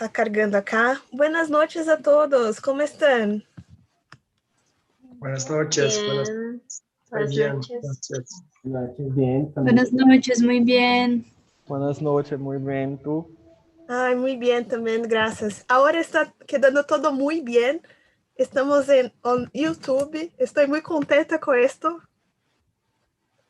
Está 0.00 0.12
cargando 0.12 0.56
acá. 0.56 0.98
Buenas 1.12 1.50
noches 1.50 1.86
a 1.86 1.98
todos, 1.98 2.58
¿cómo 2.58 2.80
están? 2.80 3.44
Buenas 5.18 5.50
noches. 5.50 6.02
Buenas, 6.02 6.30
Bien. 6.30 6.62
Buenas 7.10 7.30
bien. 7.30 7.52
noches. 7.56 7.80
Gracias. 7.82 8.44
Noches, 8.62 9.14
bien. 9.14 9.52
Buenas 9.54 9.92
noches, 9.92 10.42
muy 10.42 10.60
bien. 10.60 11.26
Buenas 11.68 12.00
noches, 12.00 12.40
muy 12.40 12.56
bien. 12.56 12.96
¿Tú? 12.96 13.28
Ay, 13.88 14.16
muy 14.16 14.38
bien 14.38 14.66
también, 14.66 15.02
gracias. 15.02 15.66
Ahora 15.68 16.00
está 16.00 16.32
quedando 16.46 16.86
todo 16.86 17.12
muy 17.12 17.42
bien. 17.42 17.82
Estamos 18.36 18.88
en 18.88 19.12
on 19.20 19.50
YouTube. 19.52 20.32
Estoy 20.38 20.66
muy 20.66 20.80
contenta 20.80 21.38
con 21.38 21.58
esto. 21.58 22.00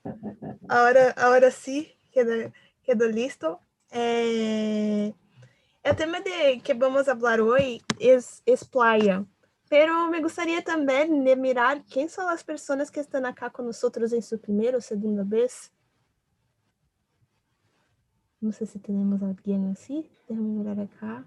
Ahora, 0.68 1.10
ahora 1.16 1.52
sí, 1.52 1.92
quedó, 2.10 2.50
quedó 2.82 3.06
listo. 3.06 3.60
Eh, 3.92 5.14
el 5.90 5.96
tema 5.96 6.20
de 6.20 6.60
que 6.62 6.72
vamos 6.74 7.08
hablar 7.08 7.40
hoy 7.40 7.82
es, 7.98 8.42
es 8.46 8.64
playa. 8.64 9.24
Pero 9.68 10.08
me 10.08 10.20
gustaría 10.20 10.62
también 10.62 11.24
de 11.24 11.36
mirar 11.36 11.82
quién 11.84 12.08
son 12.08 12.26
las 12.26 12.42
personas 12.44 12.90
que 12.90 13.00
están 13.00 13.26
acá 13.26 13.50
con 13.50 13.66
nosotros 13.66 14.12
en 14.12 14.22
su 14.22 14.40
primera 14.40 14.78
o 14.78 14.80
segunda 14.80 15.22
vez. 15.24 15.72
No 18.40 18.52
sé 18.52 18.66
si 18.66 18.78
tenemos 18.78 19.20
a 19.22 19.26
alguien 19.26 19.70
así. 19.70 20.08
Déjame 20.28 20.48
mirar 20.48 20.80
acá. 20.80 21.24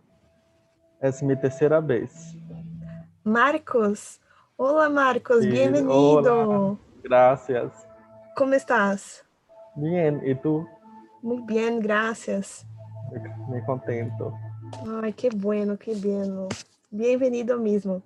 Es 1.02 1.22
mi 1.22 1.39
tercera 1.39 1.80
vez. 1.80 2.36
Marcos. 3.23 4.20
Hola 4.55 4.89
Marcos, 4.89 5.41
Sí, 5.41 5.50
bienvenido. 5.50 5.94
hola. 5.94 6.77
Gracias. 7.03 7.88
¿Cómo 8.36 8.53
estás? 8.53 9.25
Bien, 9.75 10.22
¿y 10.25 10.36
tú? 10.36 10.66
Muy 11.22 11.41
bien, 11.41 11.80
gracias. 11.80 12.66
Me 13.50 13.64
contento. 13.66 14.34
Ay, 14.82 15.13
qué 15.13 15.30
bueno, 15.30 15.77
qué 15.77 15.94
bueno. 15.95 16.50
Bienvenido 16.89 17.58
mismo. 17.58 18.02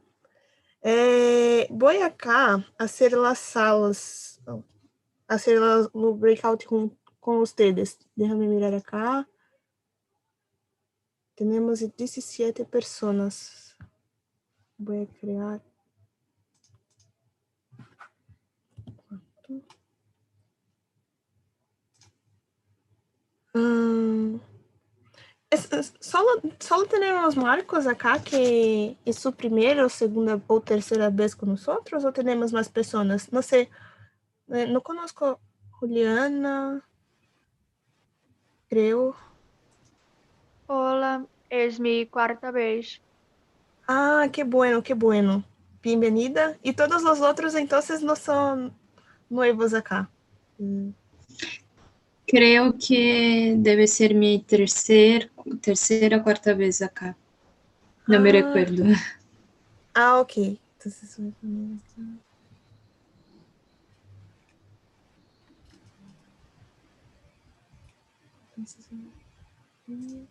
Eh, 0.81 1.67
voy 1.69 1.97
acá 1.97 2.55
a 2.55 2.65
hacer 2.77 3.13
las 3.13 3.39
salas, 3.39 4.41
no, 4.45 4.63
hacer 5.27 5.59
los, 5.59 5.89
los 5.93 6.19
breakout 6.19 6.63
room 6.65 6.97
con 7.19 7.37
ustedes. 7.37 7.99
Déjame 8.15 8.47
mirar 8.47 8.73
acá. 8.73 9.27
Tenemos 11.35 11.79
17 11.95 12.65
personas. 12.65 13.75
Voy 14.77 15.03
a 15.03 15.19
crear. 15.19 15.61
¿Cuánto? 19.07 19.65
Ah, 23.53 24.56
es- 25.49 25.93
solo, 25.99 26.27
solo 26.59 26.85
tenemos 26.85 27.37
Marcos 27.37 27.87
acá 27.87 28.21
que 28.23 28.97
es 29.05 29.17
su 29.17 29.31
primera 29.33 29.85
o 29.85 29.89
segunda 29.89 30.39
o 30.47 30.61
tercera 30.61 31.09
vez 31.09 31.35
con 31.35 31.49
nosotros 31.49 32.03
o 32.05 32.11
tenemos 32.11 32.51
más 32.53 32.69
personas? 32.69 33.31
No 33.31 33.41
sé, 33.41 33.69
eh, 34.49 34.67
no 34.67 34.81
conozco 34.81 35.39
Juliana, 35.71 36.83
creo. 38.69 39.15
Hola, 40.67 41.25
es 41.49 41.79
mi 41.79 42.05
cuarta 42.05 42.51
vez. 42.51 43.01
Ah, 43.87 44.27
qué 44.31 44.43
bueno, 44.43 44.83
qué 44.83 44.93
bueno. 44.93 45.43
Bienvenida. 45.81 46.57
Y 46.61 46.73
todos 46.73 47.03
los 47.03 47.21
otros 47.21 47.55
entonces 47.55 48.03
no 48.03 48.17
son 48.17 48.73
nuevos 49.29 49.73
acá. 49.73 50.09
Mm, 50.57 50.89
Creo 52.27 52.75
que 52.77 53.55
debe 53.57 53.87
ser 53.87 54.13
mi 54.13 54.39
tercer, 54.39 55.31
tercera 55.61 56.17
o 56.17 56.23
cuarta 56.23 56.53
vez 56.53 56.81
acá. 56.81 57.15
Me 58.05 58.17
Ah. 58.17 58.19
recuerdo. 58.39 58.83
Ah, 59.93 60.19
ok. 60.19 60.33
Entonces 60.37 61.17
voy 61.17 61.29
a 61.29 61.39
poner 61.39 61.77
acá. 61.79 62.01
Entonces, 68.55 68.85
aquí. 69.83 70.27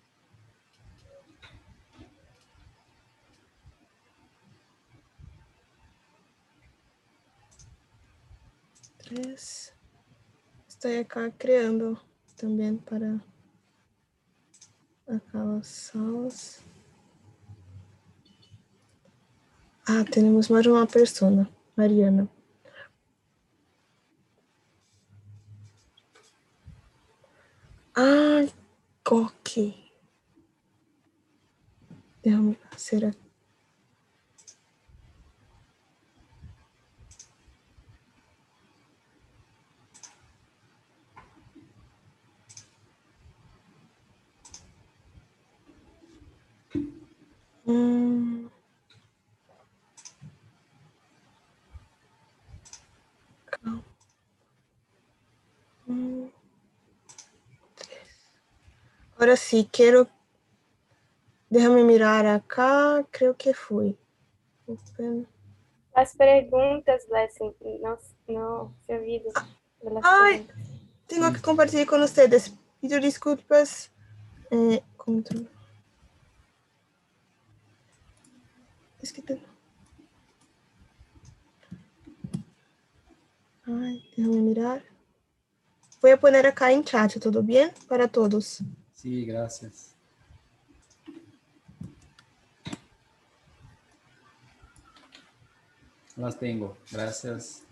Tres. 8.99 9.73
Estoy 10.77 10.97
acá 10.97 11.33
creando 11.39 11.99
también 12.37 12.77
para 12.77 13.19
acá 15.09 15.43
las 15.43 15.67
salas. 15.67 16.61
Ah, 19.87 20.05
tenemos 20.05 20.51
mais 20.51 20.67
uma 20.67 20.87
persona, 20.87 21.49
Mariana. 21.75 22.29
Ah, 27.95 28.45
ok. 29.11 29.75
Déjame 32.23 32.59
hacer 32.71 33.07
aqui. 33.07 33.26
Hum. 47.67 48.49
Calma. 53.47 53.85
Um. 55.89 56.31
Agora 59.17 59.37
sim, 59.37 59.69
quero. 59.73 60.07
Déjame 61.51 61.83
mirar 61.85 62.27
acá, 62.27 63.05
creo 63.11 63.35
que. 63.35 63.97
Open. 64.67 65.27
As 65.95 66.15
perguntas, 66.15 67.07
Blessing, 67.09 67.55
não, 67.81 67.99
não 68.29 68.75
se 68.85 68.93
ouvido. 68.95 69.31
Ai. 70.03 70.41
perguntas. 70.41 70.67
Tengo 71.09 71.33
que 71.33 71.41
compartir 71.41 71.87
con 71.87 72.03
ustedes. 72.03 72.53
Pido 72.81 73.01
disculpas. 73.01 73.91
Eh, 74.51 74.83
control. 74.97 75.56
Tengo. 79.13 79.41
Ay, 83.67 84.09
déjame 84.17 84.37
mirar. 84.37 84.83
Voy 86.01 86.11
a 86.11 86.21
poner 86.21 86.47
acá 86.47 86.71
en 86.71 86.85
chat, 86.85 87.19
¿todo 87.19 87.43
bien? 87.43 87.73
Para 87.89 88.07
todos. 88.07 88.61
Sí, 88.95 89.25
gracias. 89.25 89.95
Las 96.17 96.39
tengo, 96.39 96.77
gracias. 96.91 97.63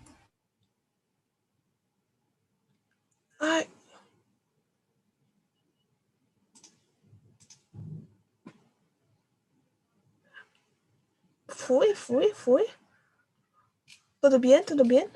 Ay. 3.39 3.74
Fui, 11.61 11.95
fui, 11.95 12.31
fui. 12.35 12.63
¿Todo 14.19 14.39
bien? 14.39 14.63
¿Todo 14.65 14.83
bien? 14.83 15.09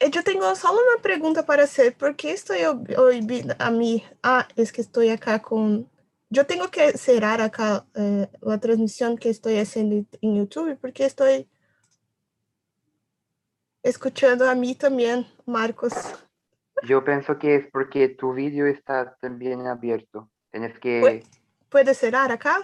Eh, 0.00 0.10
Yo 0.10 0.22
tengo 0.22 0.54
solo 0.54 0.80
una 0.92 1.02
pregunta 1.02 1.46
para 1.46 1.64
hacer. 1.64 1.96
¿Por 1.96 2.14
qué 2.16 2.32
estoy 2.32 2.58
ob- 2.60 2.94
hoy 2.98 3.26
a 3.58 3.70
mí? 3.70 4.04
Ah, 4.22 4.46
es 4.56 4.70
que 4.72 4.82
estoy 4.82 5.08
acá 5.08 5.40
con... 5.40 5.88
Yo 6.32 6.46
tengo 6.46 6.70
que 6.70 6.96
cerrar 6.96 7.42
acá 7.42 7.84
eh, 7.94 8.26
la 8.40 8.58
transmisión 8.58 9.18
que 9.18 9.28
estoy 9.28 9.58
haciendo 9.58 10.06
en 10.22 10.34
YouTube 10.34 10.78
porque 10.80 11.04
estoy 11.04 11.46
escuchando 13.82 14.48
a 14.48 14.54
mí 14.54 14.74
también, 14.74 15.26
Marcos. 15.44 15.92
Yo 16.88 17.04
pienso 17.04 17.38
que 17.38 17.56
es 17.56 17.66
porque 17.70 18.08
tu 18.08 18.32
vídeo 18.32 18.66
está 18.66 19.14
también 19.20 19.66
abierto. 19.66 20.30
Tienes 20.50 20.78
que, 20.78 21.00
Pues- 21.00 21.24
¿Puede 21.68 21.92
cerrar 21.92 22.32
acá? 22.32 22.56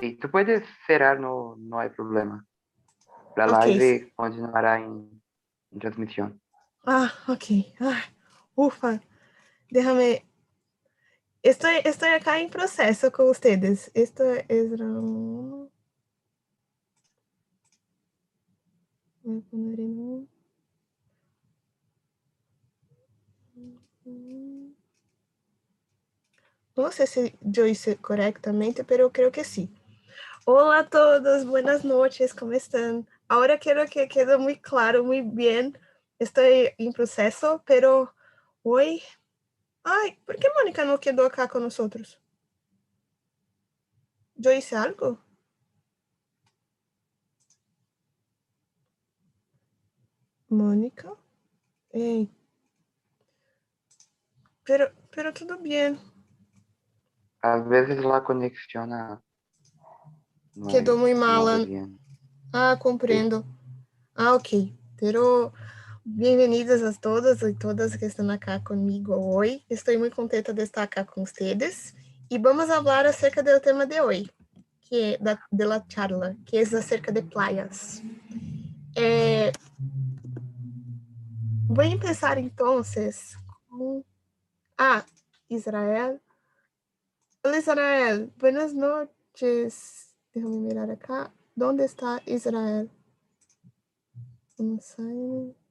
sí, 0.00 0.16
tú 0.16 0.30
puedes 0.30 0.64
cerrar, 0.86 1.20
no, 1.20 1.56
no 1.58 1.78
hay 1.78 1.90
problema. 1.90 2.42
La 3.36 3.46
Ok. 3.48 3.66
live 3.66 4.12
continuará 4.16 4.78
en, 4.78 5.22
en 5.72 5.78
transmisión. 5.78 6.40
Ah, 6.86 7.12
ok. 7.28 7.44
Ah, 7.80 8.00
ufa. 8.54 8.98
Déjame. 9.70 10.24
Estou, 11.46 11.70
estou 11.84 12.08
acá 12.08 12.40
em 12.40 12.48
processo 12.48 13.08
com 13.12 13.26
vocês. 13.26 13.88
Esto 13.94 14.24
es 14.48 14.80
um- 14.80 15.68
Voy 19.22 19.38
a 19.38 19.42
poner 19.48 19.78
en 19.78 20.28
No 26.76 26.90
sé 26.90 27.06
si 27.06 27.32
yo 27.42 27.64
hice 27.64 27.96
correctamente, 27.96 28.82
pero 28.82 29.12
creo 29.12 29.30
que 29.30 29.44
sí. 29.44 29.70
Hola 30.46 30.80
a 30.80 30.88
todos, 30.88 31.46
buenas 31.46 31.84
noches, 31.84 32.34
¿cómo 32.34 32.54
están? 32.54 33.06
Ahora 33.28 33.60
quiero 33.60 33.86
que 33.86 34.08
quede 34.08 34.36
muy 34.36 34.58
claro, 34.58 35.04
muy 35.04 35.20
bien. 35.20 35.78
Estoy 36.18 36.70
en 36.76 36.92
proceso, 36.92 37.62
pero 37.64 38.12
hoy... 38.64 39.00
Ay, 39.88 40.18
¿por 40.26 40.34
qué 40.34 40.48
Mónica 40.58 40.84
no 40.84 40.98
quedó 40.98 41.24
acá 41.24 41.46
con 41.46 41.62
nosotros? 41.62 42.20
¿Yo 44.34 44.50
hice 44.50 44.74
algo? 44.74 45.20
Mónica? 50.48 51.14
Ei. 51.92 52.28
Pero, 54.64 54.90
pero 55.12 55.32
tudo 55.32 55.56
bem. 55.56 55.96
Às 57.40 57.68
vezes 57.68 58.02
muy 60.96 61.12
no 61.12 61.20
mala. 61.20 61.58
va 61.58 61.64
bien. 61.64 62.00
Ah, 62.52 62.76
compreendo. 62.76 63.44
Ah, 64.16 64.34
ok. 64.34 64.48
Pero 64.98 65.52
bem-vindas 66.08 66.84
a 66.84 66.92
todas 66.92 67.42
e 67.42 67.52
todas 67.52 67.96
que 67.96 68.04
estão 68.04 68.30
acá 68.30 68.60
comigo 68.60 69.12
hoje. 69.12 69.60
Estou 69.68 69.98
muito 69.98 70.14
contenta 70.14 70.54
de 70.54 70.62
estar 70.62 70.84
acá 70.84 71.04
com 71.04 71.26
vocês. 71.26 71.92
E 72.30 72.38
vamos 72.38 72.66
falar 72.66 73.04
acerca 73.06 73.42
do 73.42 73.58
tema 73.60 73.84
de 73.86 74.00
hoje, 74.00 74.30
que 74.82 75.14
é 75.14 75.18
da, 75.18 75.36
de 75.50 75.64
la 75.64 75.84
charla, 75.88 76.36
que 76.46 76.58
é 76.58 76.62
acerca 76.62 77.10
de 77.10 77.22
playas. 77.22 78.00
Eh, 78.96 79.50
Vou 81.68 81.98
começar 81.98 82.38
então 82.38 82.82
com. 83.68 84.04
Ah, 84.78 85.04
Israel. 85.50 86.20
Hola, 87.44 87.58
Israel. 87.58 88.30
Buenas 88.38 88.72
noches. 88.72 90.14
Déjame 90.32 90.58
mirar 90.58 90.88
acá. 90.88 91.32
¿Dónde 91.56 91.84
está 91.84 92.22
Israel? 92.26 92.88
No 94.58 94.80
sé. 94.80 95.65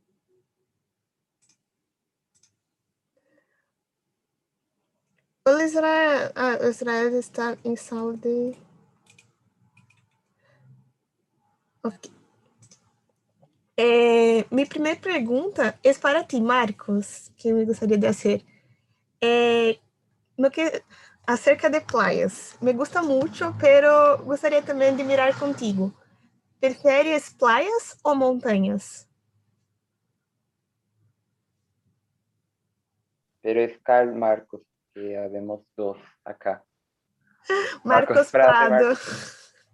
Hola, 5.48 5.64
Israel. 5.64 6.32
Ah, 6.36 6.58
Israel 6.68 7.20
está 7.20 7.56
em 7.64 7.76
sala 7.76 8.18
de. 8.18 8.58
Ok. 11.84 12.12
Eh, 13.78 14.46
mi 14.50 14.66
primeira 14.66 15.00
pergunta 15.00 15.78
é 15.84 15.94
para 15.94 16.24
ti, 16.24 16.42
Marcos, 16.42 17.32
que 17.38 17.54
me 17.54 17.64
gostaria 17.64 17.96
de 17.96 18.08
fazer. 18.08 18.44
É, 19.24 19.78
no 20.36 20.50
que 20.50 20.84
acerca 21.28 21.70
de 21.70 21.80
playas. 21.82 22.58
Me 22.60 22.74
gusta 22.74 23.04
mucho, 23.04 23.56
pero 23.60 24.18
gostaria 24.26 24.64
também 24.64 24.96
de 24.96 25.04
mirar 25.04 25.38
contigo. 25.38 25.94
Preferes 26.60 27.30
playas 27.30 27.96
ou 28.04 28.16
montanhas? 28.16 29.08
Pero 33.44 33.60
es 33.60 33.78
Carl 33.84 34.16
Marcos, 34.16 34.62
que 34.96 35.18
habemos 35.18 35.62
dos 35.76 35.98
acá. 36.24 36.64
Marcos, 37.84 38.16
Marcos 38.16 38.32
Prado, 38.32 38.68
Prado. 38.70 38.96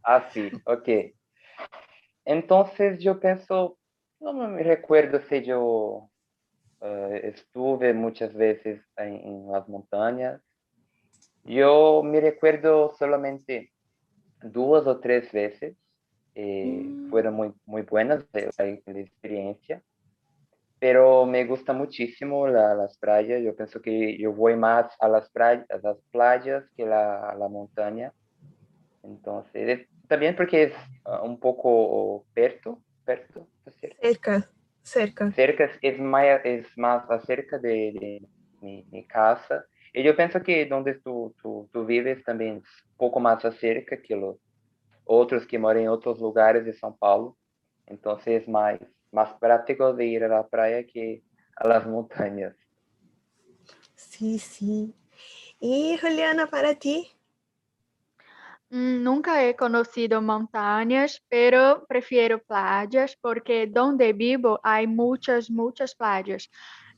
Ah, 0.04 0.28
sí, 0.32 0.52
ok. 0.66 0.90
Entonces 2.26 3.00
yo 3.00 3.20
pienso, 3.20 3.78
no 4.20 4.34
me 4.34 4.64
recuerdo 4.64 5.22
si 5.22 5.44
yo 5.44 6.10
eh, 6.82 7.22
estuve 7.36 7.94
muchas 7.94 8.34
veces 8.34 8.82
en, 8.98 9.14
en 9.16 9.52
las 9.52 9.70
montañas. 9.70 10.42
Yo 11.44 12.02
me 12.04 12.20
recuerdo 12.20 12.94
solamente 12.98 13.72
dos 14.42 14.88
o 14.88 15.00
tres 15.00 15.32
veces. 15.32 15.78
eh, 16.36 16.82
Mm. 16.84 17.10
Fueron 17.12 17.34
muy, 17.36 17.54
muy 17.66 17.82
buenas 17.84 18.26
la, 18.34 18.50
la 18.58 19.00
experiencia. 19.00 19.84
Pero 20.82 21.28
me 21.28 21.46
gusta 21.46 21.74
muchísimo 21.74 22.48
la- 22.48 22.76
las 22.76 22.98
playas. 23.00 23.42
Yo 23.44 23.56
pienso 23.56 23.82
que 23.82 24.18
yo 24.20 24.34
voy 24.34 24.58
más 24.58 24.94
a 25.00 25.10
las, 25.10 25.30
playas, 25.32 25.66
a 25.72 25.78
las 25.80 25.98
playas 26.12 26.66
que 26.76 26.86
la, 26.86 27.30
a 27.32 27.36
la 27.36 27.50
montaña. 27.50 28.14
Entonces, 29.04 29.82
es- 29.82 29.90
también 30.10 30.36
porque 30.36 30.64
es 30.64 30.74
ah, 31.06 31.22
un 31.24 31.40
poco 31.40 32.26
perto, 32.34 32.84
perto. 33.06 33.48
Cerca, 34.02 34.50
cerca. 34.84 35.32
cerca 35.32 35.72
es 35.82 36.00
más, 36.00 36.42
es 36.46 36.68
más 36.78 37.10
acerca 37.10 37.60
de, 37.60 37.94
de 37.94 38.28
mi, 38.62 38.86
mi 38.92 39.06
casa. 39.08 39.66
Y 39.94 40.04
yo 40.04 40.16
pienso 40.16 40.42
que 40.44 40.66
donde 40.66 40.96
tú, 41.02 41.36
tú, 41.42 41.70
tú 41.74 41.86
vives 41.86 42.24
también 42.24 42.58
es 42.58 42.64
un 42.92 42.98
poco 42.98 43.20
más 43.20 43.44
acerca 43.46 44.02
que 44.02 44.16
los 44.16 44.38
otros 45.06 45.46
que 45.48 45.60
moran 45.60 45.84
en 45.84 45.90
otros 45.90 46.20
lugares 46.20 46.66
de 46.66 46.74
São 46.74 46.98
Paulo. 46.98 47.38
Entonces 47.88 48.44
es 48.44 48.50
más, 48.50 48.80
más 49.12 49.34
práctico 49.34 49.94
de 49.94 50.06
ir 50.06 50.24
a 50.24 50.28
la 50.28 50.48
playa 50.48 50.86
que 50.86 51.24
a 51.56 51.68
las 51.68 51.86
montañas. 51.86 52.56
Sí, 53.96 54.40
sí. 54.40 54.94
E 55.60 55.98
Juliana, 55.98 56.48
para 56.48 56.74
ti? 56.76 57.12
Mm, 58.72 59.04
Nunca 59.04 59.44
he 59.44 59.56
conocido 59.56 60.22
montañas, 60.22 61.22
pero 61.30 61.86
prefiero 61.88 62.42
playas 62.42 63.18
porque 63.22 63.68
donde 63.68 64.14
vivo 64.14 64.60
hay 64.64 64.88
muchas, 64.88 65.50
muchas 65.50 65.94
playas 65.94 66.50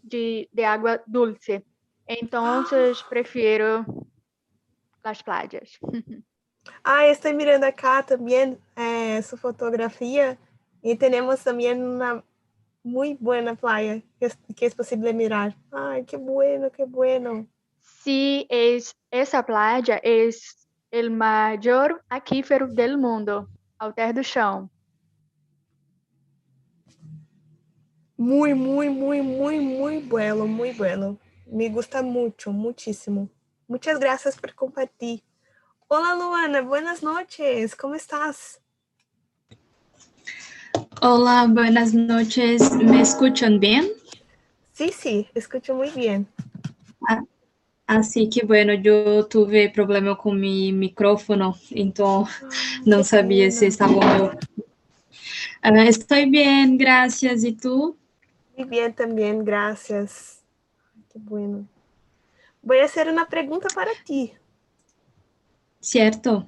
de, 0.01 0.47
de 0.51 0.65
agua 0.65 1.01
dulce. 1.05 1.65
Entonces 2.05 3.03
prefiero 3.09 3.85
las 5.03 5.23
playas. 5.23 5.79
Ah, 6.81 7.07
estou 7.07 7.33
mirando 7.33 7.65
acá 7.65 8.01
também 8.01 8.57
eh, 8.77 9.21
sua 9.21 9.37
fotografia 9.37 10.37
e 10.83 10.95
temos 10.95 11.43
também 11.43 11.73
uma 11.81 12.23
muito 12.83 13.23
boa 13.23 13.55
praia 13.55 14.03
que, 14.19 14.25
es- 14.25 14.37
que 14.55 14.65
é 14.65 14.69
possível 14.69 15.13
mirar. 15.13 15.55
Ai, 15.71 16.03
que 16.03 16.17
bueno, 16.17 16.69
que 16.69 16.85
bueno. 16.85 17.47
Sí, 17.81 18.45
es, 18.49 18.93
esa 19.11 19.41
playa 19.43 19.99
es 20.03 20.67
el 20.91 21.09
mayor 21.09 22.03
aquífero 22.09 22.67
del 22.67 22.97
mundo, 22.97 23.47
Alter 23.79 24.13
do 24.13 24.21
Chão. 24.21 24.69
Muy, 28.17 28.53
muy, 28.53 28.89
muy, 28.89 29.21
muy, 29.21 29.59
muy 29.59 29.97
bueno, 29.99 30.45
muy 30.45 30.71
bueno. 30.73 31.17
Me 31.45 31.69
gusta 31.69 32.01
mucho, 32.01 32.51
muchísimo. 32.51 33.29
Muchas 33.67 33.99
gracias 33.99 34.37
por 34.39 34.53
compartir. 34.53 35.23
Hola, 35.87 36.15
Luana, 36.15 36.61
buenas 36.61 37.01
noches. 37.03 37.75
¿Cómo 37.75 37.95
estás? 37.95 38.61
Hola, 41.01 41.47
buenas 41.49 41.93
noches. 41.93 42.71
¿Me 42.73 43.01
escuchan 43.01 43.59
bien? 43.59 43.87
Sí, 44.71 44.89
sí, 44.89 45.27
escucho 45.33 45.75
muy 45.75 45.89
bien. 45.91 46.27
Así 47.85 48.29
que 48.29 48.45
bueno, 48.45 48.73
yo 48.73 49.25
tuve 49.27 49.69
problema 49.69 50.17
con 50.17 50.39
mi 50.39 50.71
micrófono, 50.71 51.57
entonces 51.71 52.35
no 52.85 53.03
sabía 53.03 53.51
si 53.51 53.65
estaba 53.65 53.91
o 53.91 53.99
meu. 53.99 54.31
Ah, 55.61 55.85
estoy 55.85 56.29
bien, 56.29 56.77
gracias. 56.77 57.43
¿Y 57.43 57.53
tú? 57.53 57.97
Muy 58.57 58.67
bien 58.67 58.93
también, 58.93 59.43
gracias. 59.43 60.41
Qué 61.11 61.19
bueno. 61.19 61.67
Voy 62.61 62.79
a 62.79 62.85
hacer 62.85 63.09
una 63.09 63.27
pregunta 63.27 63.67
para 63.75 63.91
ti. 64.05 64.33
¿Cierto? 65.79 66.47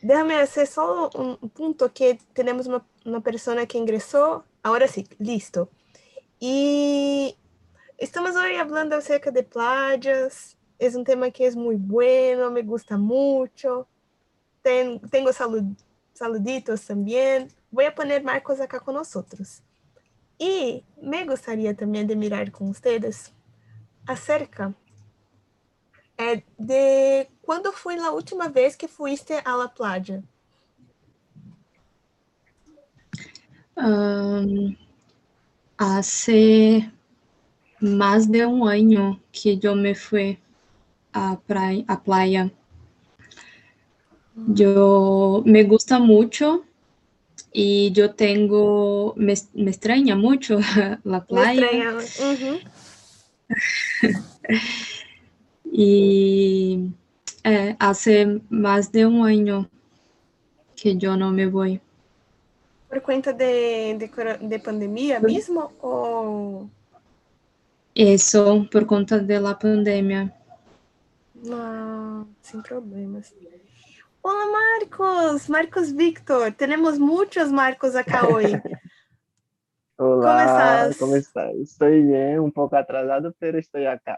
Déjame 0.00 0.36
hacer 0.36 0.66
solo 0.66 1.10
un 1.14 1.36
punto 1.50 1.92
que 1.92 2.18
tenemos 2.32 2.66
una, 2.66 2.84
una 3.08 3.20
persona 3.20 3.66
que 3.66 3.78
ingresó. 3.78 4.44
Ahora 4.62 4.86
sí, 4.88 5.06
listo. 5.18 5.70
Y 6.38 7.36
estamos 7.96 8.36
hoy 8.36 8.56
hablando 8.56 8.96
acerca 8.96 9.30
de 9.30 9.42
playas. 9.42 10.56
Es 10.78 10.94
un 10.94 11.04
tema 11.04 11.30
que 11.30 11.46
es 11.46 11.56
muy 11.56 11.76
bueno, 11.76 12.50
me 12.50 12.62
gusta 12.62 12.96
mucho. 12.96 13.88
Ten- 14.62 15.00
tengo 15.10 15.32
salud, 15.32 15.62
saluditos 16.14 16.86
también. 16.86 17.48
Voy 17.70 17.84
a 17.86 17.94
poner 17.94 18.22
Marcos 18.22 18.60
acá 18.60 18.80
con 18.80 18.94
nosotros. 18.94 19.62
Y 20.38 20.84
me 21.02 21.24
gustaría 21.24 21.74
también 21.74 22.06
de 22.06 22.14
mirar 22.16 22.50
con 22.52 22.68
ustedes 22.68 23.32
acerca 24.06 24.74
é, 26.16 26.42
de 26.58 27.28
quando 27.42 27.72
foi 27.72 27.96
a 27.98 28.10
última 28.10 28.48
vez 28.48 28.74
que 28.74 28.88
fuiste 28.88 29.40
a 29.44 29.56
la 29.56 29.68
playa? 29.68 30.22
Hace 35.76 36.90
más 37.80 38.30
de 38.30 38.44
un 38.46 38.68
año 38.68 39.20
que 39.30 39.56
yo 39.58 39.74
me 39.74 39.94
fui. 39.94 40.38
a, 41.12 41.38
praia, 41.46 41.84
a 41.88 42.02
playa. 42.02 42.50
Yo 44.46 45.42
me 45.44 45.64
gusta 45.64 45.98
mucho 45.98 46.64
y 47.52 47.90
yo 47.92 48.14
tengo, 48.14 49.14
me, 49.16 49.34
me 49.54 49.70
extraña 49.70 50.14
mucho 50.16 50.60
la 51.04 51.20
Me 51.20 51.26
playa. 51.26 51.96
Uhum. 52.20 52.58
Y 55.70 56.90
eh, 57.44 57.76
hace 57.78 58.40
más 58.48 58.90
de 58.90 59.06
un 59.06 59.24
año 59.24 59.68
que 60.74 60.96
yo 60.96 61.16
no 61.16 61.30
me 61.30 61.46
voy. 61.46 61.80
Por 62.88 63.00
conta 63.02 63.32
de, 63.32 63.94
de, 63.94 64.10
de 64.48 64.58
pandemia 64.58 65.20
mesmo? 65.20 65.72
Ou. 65.80 66.70
Eso 67.94 68.66
por 68.70 68.86
conta 68.86 69.18
de 69.18 69.38
la 69.38 69.54
pandemia. 69.54 70.32
Não, 71.34 72.26
sem 72.40 72.62
problemas. 72.62 73.34
Olá, 74.22 74.46
Marcos! 74.46 75.48
Marcos 75.48 75.92
Victor! 75.92 76.52
Temos 76.52 76.98
muitos 76.98 77.52
Marcos 77.52 77.94
acá 77.94 78.26
hoje. 78.28 78.60
Estás? 79.98 80.96
¿cómo 80.96 81.16
estás? 81.16 81.54
Estoy 81.56 82.02
bien, 82.02 82.38
un 82.38 82.52
poco 82.52 82.76
atrasado, 82.76 83.34
pero 83.38 83.58
estoy 83.58 83.84
acá. 83.86 84.16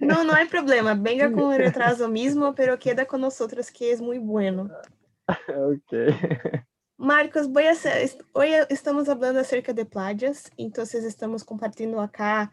Não, 0.00 0.24
não 0.24 0.34
é 0.34 0.46
problema. 0.46 0.94
Venga 0.94 1.30
com 1.30 1.48
retraso 1.56 2.08
mesmo, 2.08 2.54
pero 2.54 2.76
queda 2.78 3.04
com 3.04 3.18
nós 3.18 3.38
que 3.70 3.90
é 3.90 3.96
muito 3.98 4.24
bueno. 4.24 4.70
Ok. 5.28 6.64
Marcos, 7.00 7.48
hoy 8.34 8.50
estamos 8.68 9.08
hablando 9.08 9.40
acerca 9.40 9.72
de 9.72 9.86
playas, 9.86 10.50
entonces 10.58 11.02
estamos 11.02 11.42
compartiendo 11.42 11.98
acá 11.98 12.52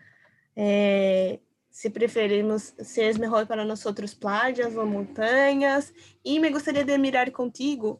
eh, 0.55 1.41
se 1.69 1.89
preferimos, 1.89 2.73
se 2.79 3.01
é 3.01 3.13
melhor 3.19 3.45
para 3.45 3.65
nós 3.65 3.83
playas 4.13 4.73
ou 4.77 4.85
montanhas. 4.85 5.93
E 6.23 6.39
me 6.39 6.49
gostaria 6.49 6.85
de 6.85 6.97
mirar 6.97 7.29
contigo, 7.29 7.99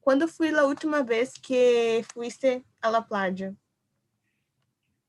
quando 0.00 0.26
foi 0.26 0.50
a 0.50 0.64
última 0.64 1.04
vez 1.04 1.34
que 1.34 2.04
fuiste 2.12 2.64
a 2.82 2.90
la 2.90 3.00
playa? 3.00 3.54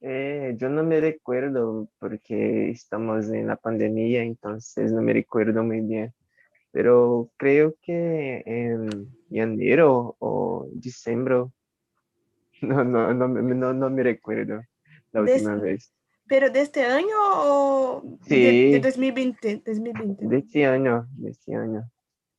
Eh, 0.02 0.54
yo 0.56 0.70
no 0.70 0.84
me 0.84 1.00
recuerdo 1.00 1.90
porque 2.00 2.70
estamos 2.70 3.28
en 3.32 3.48
la 3.48 3.56
pandemia, 3.56 4.22
entonces 4.22 4.92
no 4.92 5.02
me 5.02 5.14
recuerdo 5.14 5.64
muy 5.64 5.82
bien. 5.82 6.14
Pero 6.76 7.32
creo 7.38 7.74
que 7.82 8.44
en 8.46 9.08
enero 9.32 10.18
o 10.20 10.68
diciembre, 10.74 11.46
no, 12.62 12.84
no, 12.84 13.14
no, 13.14 13.28
me- 13.30 13.56
no, 13.56 13.72
no 13.74 13.90
me 13.90 14.04
recuerdo 14.04 14.62
la 15.14 15.22
última 15.22 15.56
vez. 15.56 15.94
Pero 16.28 16.50
deste 16.50 16.84
ano 16.84 17.16
ou 17.48 18.20
de, 18.28 18.28
Sí. 18.28 18.72
de 18.74 18.80
2020? 18.82 19.64
2020. 19.64 20.28
De 20.28 20.38
este 20.40 20.66
año, 20.66 21.08
de 21.16 21.30
este 21.30 21.56
año. 21.56 21.90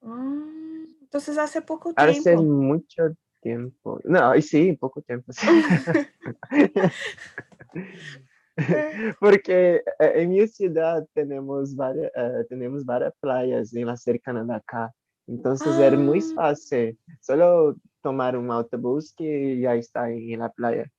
Ah, 0.02 0.84
entonces 1.00 1.38
hace 1.38 1.62
pouco 1.62 1.94
Hace 1.96 2.20
tempo. 2.36 2.42
mucho 2.42 3.16
tiempo. 3.40 4.00
No, 4.04 4.34
sí, 4.42 4.74
poco 4.74 5.00
tiempo. 5.00 5.32
sí. 5.32 5.46
Porque 9.20 9.82
eh, 9.98 10.12
en 10.14 10.30
mi 10.30 10.46
ciudad 10.48 11.06
tenemos 11.12 11.74
varias, 11.74 12.10
eh, 12.14 12.44
tenemos 12.48 12.84
varias 12.84 13.12
playas 13.20 13.74
en 13.74 13.86
la 13.86 13.96
cercana 13.96 14.44
de 14.44 14.54
acá. 14.54 14.92
Entonces 15.26 15.76
era 15.78 15.96
muy 15.96 16.20
Ah. 16.20 16.34
fácil. 16.34 16.98
Solo 17.20 17.76
tomar 18.02 18.36
un 18.36 18.50
autobús 18.50 19.12
que 19.16 19.58
ya 19.58 19.74
está 19.74 20.10
en 20.10 20.38
la 20.38 20.48
playa. 20.48 20.90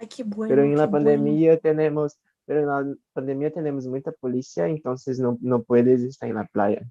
Ai, 0.00 0.06
que 0.08 0.22
bueno. 0.24 0.48
Pero 0.48 0.62
en 0.62 0.76
la 0.76 0.86
bueno. 0.86 0.92
pandemia 0.92 1.58
tenemos, 1.58 2.18
pero 2.44 2.60
en 2.60 2.66
la 2.66 2.96
pandemia 3.12 3.50
tenemos 3.50 3.86
mucha 3.86 4.12
policía, 4.12 4.68
entonces 4.68 5.18
no, 5.18 5.36
no 5.40 5.62
puedes 5.62 6.02
estar 6.02 6.28
en 6.28 6.36
la 6.36 6.46
playa. 6.46 6.82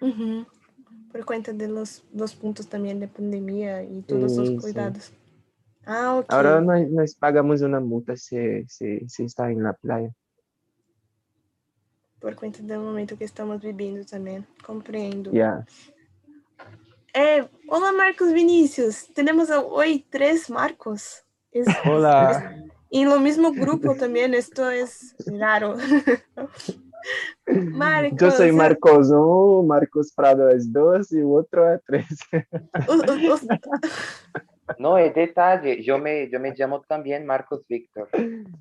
Uhum. 0.00 0.44
Por 1.10 1.24
conta 1.24 1.52
de 1.52 1.68
los, 1.68 2.02
los 2.12 2.34
puntos 2.34 2.66
também 2.66 2.98
de 2.98 3.06
pandemia 3.06 3.82
e 3.84 4.02
todos 4.02 4.36
os 4.36 4.48
Sim, 4.48 4.60
sim. 4.60 5.14
Ah, 5.86 6.16
ok. 6.16 6.26
Ahora 6.30 6.60
nós, 6.60 6.90
nós 6.90 7.14
pagamos 7.14 7.60
una 7.62 7.80
multa 7.80 8.16
si, 8.16 8.64
si, 8.68 9.04
si 9.08 9.24
está 9.24 9.50
en 9.50 9.62
la 9.62 9.72
playa. 9.74 10.10
Por 12.20 12.34
conta 12.36 12.62
do 12.62 12.80
momento 12.80 13.16
que 13.16 13.24
estamos 13.24 13.60
vivendo 13.60 14.04
também. 14.06 14.46
Compreendo. 14.64 15.30
Ya. 15.34 15.64
É, 17.14 17.46
olá, 17.68 17.92
Marcos 17.92 18.32
Vinícius. 18.32 19.06
Temos 19.14 19.50
hoje 19.50 20.04
três 20.10 20.48
Marcos. 20.48 21.22
Es- 21.52 21.66
Hola. 21.86 22.54
em 22.90 23.06
lo 23.06 23.20
mesmo 23.20 23.52
grupo 23.52 23.94
também. 23.96 24.34
Esto 24.34 24.62
é 24.62 24.84
raro. 25.38 25.74
Marcos. 27.74 28.18
Yo 28.20 28.30
soy 28.30 28.48
eh, 28.48 28.52
Marcos 28.52 29.10
1, 29.10 29.62
Marcos 29.66 30.10
Prado 30.14 30.48
es 30.48 30.72
2 30.72 31.12
y 31.12 31.22
otro 31.22 31.68
es 31.74 31.82
3. 31.84 32.06
os- 32.88 33.00
os- 33.02 33.42
os- 33.42 33.46
No, 34.78 34.98
es 34.98 35.14
detalle. 35.14 35.82
Yo 35.82 35.98
me, 35.98 36.28
yo 36.30 36.40
me 36.40 36.52
llamo 36.56 36.80
también 36.82 37.26
Marcos 37.26 37.66
Víctor, 37.68 38.08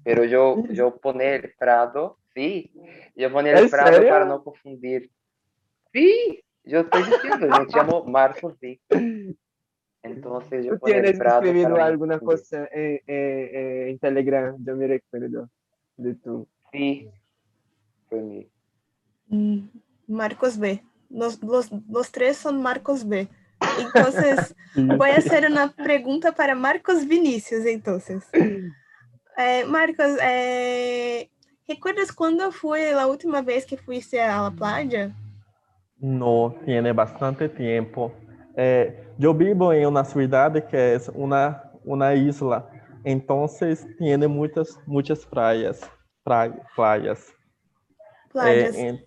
pero 0.03 0.23
yo, 0.25 0.63
yo 0.69 0.97
poner 0.97 1.55
Prado, 1.57 2.17
sí, 2.33 2.71
yo 3.15 3.31
poner 3.31 3.57
¿En 3.57 3.69
Prado 3.69 3.93
serio? 3.93 4.09
para 4.09 4.25
no 4.25 4.43
confundir. 4.43 5.09
Sí, 5.91 6.43
yo 6.63 6.79
estoy 6.81 7.03
diciendo, 7.03 7.47
yo 7.47 7.59
me 7.61 7.67
llamo 7.73 8.03
Marcos 8.05 8.59
Víctor. 8.59 8.99
Entonces 10.01 10.65
yo 10.65 10.77
poner 10.79 11.01
tienes 11.03 11.17
Prado 11.19 11.41
escribido 11.43 11.81
alguna 11.81 12.19
confundir. 12.19 12.47
cosa 12.47 12.69
en, 12.73 13.01
en- 13.07 13.55
en- 13.55 13.87
en 13.89 13.99
Telegram, 13.99 14.55
yo 14.59 14.75
me 14.75 14.87
recuerdo 14.87 15.49
de 15.97 16.15
tú. 16.15 16.47
Sí, 16.71 17.09
fue 18.09 18.21
mi. 18.21 18.49
Mm, 19.27 19.67
Marcos 20.07 20.57
B. 20.57 20.83
Los, 21.09 21.41
los, 21.43 21.71
los 21.89 22.11
tres 22.11 22.37
son 22.37 22.61
Marcos 22.61 23.07
B. 23.07 23.27
Entonces, 23.79 24.55
voy 24.75 25.09
a 25.11 25.17
hacer 25.17 25.45
una 25.49 25.71
pregunta 25.71 26.31
para 26.31 26.55
Marcos 26.55 27.05
Vinicius, 27.07 27.65
entonces. 27.65 28.23
Eh, 29.37 29.65
Marcos, 29.65 30.17
eh, 30.23 31.29
¿recuerdas 31.67 32.11
cuándo 32.11 32.51
fue 32.51 32.91
la 32.91 33.07
última 33.07 33.41
vez 33.41 33.65
que 33.65 33.77
fuiste 33.77 34.21
a 34.21 34.41
la 34.43 34.51
playa? 34.51 35.11
No, 35.97 36.55
tiene 36.65 36.91
bastante 36.91 37.47
tiempo. 37.49 38.11
Eh, 38.55 39.07
yo 39.17 39.33
vivo 39.33 39.71
en 39.73 39.87
una 39.87 40.03
ciudad 40.03 40.51
que 40.67 40.95
es 40.95 41.09
una, 41.15 41.71
una 41.83 42.13
isla, 42.13 42.69
entonces 43.03 43.87
tiene 43.97 44.27
muchas, 44.27 44.77
muchas 44.85 45.25
playas, 45.25 45.79
pra- 46.25 46.61
playas. 46.75 47.33
Playas. 48.31 48.75
Eh, 48.75 48.87
en- 48.89 49.05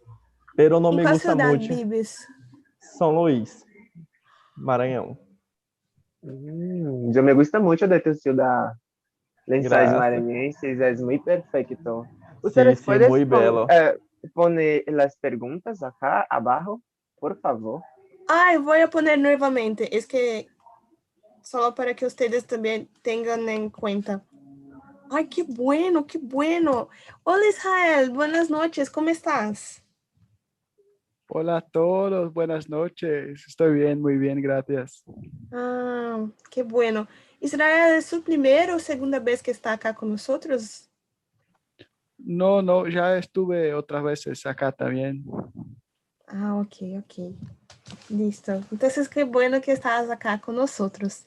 pero 0.56 0.80
no 0.80 0.90
¿En 0.90 0.96
me 0.96 1.04
gusta 1.12 1.35
ciudad 1.35 1.50
mucho. 1.52 1.75
vives? 1.75 2.26
São 2.99 3.11
Luís, 3.11 3.65
Maranhão. 4.56 5.18
Mm, 6.22 7.12
yo 7.12 7.22
me 7.22 7.32
gusta 7.34 7.60
mucho 7.60 7.86
de 7.86 8.00
tu 8.00 8.14
ciudad. 8.14 8.72
Lençóis 9.46 9.92
maranhenses, 9.92 10.80
es 10.80 11.00
muy 11.00 11.18
perfecto. 11.18 12.04
Sí, 12.08 12.38
¿Ustedes 12.42 12.78
sí, 12.80 12.84
pueden 12.84 13.08
muy 13.08 13.25
bello. 13.25 13.66
eh, 13.70 13.96
poner 14.34 14.82
las 14.88 15.16
preguntas 15.18 15.82
acá 15.82 16.26
abajo, 16.28 16.82
por 17.20 17.38
favor? 17.40 17.82
Ay, 18.26 18.56
voy 18.56 18.80
a 18.80 18.88
poner 18.88 19.18
nuevamente. 19.20 19.96
Es 19.96 20.06
que 20.06 20.48
solo 21.42 21.75
para 21.75 21.94
que 21.94 22.06
ustedes 22.06 22.44
también 22.44 22.88
tengan 23.02 23.48
en 23.48 23.70
cuenta. 23.70 24.25
Ay, 25.10 25.28
qué 25.28 25.44
bueno, 25.44 26.04
qué 26.04 26.18
bueno. 26.18 26.88
Hola 27.22 27.46
Israel, 27.48 28.10
buenas 28.10 28.50
noches, 28.50 28.90
¿cómo 28.90 29.10
estás? 29.10 29.80
Hola 31.28 31.56
a 31.56 31.61
todos, 31.61 32.33
buenas 32.33 32.68
noches. 32.68 33.45
Estoy 33.49 33.75
bien, 33.75 34.00
muy 34.00 34.16
bien, 34.16 34.40
gracias. 34.40 35.02
Ah, 35.50 36.25
qué 36.50 36.62
bueno. 36.62 37.09
Israel, 37.40 37.97
¿es 37.97 38.06
su 38.06 38.23
primera 38.23 38.76
o 38.76 38.78
segunda 38.78 39.18
vez 39.18 39.42
que 39.42 39.50
está 39.50 39.73
acá 39.73 39.92
con 39.92 40.11
nosotros? 40.11 40.88
No, 42.16 42.62
no, 42.62 42.87
ya 42.87 43.18
estuve 43.18 43.75
otras 43.75 44.04
veces 44.04 44.47
acá 44.47 44.71
también. 44.71 45.25
Ah, 46.28 46.54
ok, 46.61 46.76
ok. 47.00 47.35
Listo. 48.09 48.62
Entonces, 48.71 49.09
qué 49.09 49.25
bueno 49.25 49.61
que 49.61 49.73
estás 49.73 50.09
acá 50.09 50.40
con 50.40 50.54
nosotros. 50.54 51.26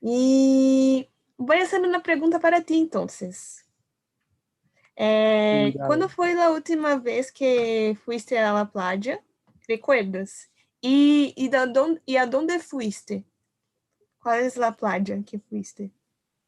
Y 0.00 1.08
voy 1.36 1.56
a 1.58 1.64
hacer 1.64 1.80
una 1.80 2.00
pregunta 2.00 2.38
para 2.38 2.60
ti, 2.60 2.78
entonces. 2.78 3.67
Eh, 5.00 5.72
dale. 5.76 5.86
¿Cuándo 5.86 6.08
fue 6.08 6.34
la 6.34 6.50
última 6.50 6.96
vez 6.96 7.30
que 7.30 7.96
fuiste 8.04 8.36
a 8.38 8.52
la 8.52 8.68
playa? 8.70 9.22
¿Recuerdas? 9.68 10.50
¿Y, 10.80 11.32
y, 11.36 11.48
de 11.48 11.66
dónde, 11.72 12.02
y 12.04 12.16
a 12.16 12.26
dónde 12.26 12.58
fuiste? 12.58 13.24
¿Cuál 14.20 14.40
es 14.40 14.56
la 14.56 14.76
playa 14.76 15.16
que 15.24 15.38
fuiste? 15.38 15.92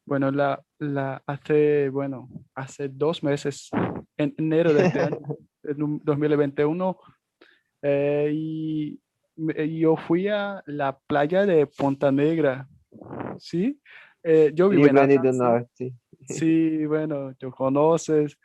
Bueno, 0.05 0.31
la, 0.31 0.61
la 0.79 1.23
hace, 1.25 1.87
bueno, 1.89 2.27
hace 2.53 2.89
dos 2.89 3.23
meses, 3.23 3.69
en 4.17 4.35
enero 4.37 4.73
de 4.73 4.85
este 4.87 4.99
año, 5.01 5.19
en 5.63 5.83
un- 5.83 6.01
2021, 6.03 6.97
eh, 7.83 8.31
y 8.33 8.99
me- 9.37 9.79
yo 9.79 9.95
fui 9.95 10.27
a 10.27 10.61
la 10.65 10.97
playa 10.99 11.45
de 11.45 11.67
Ponta 11.67 12.11
Negra, 12.11 12.67
¿sí? 13.39 13.79
Eh, 14.23 14.51
yo 14.53 14.67
vivo 14.69 14.87
en 14.87 14.93
Norte. 15.37 15.93
Sí, 16.31 16.85
bueno, 16.85 17.33
tú 17.35 17.51
conoces. 17.51 18.37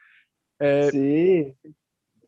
eh, 0.59 0.89
Sí. 0.91 1.57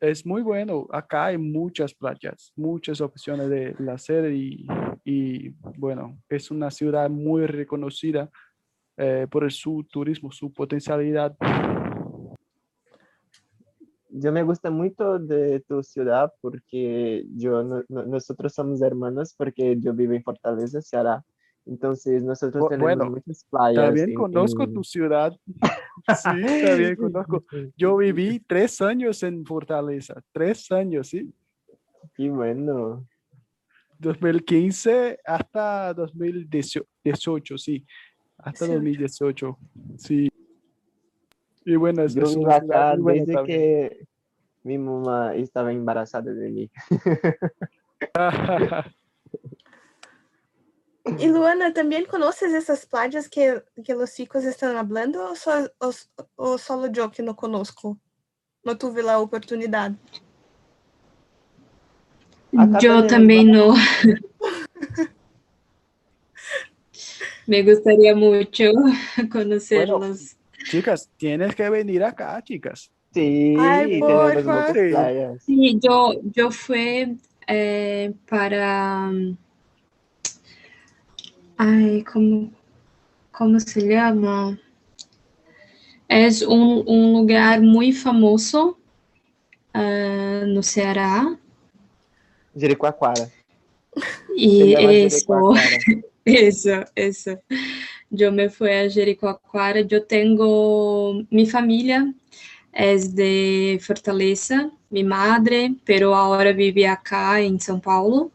es 0.01 0.25
muy 0.27 0.43
bueno. 0.43 0.87
Acá 0.93 1.27
hay 1.27 1.39
muchas 1.39 1.93
playas, 1.95 2.53
muchas 2.57 3.01
opciones 3.01 3.49
de 3.49 3.75
hacer 3.91 4.33
y, 4.33 4.67
y 5.05 5.51
bueno, 5.77 6.19
es 6.29 6.51
una 6.51 6.71
ciudad 6.71 7.09
muy 7.11 7.47
reconocida 7.47 8.31
eh, 8.97 9.27
por 9.31 9.51
su 9.53 9.85
turismo, 9.91 10.31
su 10.33 10.53
potencialidad. 10.53 11.37
Yo 14.11 14.33
me 14.33 14.43
gusta 14.43 14.71
mucho 14.71 15.19
de 15.19 15.61
tu 15.61 15.83
ciudad 15.83 16.33
porque 16.41 17.25
yo, 17.37 17.63
no- 17.63 17.85
no- 17.89 18.05
nosotros 18.07 18.53
somos 18.55 18.81
hermanos 18.83 19.35
porque 19.37 19.77
yo 19.79 19.93
vivo 19.93 20.15
en 20.15 20.23
Fortaleza, 20.23 20.81
Ceará. 20.81 21.23
Entonces 21.69 22.23
nosotros 22.25 22.65
Bu- 22.65 22.69
tenemos 22.71 22.97
bueno, 22.97 23.11
muchas 23.11 23.45
playas. 23.45 23.85
También 23.85 24.09
en- 24.11 24.15
conozco 24.15 24.63
en- 24.65 24.75
tu 24.75 24.85
ciudad. 24.85 25.37
Sí, 26.23 26.63
también 26.65 26.95
conozco. 26.97 27.45
Yo 27.77 27.97
viví 27.97 28.41
tres 28.47 28.81
años 28.81 29.23
en 29.25 29.45
Fortaleza, 29.45 30.23
tres 30.33 30.71
años, 30.73 31.09
¿sí? 31.09 31.31
Qué 32.15 32.31
bueno. 32.31 33.05
2015 33.99 35.19
hasta 35.25 35.93
2018, 35.93 37.59
sí. 37.59 37.85
Hasta 38.39 38.67
2018, 38.69 39.59
sí. 39.99 40.31
Y 41.65 41.75
bueno, 41.77 42.05
es, 42.05 42.15
Yo 42.15 42.23
es 42.23 42.37
una 42.37 42.61
ciudad 42.61 42.93
acá 42.93 42.97
buena 43.01 43.21
desde 43.21 43.33
también. 43.35 43.59
que 43.59 44.07
mi 44.63 44.79
mamá 44.79 45.35
estaba 45.35 45.73
embarazada 45.73 46.33
de 46.33 46.49
mí. 46.51 46.71
Y 51.19 51.29
Luana, 51.29 51.73
¿también 51.73 52.05
conoces 52.05 52.53
esas 52.53 52.85
playas 52.87 53.29
que, 53.29 53.63
que 53.85 53.95
los 53.95 54.13
chicos 54.15 54.45
están 54.45 54.77
hablando 54.77 55.31
o, 55.31 55.35
so- 55.37 55.73
o, 55.79 55.93
o 56.37 56.59
solo 56.59 56.89
yo 56.89 57.11
que 57.11 57.23
no 57.23 57.35
conozco? 57.37 57.99
No 58.65 58.77
tuve 58.77 59.03
la 59.03 59.19
oportunidad. 59.19 59.93
Acá 62.57 62.79
Yo 62.81 63.07
también 63.07 63.51
no. 63.53 63.75
Me 67.47 67.63
gustaría 67.63 68.15
mucho 68.15 68.65
conocerlos. 69.33 70.37
Chicas, 70.71 71.09
tienes 71.17 71.55
que 71.55 71.71
venir 71.71 72.05
acá, 72.05 72.43
chicas. 72.43 72.91
Sí, 73.15 73.55
Ay, 73.59 74.01
porfa. 74.01 74.43
muchas 74.43 74.73
Sí. 74.77 74.89
playas. 74.91 75.43
Sí, 75.45 75.79
yo, 75.81 76.13
yo 76.25 76.51
fui 76.51 77.19
eh, 77.47 78.13
para... 78.29 79.11
Ay, 81.61 82.05
¿cómo, 82.05 82.53
cómo 83.33 83.59
se 83.59 83.81
llama? 83.81 84.57
Es 86.07 86.41
un, 86.43 86.85
un 86.87 87.13
lugar 87.15 87.61
muy 87.61 87.91
famoso 87.93 88.79
ah, 89.75 90.45
no 90.47 90.63
Ceará. 90.63 91.37
Jericoacoara. 92.57 93.29
Y 94.37 94.73
eso, 94.73 95.09
Jericoacoara. 95.11 95.79
eso, 96.25 96.85
eso. 96.95 97.43
Yo 98.09 98.31
me 98.31 98.49
fui 98.49 98.71
a 98.71 98.89
Jericoacoara. 98.89 99.81
Yo 99.81 100.05
tengo, 100.05 101.25
mi 101.29 101.45
familia 101.45 102.15
es 102.73 103.17
de 103.17 103.81
Fortaleza, 103.83 104.71
mi 104.91 105.03
madre, 105.03 105.75
pero 105.85 106.15
ahora 106.15 106.53
vive 106.53 106.87
acá 106.87 107.41
en 107.41 107.59
São 107.59 107.81
Paulo. 107.81 108.31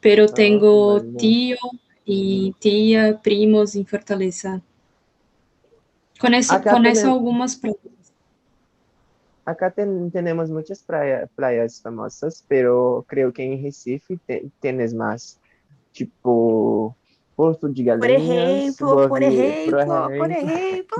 Pero 0.00 0.26
Ah, 0.28 0.34
tengo 0.34 1.00
bueno. 1.00 1.16
tío 1.18 1.56
y 2.10 2.54
tía, 2.58 3.20
primos 3.22 3.76
en 3.76 3.84
Fortaleza. 3.84 4.62
Conheço, 6.18 6.54
Acá 6.54 6.72
conheço 6.72 7.02
tenemos- 7.02 7.18
algumas 7.18 7.54
praias. 7.56 7.78
Acá 9.44 9.70
ten- 9.70 10.10
tenemos 10.10 10.50
muchas 10.50 10.82
playa- 10.82 11.28
playas 11.36 11.80
famosas, 11.82 12.42
pero 12.48 13.04
creo 13.06 13.30
que 13.32 13.42
en 13.44 13.62
Recife 13.62 14.18
te- 14.26 14.50
tienes 14.60 14.94
más. 14.94 15.38
Tipo, 15.92 16.96
Porto 17.36 17.68
de 17.68 17.84
Por 17.84 17.98
Galinhas. 18.00 18.58
ejemplo, 18.78 19.08
por 19.08 19.22
ejemplo, 19.22 19.78
por 20.18 20.30
ejemplo, 20.32 20.96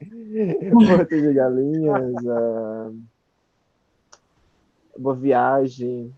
ejemplo. 0.00 0.96
Porto 0.96 1.14
de 1.16 1.32
Galinhas, 1.34 2.12
ah, 2.28 2.90
Boa 4.96 5.14
Viagem. 5.14 6.12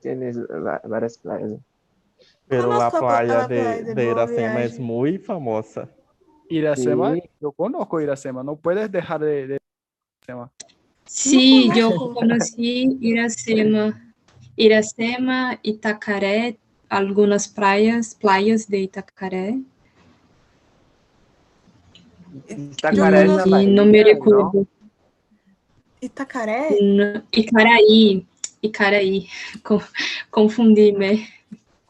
Tienes 0.00 0.36
várias 0.84 1.16
playas. 1.18 1.52
Pero 2.50 2.68
la 2.78 2.86
a- 2.88 2.90
playa 2.90 3.46
de, 3.48 3.60
playa 3.60 3.94
de 3.94 4.04
Iracema 4.10 4.62
es 4.64 4.70
Viagem. 4.72 4.84
muy 4.86 5.18
famosa. 5.18 5.88
Iracema, 6.48 7.14
Sí. 7.14 7.22
yo 7.40 7.52
conozco 7.52 8.00
Iracema, 8.00 8.42
no 8.42 8.56
puedes 8.56 8.90
dejar 8.90 9.20
de, 9.20 9.46
de 9.46 9.58
Iracema. 10.26 10.50
Sí, 11.06 11.70
yo 11.74 12.12
conocí 12.12 12.98
Iracema, 13.00 14.12
Iracema, 14.56 15.58
Itacaré, 15.62 16.58
algunas 16.88 17.46
playas, 17.48 18.14
playas 18.16 18.68
de 18.68 18.78
Itacaré. 18.80 19.60
Itacaré 22.48 23.24
no 23.26 23.36
Bahia, 23.36 23.68
me 23.84 23.98
¿no? 23.98 24.04
recuerdo. 24.04 24.66
Itacaré. 26.00 26.78
No, 26.82 27.22
Icaraí, 27.30 28.26
Icaraí, 28.60 29.28
co- 29.62 29.82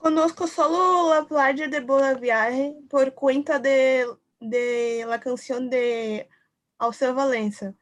Conozco 0.01 0.47
solo 0.47 1.15
la 1.15 1.25
playa 1.27 1.69
de 1.69 1.81
Boa 1.81 2.15
Viaje 2.15 2.75
por 2.89 3.13
cuenta 3.15 3.59
de, 3.59 4.07
de 4.41 5.05
la 5.07 5.21
canción 5.21 5.69
de 5.69 6.27
Alceu 6.79 7.15
Valença. 7.15 7.75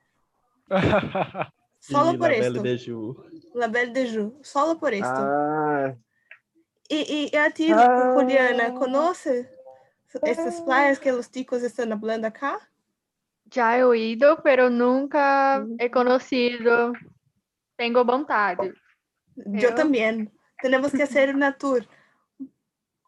Solo 1.80 2.18
por. 2.18 2.28
Belle 2.28 2.60
de 2.60 2.76
Ju. 2.76 3.14
La 3.54 3.68
Belle 3.68 3.92
de 3.92 4.04
Ju. 4.12 4.38
Solo 4.42 4.78
por 4.78 4.92
esto. 4.92 5.06
Ah, 5.08 5.94
Y, 6.88 7.30
y 7.32 7.36
a 7.36 7.50
ti, 7.50 7.70
Ah. 7.72 8.12
Juliana, 8.14 8.74
¿conoces 8.74 9.46
estas 10.22 10.60
playas 10.62 10.98
que 10.98 11.12
los 11.12 11.30
chicos 11.30 11.62
están 11.62 11.92
hablando 11.92 12.26
acá? 12.26 12.58
Já 13.50 13.78
he 13.78 13.84
oído, 13.84 14.42
pero 14.42 14.68
nunca 14.68 15.64
he 15.78 15.88
conocido. 15.90 16.92
Tengo 17.76 18.04
vontade. 18.04 18.74
Eu- 19.36 19.74
también. 19.76 20.32
Tenemos 20.60 20.90
que 20.90 21.04
hacer 21.04 21.32
una 21.34 21.52
tour. 21.56 21.86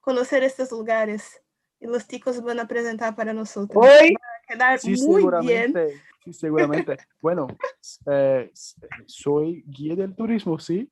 Conocer 0.01 0.43
estos 0.43 0.71
lugares. 0.73 1.43
Y 1.79 1.87
los 1.87 2.07
chicos 2.07 2.43
van 2.43 2.61
a 2.61 2.69
presentar 2.69 3.15
para 3.17 3.33
nosotros. 3.33 3.83
Oi! 3.83 4.13
Va 4.13 4.27
a 4.27 4.53
quedar 4.53 4.79
Sí, 4.79 4.91
muy 4.91 5.23
bien. 5.23 5.73
seguramente. 5.73 5.95
Sí, 6.25 6.33
seguramente. 6.33 6.97
Bueno, 7.23 7.47
eh, 8.07 8.51
soy 9.07 9.63
guía 9.67 9.95
del 9.97 10.15
turismo, 10.15 10.59
sí. 10.59 10.91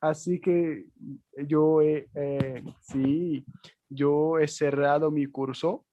Así 0.00 0.40
que 0.40 0.86
yo 1.46 1.82
he, 1.82 2.08
eh, 2.14 2.62
sí, 2.80 3.44
yo 3.88 4.38
he 4.38 4.46
cerrado 4.46 5.10
mi 5.10 5.26
curso. 5.26 5.84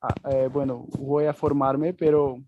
Ah, 0.00 0.14
eh, 0.30 0.48
bueno, 0.52 0.86
voy 0.98 1.24
a 1.24 1.32
formarme, 1.32 1.94
pero 1.94 2.38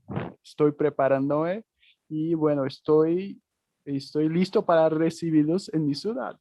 estoy 0.43 0.73
preparándome 0.73 1.65
y 2.09 2.35
bueno, 2.35 2.67
estoy, 2.67 3.41
estoy 3.87 4.29
listo 4.29 4.65
para 4.65 4.89
recibirlos 4.91 5.73
en 5.73 5.87
mi 5.87 5.95
ciudad. 5.95 6.39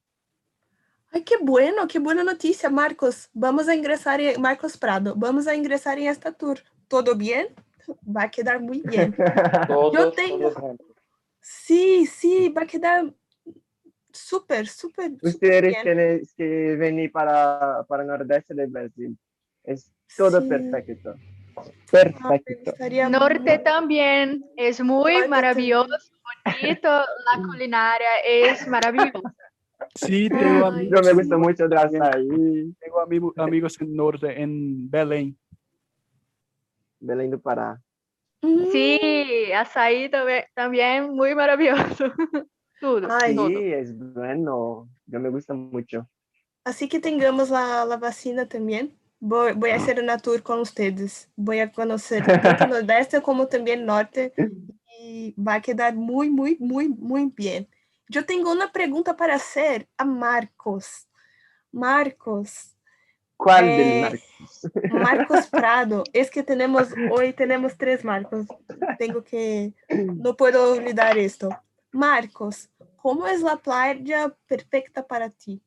Ay, 1.18 1.24
qué 1.24 1.34
bueno, 1.42 1.88
qué 1.88 1.98
buena 1.98 2.24
noticia, 2.24 2.70
Marcos. 2.70 3.28
Vamos 3.34 3.68
a 3.68 3.74
ingresar 3.74 4.22
en 4.22 4.40
Marcos 4.40 4.78
Prado. 4.78 5.16
Vamos 5.18 5.48
a 5.48 5.56
ingresar 5.56 5.98
en 5.98 6.10
esta 6.10 6.32
tour. 6.32 6.60
¿Todo 6.88 7.16
bien? 7.16 7.48
Va 8.16 8.24
a 8.26 8.30
quedar 8.30 8.60
muy 8.62 8.82
bien. 8.86 9.16
Todos, 9.68 10.14
tengo- 10.16 10.52
todos. 10.52 10.76
Sí, 11.42 12.06
sí, 12.06 12.50
va 12.50 12.62
a 12.62 12.66
quedar 12.68 13.12
súper, 14.12 14.68
súper, 14.68 15.14
Ustedes 15.24 15.82
tienen 15.82 16.22
que 16.38 16.76
venir 16.76 17.12
para, 17.12 17.84
para 17.88 18.04
el 18.04 18.10
nordeste 18.10 18.54
del 18.54 18.68
Brasil. 18.70 19.18
Es 19.64 19.90
todo 20.16 20.40
Sí. 20.40 20.48
perfecto. 20.50 21.16
Perfecto. 21.90 22.54
gustaría 22.64 23.10
Norte 23.10 23.40
muy- 23.56 23.64
también 23.64 24.46
es 24.56 24.80
muy 24.82 25.28
maravilloso, 25.28 25.88
bonito, 26.62 26.90
la 26.90 27.42
culinaria 27.44 28.08
es 28.24 28.68
maravillosa. 28.68 29.34
Sí, 29.96 30.30
tengo 30.30 30.66
amigos, 30.66 31.00
Yo 31.02 31.08
me 31.08 31.14
gusta 31.14 31.38
mucho 31.38 31.66
el 31.66 31.74
açaí, 31.78 32.74
tengo 32.80 33.00
amigo- 33.02 33.34
amigos 33.38 33.80
en 33.82 33.96
norte, 33.96 34.42
en 34.42 34.90
Belén. 34.90 35.38
Belém 37.00 37.30
do 37.30 37.40
Pará. 37.40 37.80
Mm, 38.42 38.72
Sí, 38.72 39.52
açaí 39.54 40.10
también, 40.10 40.44
también 40.54 41.12
muy 41.14 41.34
maravilloso. 41.36 42.12
Tudo, 42.80 43.08
Ay. 43.12 43.36
todo. 43.36 43.50
Sí, 43.50 43.74
es 43.74 43.98
bueno. 43.98 44.88
Yo 45.08 45.20
me 45.20 45.30
gusta 45.30 45.54
mucho. 45.54 46.08
Así 46.64 46.88
que 46.88 47.00
tengamos 47.00 47.50
la, 47.50 47.86
la 47.86 47.98
vacina 47.98 48.48
también. 48.48 48.94
Voy, 49.20 49.54
voy 49.54 49.72
a 49.72 49.78
hacer 49.78 50.00
una 50.00 50.18
tour 50.20 50.44
con 50.44 50.60
ustedes. 50.60 51.30
Voy 51.36 51.60
a 51.60 51.72
conocer 51.72 52.24
tanto 52.60 52.68
Nordeste 52.68 53.22
como 53.22 53.48
también 53.48 53.86
Norte. 53.86 54.34
Y 55.00 55.34
va 55.42 55.56
a 55.56 55.62
quedar 55.62 55.96
muy, 55.96 56.30
muy, 56.30 56.58
muy, 56.60 56.90
muy 56.90 57.32
bien. 57.36 57.68
Yo 58.10 58.26
tengo 58.26 58.52
una 58.52 58.72
pregunta 58.72 59.16
para 59.16 59.36
hacer 59.36 59.88
a 59.98 60.06
Marcos. 60.06 61.08
Marcos, 61.72 62.78
¿Cuál 63.38 63.66
Eh, 63.70 64.02
Marcos? 64.02 64.72
Marcos 64.92 65.48
Prado. 65.48 66.04
Es 66.12 66.32
que 66.32 66.42
tenemos, 66.42 66.90
hoy 67.12 67.34
tenemos 67.34 67.78
tres 67.78 68.04
Marcos. 68.04 68.48
Tengo 68.98 69.24
que, 69.24 69.74
no 69.90 70.36
puedo 70.36 70.74
olvidar 70.74 71.18
esto. 71.18 71.50
Marcos, 71.94 72.70
como 72.98 73.26
é 73.26 73.36
a 73.50 73.56
playa 73.56 74.36
perfeita 74.48 75.02
para 75.04 75.30
ti? 75.30 75.62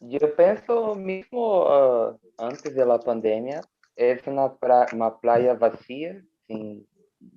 Eu 0.00 0.34
penso 0.34 0.94
mesmo 0.94 1.64
uh, 1.64 2.18
antes 2.38 2.74
da 2.74 2.98
pandemia, 2.98 3.60
é 3.96 4.18
uma, 4.26 4.48
pra, 4.48 4.86
uma 4.94 5.10
praia 5.10 5.54
vazia, 5.54 6.24
sem 6.46 6.86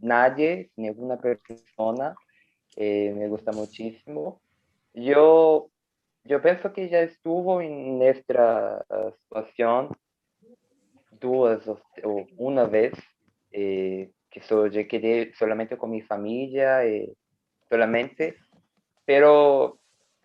nadie, 0.01 0.71
ninguna 0.75 1.17
persona. 1.17 2.15
Eh, 2.75 3.13
me 3.15 3.27
gusta 3.27 3.51
muchísimo. 3.51 4.41
Yo, 4.93 5.69
yo 6.23 6.41
pienso 6.41 6.73
que 6.73 6.89
ya 6.89 7.01
estuvo 7.01 7.61
en 7.61 7.99
nuestra 7.99 8.83
situación 9.23 9.89
dos 11.19 11.67
o, 12.03 12.25
una 12.37 12.65
vez, 12.65 12.93
eh, 13.51 14.11
que 14.29 14.41
solo 14.41 14.67
yo 14.67 14.87
quedé 14.87 15.33
solamente 15.35 15.77
con 15.77 15.91
mi 15.91 16.01
familia, 16.01 16.85
eh, 16.85 17.13
solamente, 17.69 18.35
pero 19.05 19.79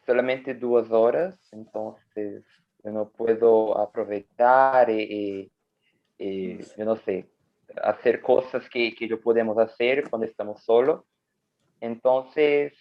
solamente 0.07 0.55
dos 0.55 0.91
horas, 0.91 1.39
entonces 1.53 2.45
no 2.83 3.11
puedo 3.11 3.79
aprovechar, 3.79 4.91
eh, 4.91 5.51
eh, 6.19 6.65
yo 6.77 6.85
no 6.85 6.97
sé, 6.97 7.29
fazer 7.75 8.21
coisas 8.21 8.69
que, 8.69 8.93
que 8.93 9.11
eu 9.11 9.19
podemos 9.19 9.55
fazer 9.55 10.09
quando 10.09 10.25
estamos 10.25 10.65
solos. 10.65 11.01
Então, 11.81 12.29
sí, 12.33 12.73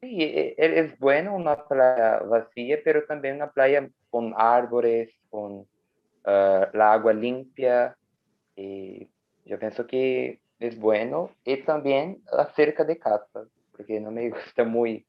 es, 0.00 0.54
es 0.56 0.98
bueno 0.98 1.34
una 1.34 1.56
playa 1.56 2.20
vacía, 2.20 2.78
pero 2.82 3.04
también 3.04 3.36
una 3.36 3.50
playa 3.50 3.88
con 4.10 4.34
árboles, 4.36 5.10
con 5.30 5.52
uh, 5.60 5.66
la 6.72 6.92
agua 6.92 7.12
limpia. 7.12 7.96
Y 8.56 9.08
yo 9.44 9.58
pienso 9.58 9.86
que 9.86 10.40
es 10.58 10.78
bueno. 10.78 11.30
Y 11.44 11.58
también 11.58 12.22
acerca 12.32 12.84
de 12.84 12.98
casa, 12.98 13.46
porque 13.72 14.00
no 14.00 14.10
me 14.10 14.30
gusta 14.30 14.64
muy 14.64 15.06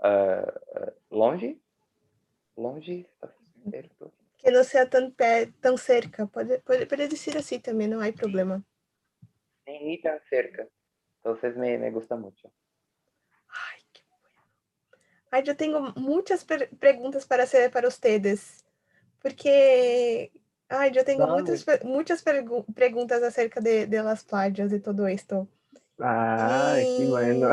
uh, 0.00 1.14
longe. 1.14 1.58
Longe, 2.56 3.06
certo? 3.70 4.12
Que 4.46 4.52
não 4.52 4.62
seja 4.62 4.86
tão, 4.86 5.12
tão 5.60 5.76
cerca. 5.76 6.24
Pode, 6.28 6.60
pode, 6.60 6.86
pode 6.86 7.08
dizer 7.08 7.36
assim 7.36 7.58
também, 7.58 7.88
não 7.88 8.00
há 8.00 8.12
problema. 8.12 8.64
Nem, 9.66 10.00
tão 10.00 10.16
cerca. 10.28 10.68
Entonces 11.18 11.56
me, 11.56 11.76
me 11.76 11.90
gusta 11.90 12.14
mucho. 12.14 12.48
Ay, 13.48 13.80
qué 13.92 14.02
bueno. 14.08 14.48
Ay, 15.32 15.42
yo 15.42 15.56
tengo 15.56 15.92
muchas 15.96 16.44
preguntas 16.78 17.26
para 17.26 17.42
hacer 17.42 17.72
para 17.72 17.88
ustedes, 17.88 18.64
porque 19.18 20.30
ay, 20.68 20.92
yo 20.92 21.04
tengo 21.04 21.26
Dale. 21.26 21.42
muchas, 21.42 21.66
muchas 21.82 22.22
preguntas 22.22 23.24
acerca 23.24 23.60
de, 23.60 23.88
de, 23.88 24.00
las 24.00 24.22
playas 24.22 24.72
y 24.72 24.78
todo 24.78 25.08
esto. 25.08 25.48
Ah, 25.98 26.76
y... 26.80 26.98
qué 26.98 27.06
bueno. 27.06 27.50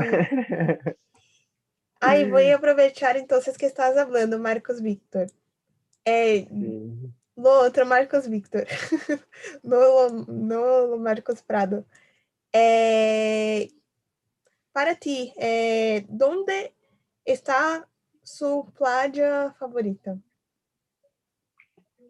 Ay, 2.00 2.30
voy 2.30 2.52
a 2.52 2.56
aprovechar 2.58 3.18
entonces 3.18 3.58
que 3.58 3.66
estás 3.66 3.98
hablando, 3.98 4.38
Marcos 4.38 4.80
Víctor. 4.80 5.32
Sí. 6.06 6.48
Lo 7.36 7.62
otro, 7.62 7.86
Marcos 7.86 8.30
Víctor. 8.30 8.68
no, 9.64 10.10
no 10.28 10.98
Marcos 10.98 11.42
Prado. 11.42 11.86
Eh, 12.52 13.72
para 14.72 14.96
ti, 14.96 15.34
eh, 15.38 16.06
¿dónde 16.10 16.74
está 17.26 17.88
su 18.22 18.72
playa 18.78 19.54
favorita? 19.60 20.18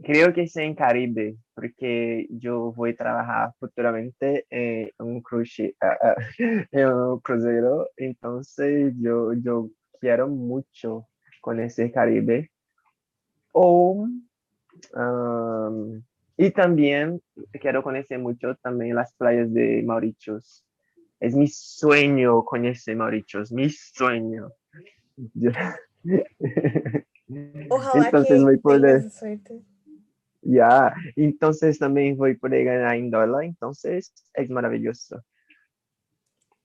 Creo 0.03 0.33
que 0.33 0.43
es 0.43 0.55
en 0.57 0.75
Caribe, 0.75 1.37
porque 1.53 2.27
yo 2.29 2.73
voy 2.73 2.91
a 2.91 2.95
trabajar 2.95 3.53
futuramente 3.57 4.45
en 4.49 4.91
un 4.97 5.21
cruce, 5.21 5.75
uh, 5.81 6.07
uh, 6.07 6.65
en 6.71 6.87
un 6.87 7.19
crucero, 7.21 7.89
entonces 7.95 8.93
yo, 8.99 9.31
yo 9.33 9.69
quiero 10.01 10.27
mucho 10.27 11.07
conocer 11.39 11.91
Caribe. 11.93 12.51
O 13.53 14.07
um, 14.95 16.03
y 16.35 16.51
también 16.51 17.21
quiero 17.61 17.83
conocer 17.83 18.19
mucho 18.19 18.55
también 18.55 18.95
las 18.95 19.13
playas 19.13 19.53
de 19.53 19.83
Mauritius. 19.83 20.65
Es 21.19 21.35
mi 21.35 21.47
sueño 21.47 22.43
conocer 22.43 22.95
Mauritius, 22.95 23.51
mi 23.51 23.69
sueño. 23.69 24.51
Ojalá 27.69 28.05
entonces 28.05 28.37
que 28.37 28.43
voy 28.43 28.57
poder, 28.57 29.09
suerte. 29.09 29.61
ya, 30.41 30.93
entonces 31.15 31.79
también 31.79 32.17
voy 32.17 32.31
a 32.31 32.37
poder 32.37 32.65
ganar 32.65 32.95
en 32.95 33.09
dólar, 33.09 33.43
entonces 33.43 34.11
es 34.33 34.49
maravilloso. 34.49 35.23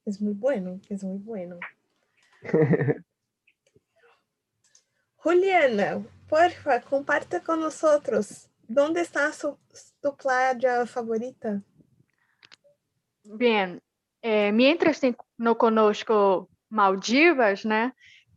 Es 0.05 0.21
muy 0.21 0.33
bueno, 0.33 0.81
es 0.89 1.05
muy 1.05 1.19
bueno. 1.19 1.61
Juliana, 5.17 6.03
porfa, 6.29 6.81
comparta 6.81 7.41
con 7.41 7.61
nosotros. 7.61 8.49
¿Dónde 8.67 9.01
está 9.01 9.33
su, 9.33 9.57
tu 10.01 10.15
playa 10.17 10.85
favorita? 10.87 11.63
Bien, 13.25 13.81
eh, 14.23 14.53
mientras 14.53 15.01
no 15.37 15.57
conozco 15.57 16.49
Maldivas, 16.69 17.65
né? 17.65 17.95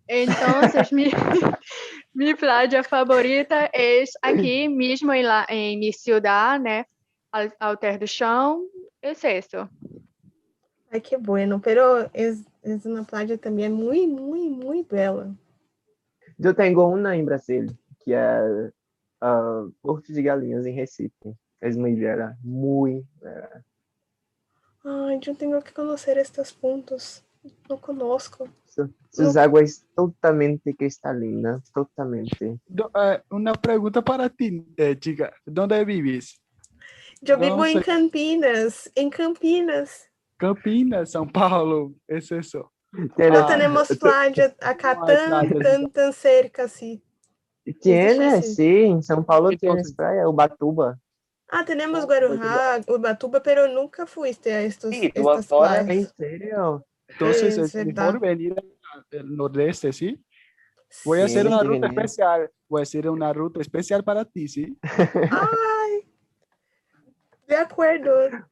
Entonces, 0.08 0.92
mi, 0.92 1.12
mi 2.14 2.34
playa 2.34 2.84
favorita 2.84 3.66
es 3.74 4.18
aquí 4.22 4.70
mismo 4.70 5.14
en, 5.14 5.28
la, 5.28 5.46
en 5.50 5.80
mi 5.80 5.92
ciudad, 5.92 6.60
né? 6.60 6.88
Al, 7.32 7.54
Alter 7.60 7.98
do 8.00 8.06
Chão, 8.06 8.68
es 9.02 9.24
eso. 9.24 9.70
Ay, 10.90 11.02
qué 11.02 11.16
bueno, 11.16 11.62
pero 11.62 12.10
es, 12.14 12.44
es 12.62 12.86
una 12.86 13.04
playa 13.04 13.38
también 13.38 13.72
muy, 13.74 14.08
muy, 14.08 14.50
muy 14.50 14.84
bella. 14.84 15.34
Eu 16.44 16.54
tenho 16.54 16.88
uma 16.88 17.16
em 17.16 17.24
Brasil, 17.24 17.68
que 18.00 18.14
é 18.14 18.72
uh, 19.24 19.72
Porto 19.82 20.12
de 20.12 20.22
Galinhas, 20.24 20.66
em 20.66 20.74
Recife. 20.74 21.36
É 21.62 21.70
muito 21.72 22.00
bela, 22.00 22.36
muito. 22.44 23.08
Ai, 24.84 25.20
eu 25.26 25.36
tenho 25.36 25.62
que 25.62 25.72
conhecer 25.72 26.18
estes 26.18 26.52
pontos. 26.52 27.24
Não 27.70 27.78
conosco. 27.78 28.48
Sus 29.12 29.36
aguas 29.36 29.86
totalmente 29.96 30.74
cristalinas, 30.74 31.70
totalmente. 31.72 32.60
Do, 32.68 32.90
eh, 32.96 33.22
una 33.32 33.54
pregunta 33.54 34.02
para 34.02 34.30
ti, 34.30 34.66
eh, 34.78 34.96
chica. 34.96 35.34
¿Dónde 35.46 35.84
vives? 35.84 36.40
Eu 37.22 37.38
vivo 37.38 37.58
Não 37.58 37.66
em 37.66 37.74
sei. 37.74 37.84
Campinas, 37.84 38.92
em 38.96 39.10
Campinas. 39.10 40.08
Campinas, 40.38 41.12
São 41.12 41.28
Paulo. 41.28 41.96
Es 42.08 42.30
Não 42.94 43.08
temos 43.48 43.88
playa 43.98 44.54
acá 44.60 44.96
tan, 44.96 45.50
tan, 45.50 45.90
tan 45.90 46.12
cerca 46.12 46.64
assim. 46.64 47.02
tiene, 47.80 48.36
difícil. 48.36 48.56
sí, 48.56 48.84
en 48.86 49.02
São 49.02 49.24
Paulo 49.24 49.50
tienes 49.50 49.64
Entonces- 49.90 49.96
praia, 49.96 50.28
Ubatuba. 50.28 51.00
Ah, 51.48 51.64
temos 51.66 52.06
Guarujá, 52.06 52.82
Ubatuba, 52.88 53.42
pero 53.44 53.68
nunca 53.68 54.06
fuiste 54.06 54.54
a 54.54 54.62
estos, 54.62 54.90
Sí, 54.92 55.12
estas. 55.14 55.50
¿En 55.52 55.58
playas. 55.86 56.14
serio? 56.18 56.86
Entonces 57.08 57.58
Es 57.58 57.76
es 57.76 57.86
mejor 57.86 58.20
venir 58.20 58.56
al 59.12 59.36
nordeste, 59.36 59.92
¿sí? 59.94 60.18
Voy 61.06 61.20
a 61.22 61.28
Sí, 61.28 61.36
hacer 61.36 61.48
una 61.48 61.62
ruta 61.64 61.88
venir. 61.88 62.00
especial. 62.00 62.50
Voy 62.70 62.82
a 62.82 62.84
hacer 62.84 63.10
una 63.10 63.32
ruta 63.34 63.62
especial 63.62 64.04
para 64.04 64.24
ti, 64.26 64.48
¿sí? 64.48 64.78
Ai, 64.82 66.08
de 67.48 67.56
acordo. 67.56 68.30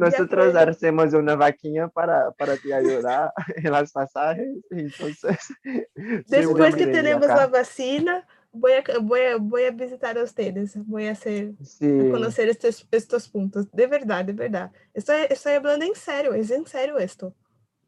Nosotros 0.00 0.48
acuerdo. 0.48 0.70
hacemos 0.70 1.14
una 1.14 1.36
vaquinha 1.36 1.88
para, 1.88 2.30
para 2.32 2.56
te 2.56 2.72
ayudar 2.72 3.32
en 3.56 3.70
las 3.72 3.92
pasajes, 3.92 4.48
entonces... 4.70 5.38
Depois 6.28 6.74
que 6.74 6.84
acá. 6.84 7.42
a 7.44 7.46
vacina, 7.46 8.26
vou 8.52 8.70
a, 8.72 8.98
vou 9.00 9.16
a, 9.16 9.38
vou 9.38 9.66
a 9.66 9.70
visitar 9.70 10.16
a 10.18 10.22
ustedes, 10.22 10.74
vou 10.76 10.98
a 10.98 11.10
hacer, 11.12 11.54
Sí. 11.62 11.86
a 11.86 12.10
conocer 12.10 12.48
estes, 12.48 12.86
estos 12.90 13.28
puntos. 13.28 13.66
De 13.72 13.86
verdade, 13.86 14.32
de 14.32 14.38
verdade. 14.38 14.72
Estou, 14.94 15.14
estou 15.14 15.52
hablando 15.52 15.84
em 15.84 15.94
sério, 15.94 16.32
é 16.34 16.38
em 16.40 16.66
sério 16.66 16.98
esto. 16.98 17.34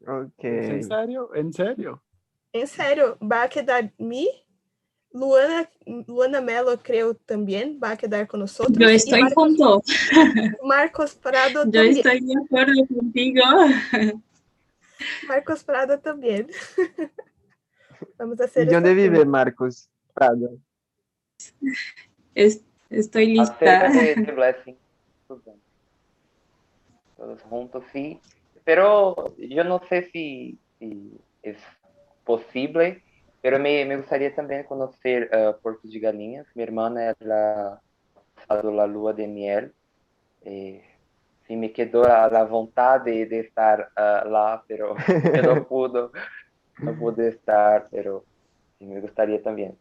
Ok. 0.07 0.43
¿En 0.43 0.83
serio? 0.83 1.29
¿En 1.35 1.51
serio? 1.53 2.01
Em 2.53 2.65
sério, 2.65 3.17
vai 3.19 3.49
quedar 3.49 3.91
mi, 3.97 4.27
Luana, 5.13 5.67
Luana 6.07 6.41
Mello, 6.41 6.75
creio 6.77 7.13
também, 7.13 7.77
vai 7.77 7.95
quedar 7.95 8.25
com 8.27 8.37
nós. 8.37 8.57
Yo 8.57 8.89
estoy 8.89 9.21
Marcos. 9.21 9.55
Marcos 10.63 11.13
Prado 11.13 11.59
Yo 11.65 11.71
também. 11.71 11.91
estoy 11.91 12.19
de 12.19 12.37
acuerdo 12.37 12.87
contigo. 12.87 13.39
Marcos 15.27 15.61
Prado 15.63 15.97
também. 15.99 16.47
Vamos 18.17 18.39
a 18.41 18.45
hacer 18.45 18.67
¿Y 18.67 18.71
dónde 18.71 18.89
esta 18.89 19.01
vive. 19.01 19.23
Marcos 19.25 19.87
Prado? 20.15 20.59
Es- 22.33 22.63
estoy 22.89 23.37
Acerca 23.39 23.89
lista. 23.89 24.31
Todos 27.17 27.41
juntos, 27.43 27.83
sí. 27.91 28.19
Pero 28.65 29.35
yo 29.37 29.63
no 29.63 29.79
sé 29.89 30.09
si, 30.11 30.57
si 30.79 31.11
es 31.43 31.57
posible, 32.25 33.03
pero 33.43 33.59
me, 33.59 33.83
me 33.83 33.97
gustaría 33.97 34.33
también 34.33 34.63
conocer 34.63 35.29
eh, 35.29 35.53
Puerto 35.61 35.85
de 35.85 35.99
Galinhas. 35.99 36.47
Mi 36.55 36.63
hermana 36.63 37.13
ela 37.19 37.73
ha 37.73 38.21
pasado 38.35 38.71
la 38.71 38.87
lua 38.87 39.11
de 39.11 39.27
miel. 39.27 39.73
Eh, 40.43 40.81
sí 41.45 41.57
me 41.57 41.73
quedó 41.73 42.05
a 42.05 42.29
la 42.29 42.45
vontade 42.45 43.11
de, 43.11 43.25
de 43.25 43.39
estar 43.41 43.89
ah, 43.97 44.23
lá, 44.25 44.63
pero 44.65 44.95
eu 45.35 45.43
não 45.43 45.63
pude, 45.65 46.09
não 46.79 46.95
pude 46.97 47.27
estar, 47.27 47.89
pero 47.91 48.23
sí 48.79 48.85
me 48.85 49.01
gustaría 49.01 49.43
también. 49.43 49.77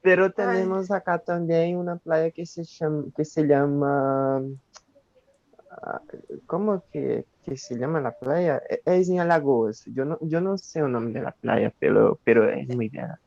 Pero 0.00 0.32
tenemos 0.32 0.90
acá 0.90 1.20
también 1.20 1.76
una 1.76 1.94
playa 1.94 2.32
que 2.32 2.44
se 2.44 2.64
llama, 2.64 3.04
que 3.14 3.24
se 3.24 3.46
ah, 3.54 4.40
¿cómo 6.46 6.84
que, 6.92 7.24
que 7.44 7.56
se 7.56 7.76
llama 7.76 8.00
la 8.00 8.12
playa? 8.12 8.62
Es 8.84 9.08
en 9.08 9.20
Alagoas. 9.20 9.84
Yo 9.86 10.04
no, 10.04 10.18
yo 10.20 10.40
no 10.40 10.58
sé 10.58 10.80
el 10.80 10.92
nombre 10.92 11.20
de 11.20 11.24
la 11.24 11.32
playa, 11.32 11.72
pero, 11.78 12.18
pero 12.24 12.48
es 12.48 12.68
muy 12.68 12.88
bella. 12.88 13.18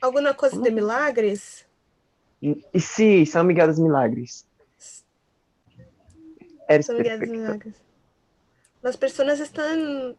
Alguma 0.00 0.34
coisa 0.34 0.58
de 0.58 0.70
milagres? 0.70 1.66
Y, 2.40 2.62
y 2.72 2.80
sí, 2.80 3.24
San 3.26 3.46
Miguel 3.46 3.74
de 3.74 3.82
Milagres. 3.82 4.46
Eres 6.68 6.86
São 6.86 6.96
Miguel 6.96 7.18
perfecto. 7.18 7.32
Milagres. 7.32 7.74
As 8.82 8.96
pessoas 8.96 9.40
estão 9.40 10.14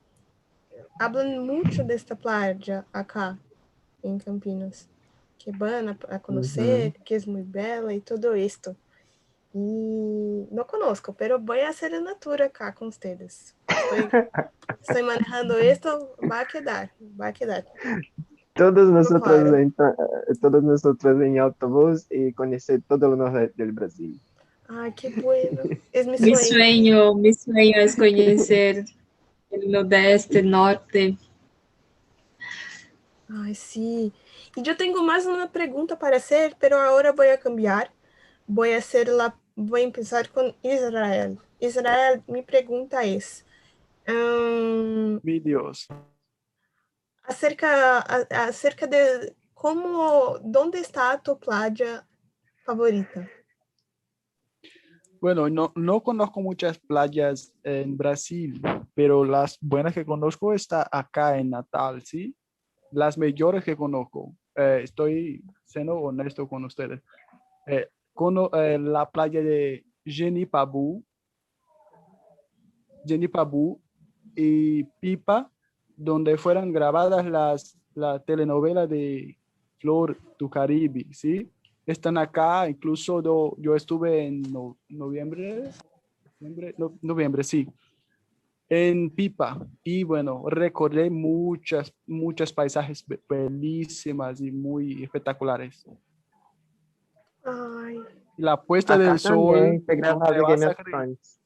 hablan 0.99 1.45
mucho 1.45 1.83
desta 1.83 2.15
playa 2.15 2.85
acá 2.91 3.37
em 4.03 4.17
Campinas. 4.17 4.87
Que 5.37 5.51
van 5.51 5.89
a, 5.89 6.15
a 6.15 6.19
conhecer, 6.19 6.93
que 7.03 7.13
é 7.13 7.19
muito 7.27 7.47
bela 7.47 7.93
e 7.93 8.01
tudo 8.01 8.35
isto. 8.35 8.75
E 9.57 10.49
não 10.51 10.65
conosco, 10.65 11.13
pero 11.13 11.39
voy 11.39 11.61
a 11.61 11.69
hacer 11.69 11.93
una 11.93 12.13
tour 12.15 12.41
acá 12.41 12.73
com 12.73 12.87
ustedes. 12.87 13.55
Estoy, 13.69 14.09
estoy 14.81 15.03
manejando 15.03 15.57
esto, 15.57 16.13
va 16.29 16.41
a 16.41 16.45
quedar, 16.45 16.91
va 17.17 17.27
a 17.27 17.33
quedar. 17.33 17.65
Todos 18.53 18.89
nosotros, 18.89 19.23
claro. 19.23 19.55
en, 19.57 19.73
todos 20.41 20.61
nosotros 20.61 21.21
en 21.21 21.39
autobús 21.39 22.05
y 22.09 22.33
conocer 22.33 22.81
todo 22.85 23.13
el 23.13 23.17
norte 23.17 23.53
del 23.55 23.71
Brasil. 23.71 24.19
Ai, 24.67 24.91
que 24.91 25.09
bueno. 25.21 25.61
É 25.93 26.03
meu 26.03 26.19
Mi 26.19 26.35
sonho. 26.35 26.37
sueño, 26.37 27.15
mi 27.15 27.33
sueño 27.33 27.79
es 27.79 27.95
conocer 27.95 28.83
el 29.51 29.71
nordeste, 29.71 30.41
norte. 30.41 31.17
Ai, 33.29 33.55
sim. 33.55 34.11
E 34.57 34.67
eu 34.67 34.75
tenho 34.75 35.01
mais 35.01 35.25
uma 35.25 35.47
pergunta 35.47 35.95
para 35.95 36.17
hacer, 36.17 36.55
pero 36.59 36.77
agora 36.77 37.13
vou 37.13 37.31
a 37.31 37.37
cambiar. 37.37 37.89
Vou 38.47 38.65
a 38.65 38.81
la, 39.57 39.63
vou 39.65 39.77
empezar 39.77 40.27
com 40.29 40.53
Israel. 40.63 41.37
Israel, 41.59 42.23
mi 42.27 42.43
pergunta 42.43 43.05
é 43.05 43.17
hum, 44.11 45.19
Mi 45.23 45.39
Dios. 45.39 45.87
acerca, 47.23 47.99
a- 47.99 48.47
acerca 48.47 48.87
de 48.87 49.33
como, 49.53 50.37
onde 50.55 50.77
está 50.79 51.11
a 51.13 51.17
tua 51.17 51.35
playa 51.35 52.05
favorita? 52.65 53.27
Bueno, 55.19 55.49
no, 55.49 55.71
no 55.75 56.03
conozco 56.03 56.39
muchas 56.39 56.77
playas 56.77 57.51
en 57.63 57.97
Brasil, 57.97 58.61
pero 58.93 59.23
las 59.25 59.57
buenas 59.59 59.93
que 59.93 60.05
conozco 60.05 60.53
está 60.53 60.87
acá 60.91 61.39
en 61.39 61.49
Natal, 61.49 62.03
¿sí? 62.03 62.35
Las 62.91 63.17
mejores 63.17 63.63
que 63.63 63.75
conozco. 63.75 64.35
Eh, 64.55 64.81
estoy 64.83 65.43
siendo 65.63 65.95
honesto 65.95 66.47
con 66.47 66.63
ustedes. 66.65 67.01
Eh, 67.65 67.89
cono- 68.15 68.49
eh, 68.53 68.79
la 68.79 69.07
playa 69.11 69.41
de 69.43 69.85
Genipabu, 70.05 71.03
Genipabu 73.05 73.79
y 74.35 74.83
Pipa, 74.99 75.51
donde 75.95 76.37
fueron 76.37 76.71
grabadas 76.71 77.25
las 77.25 77.77
la 77.93 78.19
telenovela 78.19 78.87
de 78.87 79.37
Flor 79.79 80.17
tu 80.37 80.49
Caribe, 80.49 81.05
¿sí? 81.11 81.49
Están 81.85 82.17
acá, 82.17 82.67
incluso 82.67 83.21
do- 83.21 83.55
yo 83.59 83.73
estuve 83.75 84.25
en 84.25 84.41
no- 84.51 84.77
noviembre, 84.89 85.69
noviembre, 86.39 86.75
no- 86.77 86.97
noviembre, 87.01 87.43
sí, 87.43 87.65
en 88.67 89.09
Pipa. 89.11 89.65
Y 89.83 90.03
bueno, 90.03 90.43
recorrí 90.49 91.09
muchas, 91.09 91.93
muchos 92.05 92.51
paisajes 92.51 93.05
be- 93.07 93.21
bellísimas 93.29 94.41
y 94.41 94.51
muy 94.51 95.03
espectaculares. 95.03 95.85
Ai, 97.45 98.03
La 98.37 98.61
puesta 98.61 98.95
Acá 98.95 99.03
del 99.03 99.19
sol, 99.19 99.83
no 99.87 100.19
te, 100.19 100.41
vas 100.41 100.65
a 100.65 100.75
creer, 100.75 100.85
Thrones. 100.91 101.41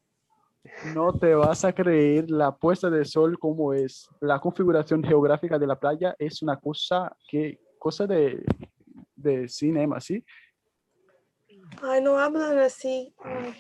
no 0.96 1.14
te 1.14 1.36
vas 1.36 1.66
a 1.66 1.74
creer 1.74 2.32
la 2.32 2.56
puesta 2.56 2.90
del 2.90 3.06
sol 3.06 3.38
como 3.38 3.74
es. 3.74 4.08
La 4.22 4.40
configuración 4.40 5.04
geográfica 5.04 5.60
de 5.60 5.68
la 5.68 5.80
playa 5.80 6.16
es 6.18 6.42
una 6.42 6.58
cosa 6.60 7.16
que, 7.28 7.60
cosa 7.78 8.08
de, 8.08 8.44
de 9.16 9.48
cinema, 9.48 10.00
¿sí? 10.00 10.24
ai, 11.82 12.02
não 12.02 12.18
hablan 12.18 12.58
assim. 12.58 13.14
Ai, 13.24 13.56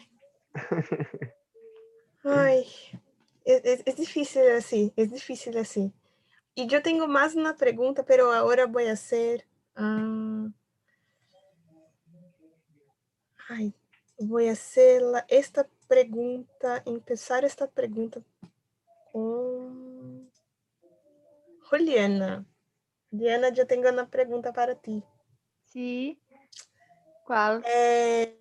ai 2.26 2.66
é, 3.46 3.74
é, 3.74 3.82
é 3.86 3.94
difícil 3.94 4.58
assim, 4.58 4.92
é 4.98 5.06
difícil 5.06 5.58
assim. 5.58 5.94
E 6.58 6.68
eu 6.70 6.82
tenho 6.82 7.08
mais 7.08 7.36
uma 7.36 7.54
pergunta, 7.54 8.04
pero 8.04 8.32
agora 8.32 8.68
vou 8.68 8.86
a 8.86 8.92
hacer. 8.92 9.46
ah, 9.76 10.50
vou 14.20 14.40
la- 15.02 15.26
esta 15.28 15.68
pergunta, 15.88 16.84
empezar 16.86 17.44
esta 17.44 17.68
pergunta 17.68 18.24
com 19.12 20.28
Juliana. 21.70 22.46
Juliana, 23.12 23.50
eu 23.56 23.66
tenho 23.66 23.92
uma 23.92 24.06
pergunta 24.06 24.54
para 24.54 24.76
ti. 24.76 25.04
Sí. 25.66 26.20
¿Cuál? 27.26 27.62
É, 27.66 28.34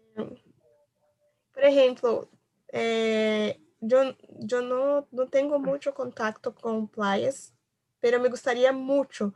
por 1.52 1.64
exemplo, 1.64 2.28
é, 2.72 3.58
eu, 3.82 4.14
eu 4.50 4.62
não, 4.62 5.06
não 5.10 5.26
tenho 5.26 5.58
muito 5.58 5.92
contato 5.92 6.52
com 6.52 6.86
praias, 6.86 7.52
mas 8.02 8.20
me 8.20 8.28
gostaria 8.28 8.72
muito, 8.72 9.34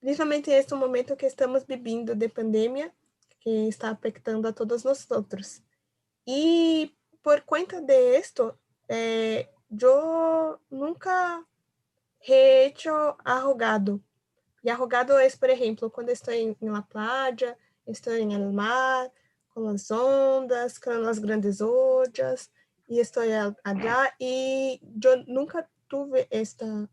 principalmente 0.00 0.50
neste 0.50 0.74
momento 0.74 1.16
que 1.16 1.26
estamos 1.26 1.64
vivendo 1.64 2.14
de 2.14 2.28
pandemia, 2.28 2.92
que 3.40 3.68
está 3.68 3.90
afetando 3.90 4.48
a 4.48 4.52
todos 4.52 4.84
nós 4.84 5.10
outros. 5.10 5.62
E 6.26 6.94
por 7.22 7.42
conta 7.42 7.80
de 7.80 8.16
esto, 8.16 8.58
eh, 8.88 9.48
eu 9.70 10.58
nunca 10.70 11.44
he 12.26 12.72
arrogado. 13.24 14.02
E 14.62 14.70
arrogado 14.70 15.12
é, 15.18 15.30
por 15.30 15.50
exemplo, 15.50 15.90
quando 15.90 16.10
estou 16.10 16.34
em, 16.34 16.56
la 16.60 16.82
playa, 16.82 17.56
estou 17.86 18.14
em 18.14 18.34
el 18.34 18.52
mar, 18.52 19.10
com 19.54 19.68
as 19.68 19.90
ondas, 19.90 20.78
com 20.78 20.90
as 20.90 21.18
grandes 21.18 21.60
ollas, 21.60 22.50
e 22.88 22.98
estou 22.98 23.22
allá, 23.22 24.14
e 24.20 24.80
eu 25.02 25.24
nunca 25.26 25.68
tive 25.88 26.26
esta, 26.30 26.88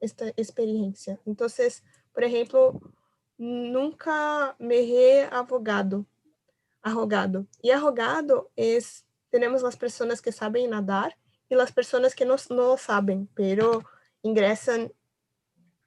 esta 0.00 0.32
experiência. 0.36 1.18
Então, 1.26 1.46
por 2.12 2.22
exemplo, 2.22 2.94
nunca 3.38 4.54
me 4.58 4.80
he 4.80 5.24
arrogado. 5.24 6.04
Arrogado. 6.82 7.46
E 7.62 7.72
arrogado 7.72 8.50
es, 8.56 9.06
tenemos 9.30 9.62
las 9.62 9.76
personas 9.76 10.20
que 10.20 10.32
saben 10.32 10.70
nadar 10.70 11.16
y 11.48 11.54
las 11.54 11.72
personas 11.72 12.14
que 12.14 12.26
lo 12.26 12.76
saben, 12.76 13.28
pero 13.34 13.84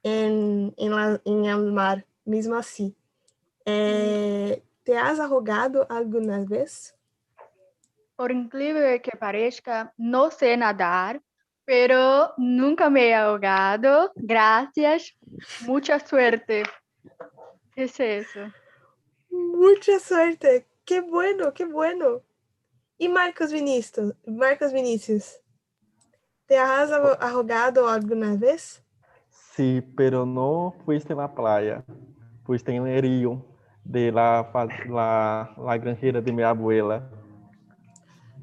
en, 0.02 0.74
la, 0.76 1.20
en 1.24 1.44
el 1.44 1.72
mar, 1.72 2.04
mismo 2.24 2.56
así. 2.56 2.96
Eh, 3.64 4.62
¿Te 4.82 4.96
has 4.96 5.20
arrogado 5.20 5.86
alguna 5.88 6.44
vez? 6.44 6.96
Por 8.16 8.32
incrível 8.32 9.00
que 9.00 9.16
parezca, 9.16 9.92
no 9.96 10.30
sé 10.30 10.56
nadar, 10.56 11.20
pero 11.64 12.32
nunca 12.36 12.90
me 12.90 13.08
he 13.08 13.14
ahogado. 13.14 14.12
Gracias. 14.16 15.16
Mucha 15.66 16.00
suerte. 16.00 16.64
Es 17.74 17.98
eso. 18.00 18.52
Mucha 19.30 19.98
suerte. 19.98 20.66
Qué 20.84 21.00
bueno, 21.00 21.52
qué 21.54 21.64
bueno. 21.64 22.22
Y 22.98 23.08
Marcos 23.08 23.52
Vinicius, 23.52 24.14
Marcos 24.26 24.72
Vinicius, 24.72 25.40
¿te 26.46 26.58
has 26.58 26.90
arrogado 26.92 27.88
alguna 27.88 28.36
vez? 28.36 28.82
Sí, 29.28 29.82
pero 29.96 30.24
no 30.24 30.74
fuiste 30.84 31.12
en 31.12 31.18
la 31.18 31.34
playa, 31.34 31.84
fuiste 32.44 32.74
en 32.74 32.86
el 32.86 33.02
río 33.02 33.44
de 33.84 34.12
la, 34.12 34.50
la, 34.88 35.54
la 35.56 35.78
granjera 35.78 36.20
de 36.20 36.32
mi 36.32 36.42
abuela. 36.42 37.10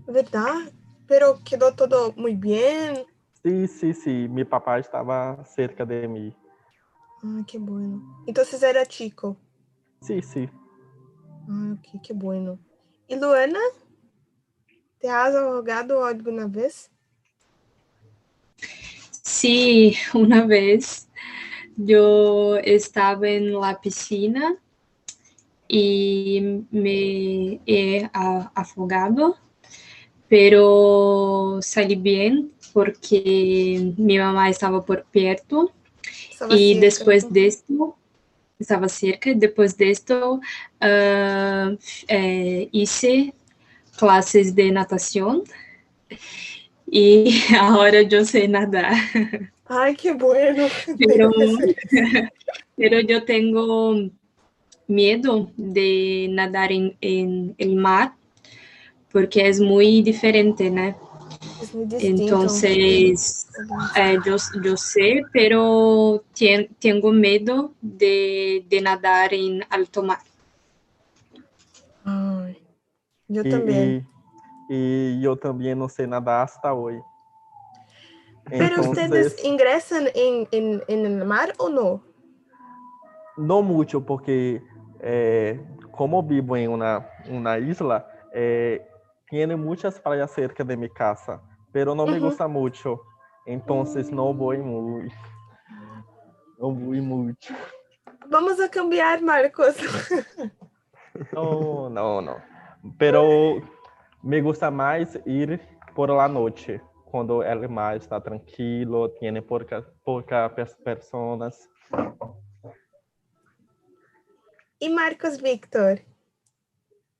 ¿Verdad? 0.08 0.74
Pero 1.08 1.40
quedó 1.44 1.74
todo 1.74 2.14
muy 2.18 2.36
bien. 2.36 3.06
Sí, 3.44 3.68
sí, 3.68 3.94
sí, 3.94 4.28
mi 4.30 4.44
papá 4.44 4.80
estaba 4.80 5.44
cerca 5.46 5.86
de 5.86 6.08
mí. 6.08 6.36
Ah, 7.24 7.44
qué 7.46 7.58
bueno. 7.58 8.24
Entonces 8.28 8.64
era 8.64 8.86
chico. 8.86 9.36
Sí, 10.02 10.22
sí. 10.22 10.50
Ah, 11.50 11.76
ok, 11.78 12.02
qué 12.02 12.14
bueno. 12.14 12.60
¿Y 13.08 13.16
Luana? 13.18 13.60
¿Te 15.00 15.10
has 15.10 15.36
ahogado 15.36 16.06
alguna 16.06 16.48
vez? 16.48 16.92
Sí, 19.24 19.96
una 20.14 20.46
vez 20.46 21.10
yo 21.76 22.58
estaba 22.58 23.30
en 23.30 23.54
la 23.54 23.80
piscina 23.80 24.58
y 25.68 26.66
me 26.72 27.62
he 27.66 28.10
afogado, 28.14 29.38
pero 30.28 31.60
salí 31.62 31.96
bien 31.96 32.52
porque 32.74 33.94
mi 33.98 34.18
mamá 34.18 34.50
estaba 34.50 34.84
por 34.86 35.06
perto 35.06 35.72
Estava 36.40 36.56
y 36.56 36.74
cerca. 36.74 36.86
después 36.86 37.34
de 37.34 37.48
esto 37.48 37.98
estaba 38.58 38.88
cerca. 38.88 39.34
Después 39.36 39.78
de 39.78 39.92
esto 39.92 40.40
ah, 40.80 41.72
eh, 42.08 42.70
hice 42.72 43.34
clases 43.98 44.56
de 44.56 44.72
natación 44.72 45.44
y 46.90 47.44
ahora 47.60 48.04
yo 48.04 48.24
sé 48.24 48.48
nadar. 48.48 48.94
Ai, 49.68 49.96
que 49.96 50.14
bueno. 50.14 50.68
Pero, 50.98 51.30
pero 52.78 53.00
yo 53.02 53.24
tengo 53.26 54.10
miedo 54.88 55.52
de 55.58 56.28
nadar 56.32 56.72
en, 56.72 56.96
en 57.02 57.54
el 57.58 57.76
mar 57.76 58.14
porque 59.12 59.48
es 59.48 59.60
muy 59.60 60.02
diferente, 60.02 60.70
¿no? 60.70 61.09
Es 61.62 61.74
muy 61.74 61.86
distinto. 61.86 62.24
Entonces, 62.24 63.48
eh, 63.96 64.18
yo, 64.26 64.36
yo 64.64 64.78
sé, 64.78 65.22
pero 65.34 66.24
tengo 66.80 67.12
miedo 67.12 67.74
de, 67.82 68.66
de 68.70 68.82
nadar 68.82 69.34
en 69.34 69.64
alto 69.70 70.04
mar. 70.04 70.20
Também. 73.50 74.06
e, 74.70 75.18
e 75.20 75.24
eu 75.24 75.38
também 75.38 75.76
não 75.76 75.88
sei 75.88 76.08
nadar 76.08 76.44
hasta 76.44 76.74
hoje. 76.74 77.02
Pero 78.50 78.82
ustedes 78.82 79.44
ingresan 79.44 80.08
en, 80.16 80.48
en, 80.52 80.82
en 80.88 81.06
el 81.06 81.26
mar 81.26 81.54
o 81.60 81.70
no? 81.70 82.02
não 83.40 83.64
muito, 83.64 84.02
porque 84.02 84.62
eh, 85.00 85.60
como 85.92 86.22
vivo 86.22 86.56
uma, 86.56 87.06
uma 87.28 87.58
isla, 87.58 88.06
eh, 88.34 88.86
tiene 89.30 89.56
muitas 89.56 89.98
praias 90.00 90.32
cerca 90.32 90.64
de 90.64 90.76
minha 90.76 90.90
casa, 90.90 91.42
pero 91.80 91.96
não 91.96 92.06
me 92.06 92.20
gusta 92.20 92.46
muito. 92.46 93.00
Então, 93.48 93.86
não 94.12 94.34
vou 94.34 94.54
muito. 94.58 95.16
Não 96.60 96.76
vou 96.76 96.94
muito. 96.96 97.56
Vamos 98.30 98.60
a 98.60 98.68
cambiar, 98.68 99.22
Marcos. 99.22 99.78
Não, 101.34 101.90
não, 101.90 102.22
não. 102.22 102.42
Pero 102.98 103.62
me 104.24 104.40
gusta 104.42 104.72
mais 104.72 105.16
ir 105.26 105.60
por 105.94 106.10
la 106.10 106.30
noite, 106.30 106.80
quando 107.12 107.44
el 107.44 107.68
mar 107.68 107.98
está 107.98 108.22
tranquilo, 108.22 109.10
tiene 109.20 109.42
pouca, 109.42 109.84
pouca 110.06 110.50
personas. 110.84 111.68
E 114.80 114.88
Marcos 114.88 115.42
Victor? 115.42 116.00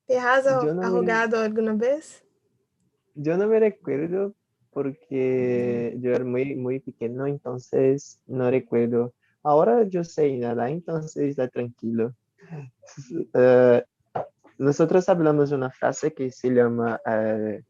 ¿Te 0.08 0.18
has 0.18 0.46
no 0.46 0.82
arrugado 0.82 1.42
alguna 1.42 1.74
vez? 1.74 2.24
Yo 3.16 3.36
no 3.36 3.48
me 3.48 3.60
recuerdo 3.60 4.34
porque 4.84 5.94
yo 6.00 6.12
era 6.14 6.24
muy, 6.24 6.56
muy 6.56 6.80
pequeño, 6.80 7.28
entonces 7.28 8.22
no 8.28 8.50
recuerdo. 8.50 9.14
Ahora 9.44 9.84
yo 9.90 10.04
sé 10.06 10.38
nadar, 10.38 10.70
entonces 10.70 11.18
está 11.32 11.48
tranquilo. 11.50 12.14
Eh, 13.36 13.84
nosotros 14.60 15.10
hablamos 15.10 15.52
una 15.52 15.72
frase 15.72 16.14
que 16.14 16.32
se 16.32 16.50
llama, 16.52 17.00
eh, 17.06 17.62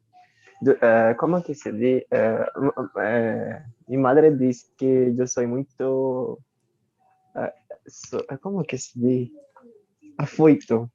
du- 0.62 0.78
eh, 0.82 1.15
¿cómo 1.19 1.43
que 1.43 1.56
se 1.56 1.72
dice? 1.74 2.08
Eh, 2.12 3.60
mi 3.88 3.98
madre 3.98 4.32
dice 4.36 4.67
que 4.78 5.13
yo 5.15 5.28
soy 5.28 5.48
muy, 5.48 5.65
¿cómo 8.41 8.63
que 8.63 8.78
se 8.78 9.00
dice? 9.00 9.34
Afoito. 10.17 10.91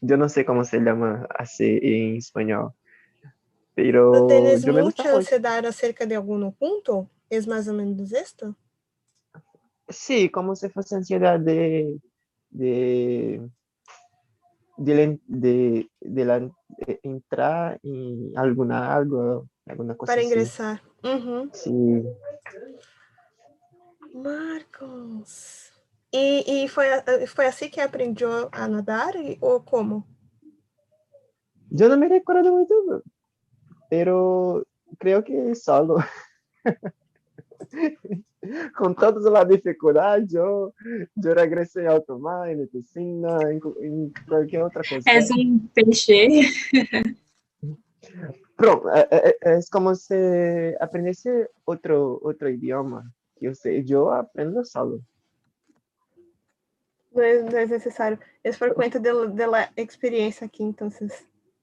Yo 0.00 0.16
no 0.16 0.28
sé 0.28 0.44
cómo 0.44 0.64
se 0.64 0.80
llama 0.80 1.26
así 1.38 1.78
en 1.82 2.16
español. 2.16 2.72
Pero 3.76 4.22
¿No 4.22 4.72
gusta 4.82 5.02
mucha 5.04 5.14
ansiedad 5.14 5.66
acerca 5.66 6.06
de 6.06 6.16
algum 6.16 6.50
punto? 6.52 7.10
¿Es 7.28 7.46
más 7.46 7.68
o 7.68 7.74
menos 7.74 8.10
esto? 8.10 8.56
Sí, 9.88 10.30
como 10.30 10.56
si 10.56 10.70
fuese 10.70 10.96
ansiedad 10.96 11.38
de, 11.38 12.00
de, 12.50 13.48
de, 14.78 15.20
de, 15.26 15.90
de 16.00 16.24
la- 16.24 16.40
de 16.68 17.00
entrar 17.02 17.78
en 17.82 18.32
alguna, 18.36 18.94
algo, 18.94 19.46
alguna 19.66 19.94
cosa 19.94 20.12
Para 20.12 20.20
así. 20.22 20.28
ingressar. 20.30 20.82
Uhum. 21.04 21.50
Sí, 21.52 22.02
Marcos. 24.14 25.72
E, 26.12 26.64
e 26.64 26.68
foi, 26.68 26.88
a- 26.90 27.04
foi 27.26 27.46
assim 27.46 27.68
que 27.68 27.80
aprendeu 27.80 28.48
a 28.50 28.66
nadar? 28.66 29.14
E- 29.16 29.36
Ou 29.42 29.60
como? 29.60 30.06
yo 31.70 31.88
no 31.90 31.96
me 31.98 32.08
recuerdo 32.08 32.50
muy 32.52 32.64
bien, 32.64 33.02
pero 33.88 34.64
creo 34.98 35.22
que 35.24 35.54
solo. 35.54 35.96
Con 38.76 38.94
toda 38.94 39.30
la 39.30 39.44
dificultad, 39.44 40.20
yo, 40.28 40.72
yo 41.16 41.34
regresé 41.34 41.86
a 41.86 41.92
alto 41.92 42.18
mar, 42.18 42.48
en 42.48 42.60
la 42.60 42.66
piscina, 42.66 43.38
en, 43.50 43.58
cu- 43.58 43.76
en 43.80 44.12
cualquier 44.28 44.62
otra 44.62 44.82
cosa. 44.88 45.10
Es 45.12 45.30
un 45.32 45.68
peixe. 45.74 46.28
Pero 48.56 48.94
eh, 48.94 49.08
eh, 49.10 49.36
eh, 49.42 49.60
como 49.70 49.94
si 49.94 50.14
aprendiese 50.80 51.50
otro, 51.64 52.18
otro 52.22 52.48
idioma. 52.48 53.12
Yo 53.40 53.52
sé, 53.54 53.84
yo 53.84 54.12
aprendo 54.12 54.64
solo. 54.64 55.00
Não 57.12 57.22
é, 57.22 57.42
não 57.42 57.58
é 57.58 57.66
necessário. 57.66 58.18
É 58.44 58.52
por 58.52 58.74
conta 58.74 59.00
la 59.46 59.68
experiência 59.76 60.44
aqui, 60.46 60.62
então 60.62 60.88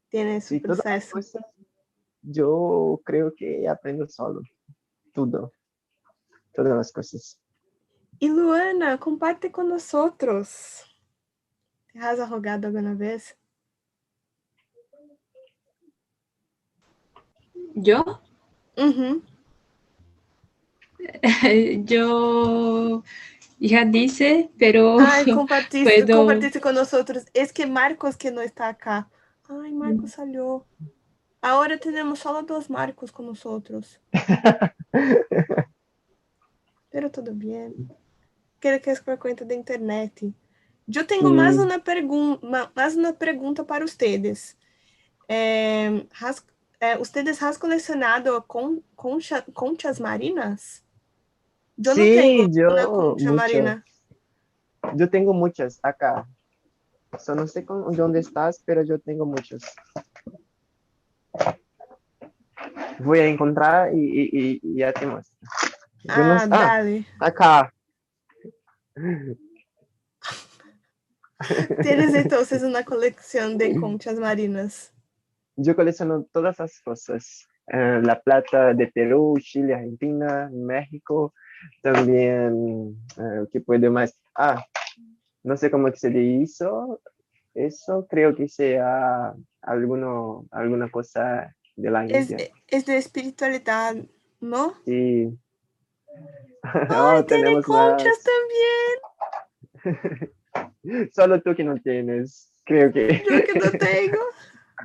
tem 0.10 0.36
esse 0.36 0.60
todas 0.60 0.82
processo. 0.82 1.12
cosas, 1.14 1.42
yo 2.24 3.00
creo 3.04 3.34
que 3.36 3.68
aprendo 3.68 4.08
solo. 4.08 4.42
Todo. 5.14 5.52
Todas 6.56 6.76
las 6.76 6.92
cosas. 6.92 7.38
E 8.20 8.28
Luana, 8.30 8.98
comparte 8.98 9.50
com 9.50 9.64
nós 9.64 9.94
outros. 9.94 10.86
Te 11.92 12.00
has 12.00 12.20
arrogado 12.20 12.66
alguma 12.68 12.96
vez? 12.96 13.36
¿Yo? 17.76 18.04
Uhum. 18.78 19.22
Yo 21.86 23.04
ya 23.60 23.86
dice, 23.86 24.50
pero 24.58 24.98
Ai, 25.00 25.26
compartilhe, 25.34 25.84
Puedo- 25.84 26.18
compartilhe 26.20 26.60
com 26.62 26.72
nós 26.72 26.94
outros. 26.94 27.26
Es 27.34 27.52
que 27.52 27.66
Marcos 27.66 28.16
que 28.16 28.32
não 28.32 28.42
está 28.44 28.70
acá. 28.70 29.10
Ai, 29.50 29.72
Marcos 29.72 30.12
salió. 30.12 30.66
Agora 31.44 31.78
temos 31.78 32.20
só 32.20 32.42
dois 32.42 32.70
Marcos 32.70 33.12
com 33.12 33.22
nós 33.22 33.46
outros. 33.46 34.00
Pero 36.90 37.10
tudo 37.10 37.34
bem. 37.34 37.90
Quero 38.62 38.80
que 38.82 38.90
é 38.90 38.96
por 39.02 39.18
conta 39.18 39.44
da 39.44 39.54
internet. 39.54 40.34
Eu 40.88 41.06
tenho 41.06 41.30
mais 41.36 41.58
uma 41.58 41.80
pergunta, 41.80 42.72
mais 42.74 42.96
uma 42.96 43.12
pergunta 43.12 43.62
para 43.66 43.86
vocês. 43.86 44.56
É, 45.28 45.88
has, 46.22 46.46
é, 46.80 46.98
ustedes 46.98 47.44
has 47.44 47.58
colecionado 47.58 48.42
con, 48.44 48.82
concha, 48.96 49.42
conchas 49.54 50.00
marinas? 50.00 50.82
Eu 51.78 51.94
não 51.96 52.06
Sí, 52.06 52.16
tenho 52.16 52.50
yo 52.54 52.68
uma 52.70 52.86
concha 52.86 53.32
mucho. 53.32 53.36
marina. 53.36 53.84
Yo 54.98 55.10
tengo 55.10 55.34
muchas 55.34 55.78
acá. 55.84 56.26
So, 57.20 57.36
no 57.36 57.48
sé 57.48 57.66
con- 57.66 57.92
dónde 57.96 58.20
estás, 58.20 58.62
pero 58.66 58.82
yo 58.84 58.98
tengo 58.98 59.26
muchos. 59.26 59.64
Voy 63.00 63.20
a 63.20 63.28
encontrar 63.28 63.92
y 63.94 64.60
ya 64.78 64.94
te 64.94 65.06
muestro. 65.06 65.36
Yo 66.04 66.24
no- 66.24 66.34
Ah, 66.36 66.48
dale. 66.48 67.06
acá. 67.20 67.74
Tienes 71.82 72.14
entonces 72.14 72.64
una 72.64 72.84
colección 72.86 73.58
de 73.58 73.80
conchas 73.80 74.20
marinas. 74.20 74.94
Yo 75.56 75.76
colecciono 75.76 76.26
todas 76.32 76.58
las 76.60 76.80
cosas. 76.82 77.48
Eh, 77.68 78.00
la 78.04 78.20
plata 78.22 78.74
de 78.74 78.88
Perú, 78.88 79.36
Chile, 79.40 79.74
Argentina, 79.76 80.50
México. 80.52 81.34
También, 81.82 82.98
eh, 83.18 83.46
¿qué 83.52 83.62
puede 83.62 83.90
más? 83.90 84.18
Ah, 84.36 84.66
no 85.44 85.56
sé 85.58 85.70
cómo 85.72 85.90
que 85.92 85.98
se 85.98 86.10
le 86.10 86.22
hizo. 86.22 87.02
Eso 87.54 88.08
creo 88.10 88.36
que 88.36 88.48
sea 88.48 89.34
alguno, 89.62 90.46
alguna 90.52 90.90
cosa 90.90 91.56
de 91.76 91.92
la 91.92 92.06
Es, 92.06 92.32
India. 92.32 92.50
es 92.68 92.86
de 92.86 92.98
espiritualidad, 92.98 93.96
¿no? 94.42 94.74
Sí. 94.86 95.30
Ay, 96.64 96.86
Oh, 96.90 97.26
tiene 97.26 97.44
tenemos 97.44 97.66
conchas 97.66 98.18
más. 98.18 98.24
también. 99.84 100.32
Solo 101.14 101.42
tú 101.42 101.56
que 101.56 101.64
no 101.64 101.76
tienes, 101.78 102.52
creo 102.66 102.92
que. 102.92 103.24
Yo 103.30 103.44
que 103.46 103.60
no 103.60 103.72
tengo. 103.72 104.18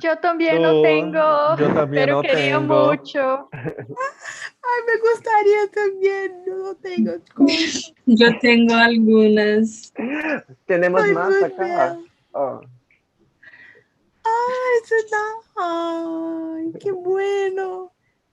Yo 0.01 0.17
también 0.19 0.61
no 0.61 0.81
tengo, 0.81 1.57
yo 1.57 1.73
también 1.73 2.03
pero 2.05 2.15
no 2.17 2.21
quería 2.21 2.57
tengo. 2.59 2.85
mucho. 2.95 3.49
Ay, 3.51 4.81
me 4.87 4.97
gustaría 5.01 5.67
también. 5.73 6.43
No 6.45 6.75
tengo 6.75 7.11
conchas. 7.35 7.93
yo 8.05 8.39
tengo 8.39 8.75
algunas. 8.75 9.91
Tenemos 10.67 11.01
Ay, 11.03 11.13
más 11.13 11.43
acá. 11.43 11.97
Oh. 12.41 12.61
Ay, 15.57 16.71
qué 16.79 16.91
bueno. 16.91 17.91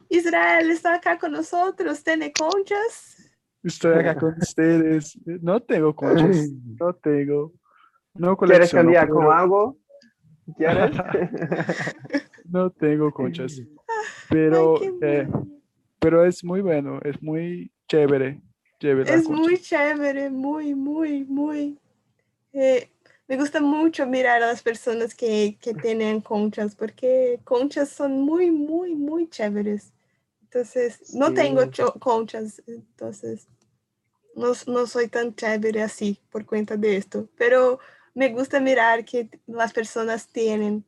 Israel 0.09 0.70
está 0.70 0.94
acá 0.94 1.18
con 1.18 1.32
nosotros. 1.32 2.04
¿Tiene 2.04 2.32
conchas? 2.32 3.16
Estoy 3.64 3.98
acá 3.98 4.14
con 4.16 4.36
ustedes. 4.40 5.18
No 5.24 5.61
tengo 5.61 5.96
conchas, 5.96 6.50
no 6.80 6.94
tengo. 6.94 7.52
No 8.14 8.36
¿Quieres 8.36 8.70
colecciono, 8.70 8.84
cambiar 8.84 9.09
con 9.09 9.18
pero 9.18 9.32
algo? 9.32 9.76
¿Quieres? 10.57 10.96
no 12.48 12.70
tengo 12.70 13.11
conchas. 13.11 13.61
Pero, 14.28 14.80
eh, 15.02 15.28
pero 15.98 16.24
es 16.24 16.44
muy 16.44 16.61
bueno, 16.61 17.00
es 17.02 17.20
muy 17.20 17.72
chévere. 17.88 18.40
chévere 18.78 19.12
Es 19.12 19.28
muy 19.28 19.59
chévere, 19.59 20.30
muy, 20.30 20.76
muy, 20.76 21.24
muy. 21.24 21.76
Eh, 22.52 22.88
me 23.28 23.36
gusta 23.36 23.60
mucho 23.60 24.06
mirar 24.06 24.42
a 24.42 24.46
las 24.46 24.62
personas 24.62 25.14
que, 25.14 25.58
que 25.60 25.74
tienen 25.74 26.20
conchas, 26.20 26.76
porque 26.76 27.40
conchas 27.44 27.88
son 27.88 28.20
muy, 28.20 28.50
muy, 28.50 28.94
muy 28.94 29.28
chéveres. 29.28 29.92
Entonces, 30.42 31.14
no 31.14 31.34
tengo 31.34 31.62
conchas, 31.98 32.62
entonces 32.66 33.48
no, 34.34 34.52
no 34.66 34.86
soy 34.86 35.08
tan 35.08 35.34
chévere 35.34 35.82
así 35.82 36.20
por 36.30 36.46
cuenta 36.46 36.76
de 36.76 36.96
esto, 36.96 37.28
pero 37.36 37.80
me 38.14 38.28
gusta 38.28 38.60
mirar 38.60 39.04
que 39.04 39.28
las 39.46 39.72
personas 39.72 40.28
tienen. 40.28 40.84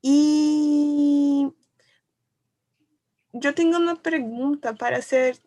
Y 0.00 1.52
yo 3.32 3.54
tengo 3.54 3.78
una 3.78 3.96
pregunta 3.96 4.74
para 4.74 4.98
hacer 4.98 5.38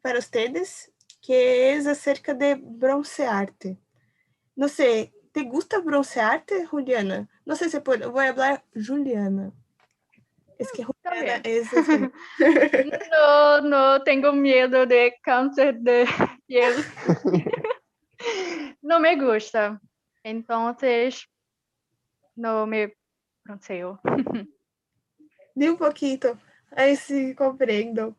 para 0.00 0.18
ustedes, 0.18 0.90
que 1.20 1.74
es 1.74 1.86
acerca 1.86 2.32
de 2.32 2.54
broncearte. 2.54 3.78
No 4.56 4.68
sé, 4.68 5.12
¿te 5.32 5.42
gusta 5.44 5.80
broncearte, 5.80 6.66
Juliana? 6.66 7.28
No 7.44 7.56
sé 7.56 7.68
si 7.70 7.80
puedo, 7.80 8.10
voy 8.10 8.26
a 8.26 8.30
hablar 8.30 8.64
Juliana. 8.74 9.52
Es 10.58 10.70
que 10.72 10.84
Juliana 10.84 11.40
es... 11.44 11.68
No, 13.12 13.60
no 13.62 14.02
tengo 14.02 14.32
miedo 14.32 14.86
de 14.86 15.14
cáncer 15.22 15.78
de 15.80 16.06
piel. 16.46 16.74
No 18.82 19.00
me 19.00 19.16
gusta. 19.16 19.80
Entonces, 20.22 21.26
no 22.36 22.66
me 22.66 22.94
bronceo. 23.44 23.98
De 25.54 25.70
un 25.70 25.78
poquito, 25.78 26.38
ahí 26.72 26.96
sí 26.96 27.34
comprendo. 27.34 28.14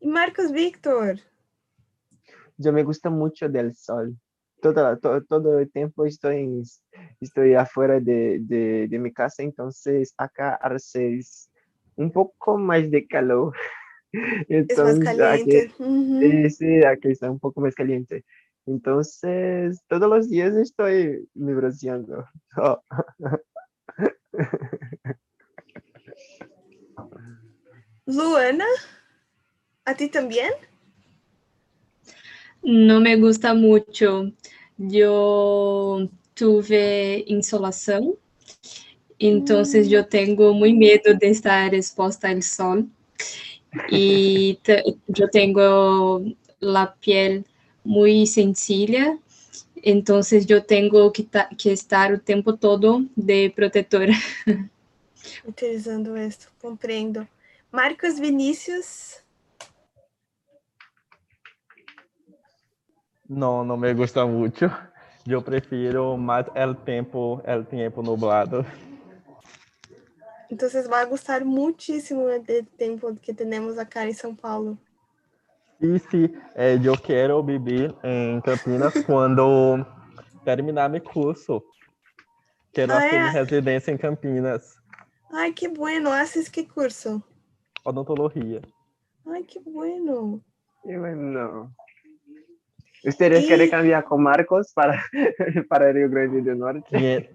Y 0.00 0.08
Marcos 0.08 0.52
Víctor, 0.52 1.18
Yo 2.58 2.72
me 2.72 2.82
gusta 2.82 3.08
mucho 3.08 3.48
del 3.48 3.74
sol. 3.74 4.14
Todo, 4.60 4.98
todo, 4.98 5.22
todo 5.22 5.58
el 5.60 5.70
tiempo 5.70 6.04
estoy, 6.04 6.62
estoy 7.20 7.54
afuera 7.54 8.00
de, 8.00 8.38
de, 8.40 8.88
de 8.88 8.98
mi 8.98 9.12
casa, 9.12 9.42
entonces 9.42 10.14
acá 10.16 10.54
hace 10.56 11.20
un 11.96 12.10
poco 12.10 12.58
más 12.58 12.90
de 12.90 13.06
calor. 13.06 13.54
es 14.12 14.76
más 14.78 14.98
Entonces, 14.98 15.20
aquí, 15.20 15.50
caliente. 15.50 15.74
Ujú. 15.78 16.20
sí, 16.20 16.50
sí, 16.50 16.84
aquí 16.84 17.08
está 17.08 17.30
un 17.30 17.38
poco 17.38 17.60
más 17.60 17.74
caliente. 17.74 18.24
Entonces, 18.66 19.80
todos 19.88 20.10
los 20.10 20.28
días 20.28 20.54
estoy 20.54 21.28
me 21.34 21.54
bronceando. 21.54 22.26
Oh, 22.56 22.82
Luana, 28.06 28.64
¿a 29.84 29.94
ti 29.94 30.08
también? 30.08 30.52
No 32.68 33.00
me 33.00 33.16
gusta 33.16 33.52
mucho. 33.52 34.30
Yo 34.76 36.08
tuve 36.34 37.24
insolación, 37.26 38.14
entonces 39.18 39.88
yo 39.88 40.06
tengo 40.06 40.54
muy 40.54 40.72
miedo 40.72 41.14
de 41.18 41.28
estar 41.28 41.74
expuesta 41.74 42.28
al 42.28 42.42
sol. 42.42 42.88
Y 43.90 44.58
te- 44.62 44.82
yo 45.08 45.28
tengo 45.28 46.22
la 46.60 46.94
piel 46.96 47.44
muy 47.84 48.26
sencilla, 48.26 49.18
entonces 49.76 50.46
yo 50.46 50.64
tengo 50.64 51.12
que, 51.12 51.26
que 51.58 51.72
estar 51.72 52.12
el 52.12 52.22
tiempo 52.22 52.56
todo 52.56 53.02
de 53.16 53.52
protectora. 53.54 54.14
Utilizando 55.44 56.16
esto, 56.16 56.46
compreendo. 56.60 57.26
Marcos 57.72 58.20
Vinícius, 58.20 59.24
No, 63.28 63.64
no 63.64 63.76
me 63.76 63.92
gusta 63.94 64.24
mucho. 64.26 64.70
Yo 65.24 65.42
prefiero 65.44 66.16
más 66.16 66.46
el 66.54 66.76
tiempo, 66.78 67.42
el 67.44 67.66
tiempo 67.66 68.02
nublado. 68.02 68.64
entonces 70.50 70.90
va 70.90 71.00
a 71.00 71.04
gustar 71.04 71.44
muchísimo 71.44 72.26
del 72.26 72.66
tiempo 72.66 73.14
que 73.20 73.34
tenemos 73.34 73.76
acá 73.78 74.04
en 74.04 74.14
São 74.14 74.34
Paulo. 74.34 74.78
E 75.80 75.98
se 75.98 76.34
eh, 76.56 76.78
eu 76.82 76.96
quero 76.96 77.40
viver 77.42 77.94
em 78.02 78.40
Campinas 78.40 78.94
quando 79.06 79.84
terminar 80.44 80.88
meu 80.88 81.00
curso. 81.00 81.62
Quero 82.72 82.92
Ah, 82.94 82.98
assumir 82.98 83.28
é? 83.28 83.30
residência 83.30 83.92
em 83.92 83.96
Campinas, 83.98 84.76
Ay, 85.30 85.52
qué 85.52 85.68
bueno, 85.68 86.10
¿haces 86.12 86.48
qué 86.50 86.66
curso? 86.66 87.22
odontologia. 87.84 88.60
Ay, 89.26 89.44
qué 89.44 89.60
bueno. 89.60 90.40
y 90.84 90.96
bueno. 90.96 91.70
¿Ustedes 93.04 93.46
quieren 93.46 93.66
Y- 93.66 93.70
cambiar 93.70 94.04
con 94.04 94.22
Marcos 94.22 94.72
para, 94.74 95.02
para 95.68 95.92
Río 95.92 96.08
Grande 96.10 96.42
do 96.42 96.54
Norte? 96.54 96.82
Tiene, 96.90 97.30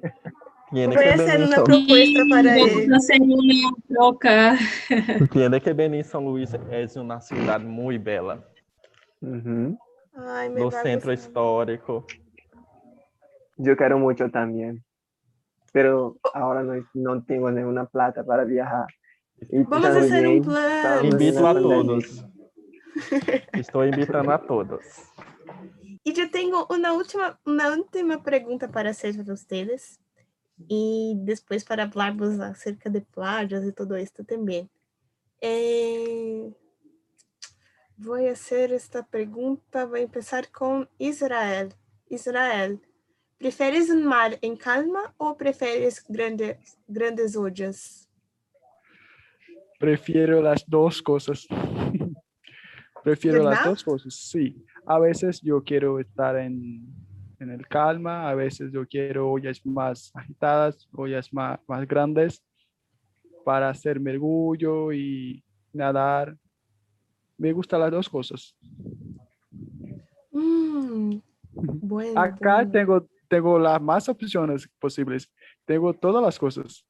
tiene 0.71 0.95
hacer 0.95 1.17
venir 1.39 1.47
una 1.47 1.57
São- 1.57 1.63
propuesta 1.63 2.19
para 2.29 2.57
él. 2.57 2.89
una 2.89 3.71
troca. 3.87 4.57
tiene 5.31 5.61
que 5.61 5.73
venir 5.73 6.03
São 6.05 6.21
Luís. 6.25 6.53
É 6.53 6.85
uma 6.99 7.19
cidade 7.21 7.65
muito 7.65 8.03
bela. 8.03 8.43
Ujú. 9.21 9.77
Ay, 10.15 10.49
me 10.49 10.59
No 10.61 10.69
va 10.69 10.79
a 10.79 10.83
centro 10.83 11.11
gustar. 11.11 11.13
histórico. 11.29 12.05
Yo 13.57 13.75
quiero 13.77 13.97
mucho 13.99 14.29
también, 14.29 14.83
pero 15.71 16.17
ahora 16.33 16.63
no, 16.63 16.73
no 16.93 17.23
tengo 17.23 17.49
ninguna 17.51 17.85
plata 17.85 18.23
para 18.23 18.43
viajar. 18.43 18.87
Y 19.49 19.63
Vamos 19.63 19.85
a 19.87 19.99
hacer 19.99 20.27
un 20.27 20.41
plan. 20.43 21.05
Invito 21.05 21.47
a 21.47 21.53
todos. 21.53 22.25
Estou 23.53 23.83
invitando 23.85 24.31
a 24.31 24.37
todos. 24.39 24.81
Y 26.03 26.13
yo 26.13 26.29
tengo 26.29 26.67
una 26.69 26.93
última, 26.93 27.39
una 27.45 27.71
última 27.71 28.21
pregunta 28.21 28.69
para 28.69 28.89
hacer 28.89 29.15
para 29.15 29.33
ustedes. 29.33 29.99
Y 30.67 31.15
después 31.19 31.63
para 31.63 31.83
hablarmos 31.83 32.39
acerca 32.39 32.89
de 32.89 33.01
playas 33.01 33.65
y 33.65 33.71
todo 33.71 33.95
esto 33.95 34.23
también. 34.23 34.69
Eh, 35.41 36.53
voy 37.97 38.27
a 38.27 38.33
hacer 38.33 38.73
esta 38.73 39.05
pregunta. 39.05 39.85
Voy 39.85 40.01
a 40.01 40.03
empezar 40.03 40.51
con 40.51 40.89
Israel. 40.97 41.73
Israel, 42.09 42.81
¿prefieres 43.37 43.89
un 43.89 44.03
mar 44.05 44.37
en 44.41 44.57
calma 44.57 45.13
o 45.17 45.37
prefieres 45.37 46.03
grandes, 46.07 46.77
grandes 46.87 47.35
ollas? 47.35 48.09
Prefiero 49.79 50.41
las 50.41 50.63
dos 50.67 51.01
cosas. 51.01 51.47
Prefiero 53.03 53.43
las 53.43 53.57
¿Verdad? 53.57 53.65
dos 53.65 53.83
cosas, 53.83 54.13
sí. 54.13 54.65
A 54.85 54.99
veces 54.99 55.39
yo 55.41 55.63
quiero 55.63 55.99
estar 55.99 56.35
en, 56.37 56.85
en 57.39 57.49
el 57.49 57.65
calma, 57.67 58.29
a 58.29 58.35
veces 58.35 58.71
yo 58.71 58.85
quiero 58.85 59.31
ollas 59.31 59.65
más 59.65 60.11
agitadas, 60.13 60.87
ollas 60.93 61.31
más, 61.33 61.59
más 61.67 61.87
grandes 61.87 62.43
para 63.45 63.69
hacer 63.69 63.99
mergullo 63.99 64.91
y 64.91 65.43
nadar. 65.71 66.37
Me 67.37 67.51
gustan 67.53 67.79
las 67.81 67.91
dos 67.91 68.09
cosas. 68.09 68.55
Mm, 70.31 71.17
bueno. 71.81 72.21
Acá 72.21 72.55
bueno. 72.57 72.71
tengo, 72.71 73.07
tengo 73.29 73.59
las 73.59 73.81
más 73.81 74.07
opciones 74.09 74.69
posibles. 74.79 75.31
Tengo 75.65 75.93
todas 75.93 76.23
las 76.23 76.37
cosas. 76.37 76.85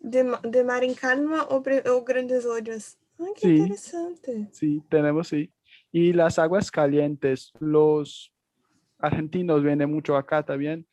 De, 0.00 0.36
de 0.42 0.64
mar 0.64 0.82
en 0.84 0.94
calma 0.94 1.44
o, 1.44 1.62
pre- 1.62 1.88
o 1.88 2.02
grandes 2.02 2.44
ollas? 2.44 2.98
Ay, 3.18 3.32
qué 3.36 3.46
Sí. 3.48 3.56
interesante. 3.56 4.48
Sí, 4.50 4.82
tenemos, 4.88 5.28
sí. 5.28 5.52
Y 5.92 6.12
las 6.14 6.38
aguas 6.38 6.70
calientes, 6.70 7.52
los 7.60 8.32
argentinos 8.98 9.62
vienen 9.62 9.92
mucho 9.92 10.16
acá 10.16 10.42
también, 10.42 10.86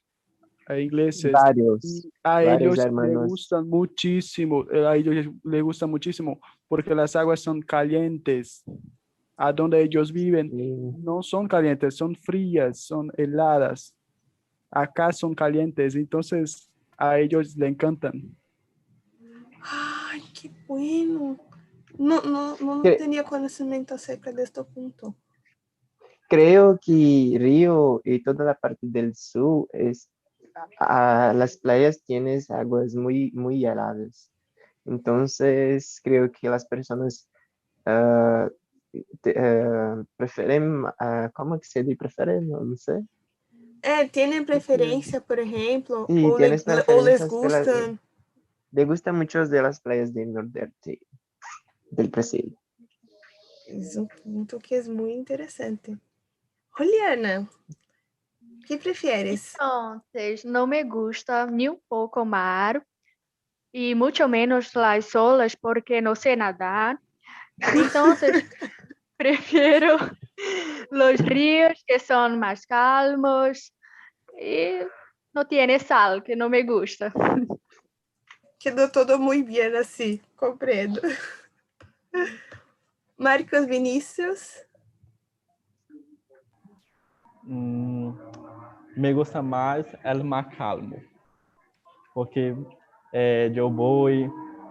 a 0.67 0.77
ingleses. 0.77 1.31
Varios. 1.31 1.83
y 1.83 2.11
a 2.23 2.33
varios 2.43 2.77
ellos 2.77 2.93
les 2.93 3.15
gustan 3.17 3.67
muchísimo, 3.69 4.65
eh, 4.71 4.85
a 4.85 4.95
ellos 4.95 5.15
les- 5.15 5.29
les 5.43 5.63
gusta 5.63 5.87
muchísimo 5.87 6.39
porque 6.67 6.93
las 6.93 7.15
aguas 7.15 7.39
son 7.39 7.61
calientes. 7.61 8.63
A 9.41 9.53
donde 9.53 9.81
ellos 9.81 10.11
viven 10.11 10.51
Sí. 10.51 11.01
no 11.01 11.23
son 11.23 11.47
calientes, 11.47 11.95
son 11.95 12.13
frías, 12.13 12.81
son 12.81 13.09
heladas. 13.17 13.95
Acá 14.69 15.13
son 15.13 15.33
calientes, 15.33 15.95
entonces 15.95 16.69
a 16.97 17.17
ellos 17.19 17.55
le 17.55 17.67
encantan. 17.67 18.35
Ay, 19.61 20.21
qué 20.39 20.51
bueno. 20.67 21.37
No, 21.99 22.21
no, 22.21 22.55
no 22.61 22.81
tenía 22.81 23.23
conocimiento 23.25 23.93
acerca 23.95 24.31
de 24.31 24.43
este 24.43 24.63
punto. 24.63 25.15
Creo 26.29 26.79
que 26.81 27.35
Río 27.37 27.99
y 28.05 28.23
toda 28.23 28.45
la 28.45 28.53
parte 28.55 28.79
del 28.87 29.13
sur 29.15 29.67
es, 29.73 30.09
a- 30.79 31.33
las 31.35 31.57
playas 31.57 32.01
tienen 32.03 32.41
aguas 32.47 32.95
muy, 32.95 33.31
muy 33.33 33.65
heladas. 33.65 34.31
Entonces, 34.85 35.99
creo 36.01 36.31
que 36.31 36.47
las 36.49 36.65
personas 36.65 37.29
ah, 37.85 38.47
te- 39.21 39.35
ah, 39.37 40.01
prefieren, 40.15 40.85
ah, 40.99 41.29
¿cómo 41.33 41.59
que 41.59 41.67
se 41.67 41.83
dice? 41.83 41.97
Prefieren, 41.97 42.47
no, 42.47 42.77
sé. 42.77 43.03
É, 43.81 44.07
tem 44.07 44.45
preferência, 44.45 45.19
por 45.19 45.37
Sí, 46.07 46.21
tienes 46.37 46.65
ou 46.87 47.01
les 47.03 47.19
preferencias 47.25 47.29
de 47.29 47.47
las- 47.49 47.67
gustam. 47.67 47.99
Le 48.71 48.85
gustan 48.85 49.15
mucho 49.17 49.45
de 49.45 49.61
las 49.61 49.81
playas 49.81 50.13
del 50.13 50.31
nordeste 50.31 50.99
del 51.91 52.07
Brasil. 52.07 52.57
Isso 53.67 53.99
é 53.99 54.01
um 54.01 54.07
ponto 54.07 54.59
que 54.59 54.75
é 54.75 54.83
muito 54.83 55.19
interessante. 55.19 55.97
Juliana, 56.77 57.47
o 58.41 58.65
que 58.65 58.77
preferes? 58.77 59.53
Entonces, 59.53 60.43
no 60.43 60.65
me 60.65 60.83
gusta 60.83 61.45
ni 61.45 61.69
un 61.69 61.79
poco 61.87 62.25
mar 62.25 62.85
y 63.71 63.93
mucho 63.95 64.27
menos 64.27 64.75
las 64.75 65.15
olas 65.15 65.55
porque 65.55 66.01
no 66.01 66.15
sé 66.15 66.35
nadar. 66.35 66.99
Entonces, 67.73 68.31
prefiero 69.17 69.97
los 70.89 71.19
ríos 71.19 71.83
que 71.85 71.99
son 71.99 72.39
más 72.39 72.65
calmos 72.65 73.73
y 74.39 74.79
no 75.33 75.45
tiene 75.45 75.79
sal, 75.79 76.23
que 76.23 76.35
no 76.35 76.49
me 76.49 76.63
gusta. 76.63 77.13
Quedou 78.59 78.89
todo 78.89 79.17
muito 79.17 79.47
bem 79.47 79.73
assim, 79.77 80.19
compreendo. 80.35 80.99
Marcos 83.17 83.65
Vinícius, 83.67 84.65
Mm, 87.43 88.13
me 88.95 89.13
gusta 89.13 89.41
mais 89.41 89.85
el 90.03 90.23
mar 90.23 90.49
calmo, 90.55 91.01
porque 92.13 92.53
eh, 93.13 93.51
eu 93.55 93.71
vou, 93.71 94.07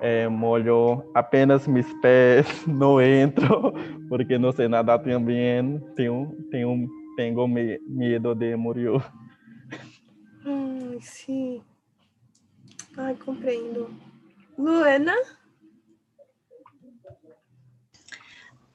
eh, 0.01 0.29
molho 0.29 1.03
apenas 1.15 1.67
meus 1.67 1.93
pés, 2.01 2.47
não 2.67 3.01
entro, 3.01 3.73
porque 4.09 4.39
não 4.39 4.53
sei 4.53 4.69
nadar 4.69 4.99
também, 5.01 5.81
tenho, 5.97 6.37
tenho, 6.51 6.89
tenho 7.17 7.49
me- 7.49 7.81
medo 7.89 8.35
de 8.35 8.55
morrer. 8.55 9.01
Ai, 10.45 11.01
sim. 11.01 11.63
Ai, 12.97 13.17
compreendo. 13.17 13.91
Luana, 14.57 15.15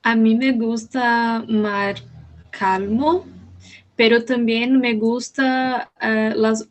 A 0.04 0.16
mí 0.18 0.36
me 0.36 0.52
gusta 0.52 1.46
mar 1.48 1.96
calmo, 2.52 3.26
pero 3.96 4.24
también 4.26 4.80
me 4.80 4.96
gusta 4.96 5.92
eh, 6.02 6.34
las 6.36 6.68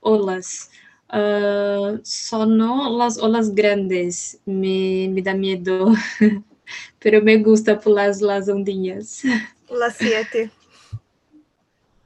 olas. 0.00 0.70
Ah, 1.08 1.98
solo 2.02 2.98
las 2.98 3.18
olas 3.18 3.54
grandes 3.54 4.38
me, 4.44 5.08
me 5.10 5.22
da 5.22 5.32
miedo, 5.32 5.92
pero 6.98 7.22
me 7.22 7.38
gusta 7.38 7.80
por 7.80 7.94
las, 7.94 8.20
las 8.20 8.48
ondinhas. 8.48 9.22
las 9.70 9.96
siete. 9.96 10.50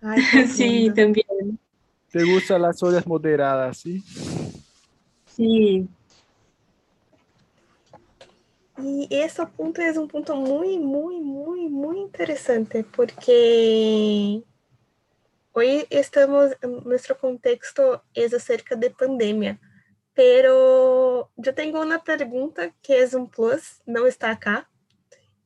Ai, 0.00 0.22
Sí, 0.46 0.90
también. 0.94 1.58
¿Te 2.12 2.22
gustan 2.22 2.62
las 2.62 2.80
olas 2.82 3.06
moderadas, 3.06 3.78
sí? 3.78 4.02
Sí. 5.26 5.88
E 8.80 9.08
esse 9.10 9.44
ponto 9.46 9.80
é 9.80 9.90
um 9.98 10.06
ponto 10.06 10.36
muito, 10.36 10.84
muito, 10.84 11.24
muito, 11.24 11.70
muito 11.70 12.00
interessante, 12.00 12.84
porque 12.84 14.42
hoje 15.52 15.86
estamos, 15.90 16.54
nosso 16.84 17.14
contexto 17.16 18.00
é 18.14 18.24
acerca 18.24 18.76
de 18.76 18.90
pandemia, 18.90 19.58
pero 20.14 21.28
eu 21.44 21.52
tenho 21.52 21.82
uma 21.82 21.98
pergunta 21.98 22.72
que 22.80 22.92
é 22.92 23.16
um 23.16 23.26
plus, 23.26 23.80
não 23.84 24.06
está 24.06 24.30
acá, 24.30 24.66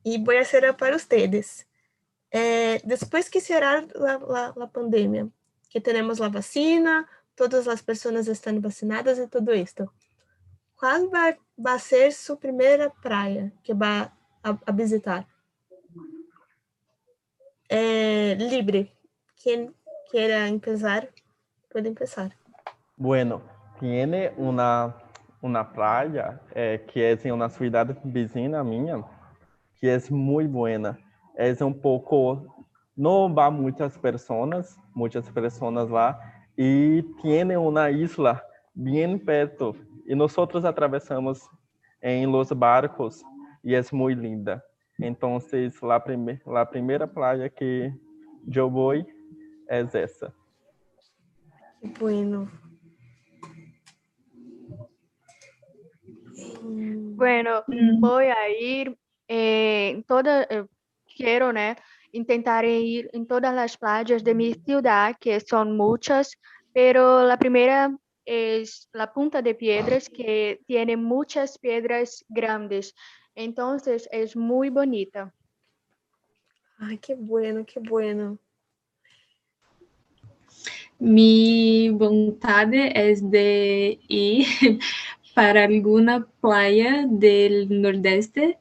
e 0.05 0.19
vou 0.19 0.45
fazer 0.45 0.73
para 0.75 0.99
vocês. 0.99 1.67
Eh, 2.31 2.81
depois 2.85 3.29
que 3.31 3.41
será 3.41 3.79
a, 3.79 4.67
pandemia, 4.67 5.29
que 5.71 5.81
temos 5.81 6.21
a 6.21 6.29
vacina, 6.29 7.09
todas 7.35 7.67
as 7.67 7.81
pessoas 7.81 8.27
estão 8.29 8.61
vacinadas 8.61 9.19
e 9.19 9.27
tudo 9.27 9.55
isto, 9.55 9.91
qual 10.77 11.09
vai, 11.09 11.39
vai 11.57 11.79
ser 11.79 12.13
sua 12.13 12.37
primeira 12.37 12.91
praia 12.91 13.53
que 13.63 13.75
vai 13.75 14.11
a, 14.43 14.59
a 14.67 14.73
visitar? 14.73 15.27
É, 17.69 18.35
livre. 18.35 18.93
Quem 19.37 19.75
queira 20.11 20.47
começar, 20.63 21.09
pode 21.71 21.95
começar. 21.95 22.31
Bueno, 22.97 23.43
tiene 23.81 24.31
una, 24.37 24.95
una 25.41 25.65
playa 25.65 26.41
eh, 26.55 26.85
que 26.93 27.13
es 27.13 27.25
en 27.25 27.33
una 27.33 27.49
ciudad 27.49 27.87
vecina 28.05 28.63
mía, 28.63 29.03
que 29.81 29.95
es 29.95 30.11
muy 30.11 30.47
buena. 30.47 30.99
Es 31.37 31.61
un 31.61 31.81
poco, 31.81 32.67
no 32.95 33.35
va 33.35 33.51
muchas 33.51 33.99
personas, 33.99 34.79
muchas 34.95 35.29
personas 35.31 35.89
lá, 35.91 36.21
y 36.57 37.03
tiene 37.23 37.57
una 37.57 37.91
isla 37.91 38.45
bien 38.75 39.19
perto. 39.19 39.75
Y 40.07 40.15
nosotros 40.15 40.65
atravesamos 40.65 41.49
en 42.01 42.31
los 42.31 42.51
barcos 42.59 43.25
y 43.63 43.75
es 43.75 43.93
muy 43.93 44.15
linda. 44.15 44.65
Entonces, 44.99 45.81
la, 45.83 46.03
prime- 46.03 46.41
la 46.47 46.69
primera 46.69 47.07
playa 47.07 47.49
que 47.49 47.95
yo 48.47 48.69
voy 48.69 49.07
es 49.69 49.95
esa. 49.95 50.33
Que 51.81 51.89
bueno. 52.01 52.51
Bueno, 57.15 57.65
voy 58.01 58.27
a 58.27 58.49
ir 58.51 58.97
eh, 59.29 59.91
en 59.91 60.03
toda, 60.05 60.43
eh, 60.51 60.67
quiero, 61.17 61.53
né, 61.53 61.77
intentar 62.11 62.65
ir 62.65 63.09
en 63.13 63.27
todas 63.27 63.55
las 63.55 63.77
playas 63.77 64.25
de 64.25 64.35
mi 64.35 64.55
ciudad, 64.55 65.17
que 65.21 65.39
son 65.41 65.77
muchas, 65.77 66.37
pero 66.73 67.25
la 67.25 67.39
primera 67.39 67.97
es 68.25 68.89
la 68.93 69.13
Punta 69.13 69.43
de 69.43 69.55
Piedras, 69.55 70.09
que 70.09 70.61
tiene 70.67 70.97
muchas 70.97 71.59
piedras 71.59 72.25
grandes. 72.29 72.95
Entonces 73.35 74.09
es 74.13 74.37
muy 74.37 74.71
bonita. 74.71 75.35
Ai, 76.79 76.99
que 76.99 77.15
bueno, 77.15 77.65
que 77.65 77.81
bueno. 77.81 78.39
Mi 80.99 81.91
vontade 81.91 82.93
es 82.95 83.29
de 83.31 83.99
ir 84.09 84.47
para 85.35 85.65
alguna 85.65 86.27
playa 86.41 87.07
del 87.09 87.83
nordeste, 87.83 88.59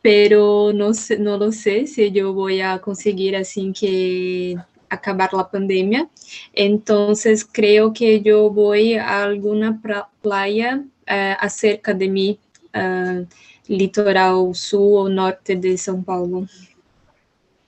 pero 0.00 0.72
no 0.72 0.94
sé, 0.94 1.18
no 1.18 1.38
lo 1.38 1.52
sé 1.52 1.86
si 1.86 2.10
yo 2.10 2.32
voy 2.34 2.60
a 2.60 2.80
conseguir 2.80 3.36
así 3.36 3.72
que 3.72 4.56
acabar 4.92 5.32
la 5.32 5.48
pandemia. 5.48 6.08
Entonces 6.52 7.44
creo 7.44 7.92
que 7.92 8.20
yo 8.20 8.50
voy 8.50 8.94
a 8.94 9.22
alguna 9.24 9.80
pra- 9.82 10.08
playa 10.20 10.84
eh, 11.06 11.36
acerca 11.40 11.92
de 11.94 12.08
mi 12.08 12.38
eh, 12.72 13.26
litoral 13.68 14.54
sul 14.54 14.94
ou 14.94 15.08
norte 15.08 15.54
de 15.54 15.76
São 15.76 16.02
Paulo. 16.02 16.46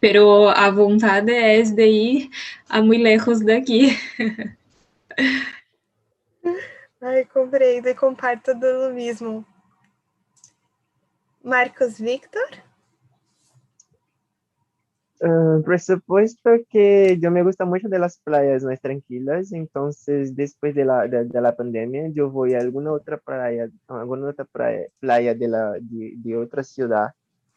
Pero 0.01 0.49
a 0.49 0.70
vontade 0.70 1.33
é 1.33 1.62
de 1.62 1.87
ir 1.87 2.31
a 2.68 2.83
muito 2.83 3.03
lejos 3.03 3.41
daqui. 3.41 3.99
Ai, 7.01 7.25
compreendo 7.27 7.89
e 7.89 7.95
comparto 7.95 8.55
do 8.55 8.93
mesmo. 8.95 9.45
Marcos 11.43 11.99
Victor? 11.99 12.63
Ah, 15.20 15.58
por 15.64 15.78
supuesto 15.80 16.50
que 16.68 17.18
yo 17.20 17.30
me 17.30 17.42
gusta 17.42 17.64
mucho 17.64 17.88
de 17.88 17.98
las 17.98 18.18
playas 18.18 18.64
más 18.64 18.80
tranquilas, 18.80 19.52
entonces 19.52 20.34
después 20.36 20.74
de 20.74 20.84
la, 20.84 21.06
de, 21.06 21.24
de 21.24 21.40
la 21.40 21.54
pandemia 21.56 22.08
yo 22.12 22.30
voy 22.30 22.54
a 22.54 22.58
alguna 22.60 22.92
otra 22.92 23.16
playa, 23.18 23.70
alguna 23.88 24.28
otra 24.28 24.44
playa, 24.44 24.86
playa 25.00 25.34
de, 25.34 25.48
la, 25.48 25.72
de, 25.80 26.14
de 26.16 26.36
otra 26.36 26.62
ciudad. 26.64 27.08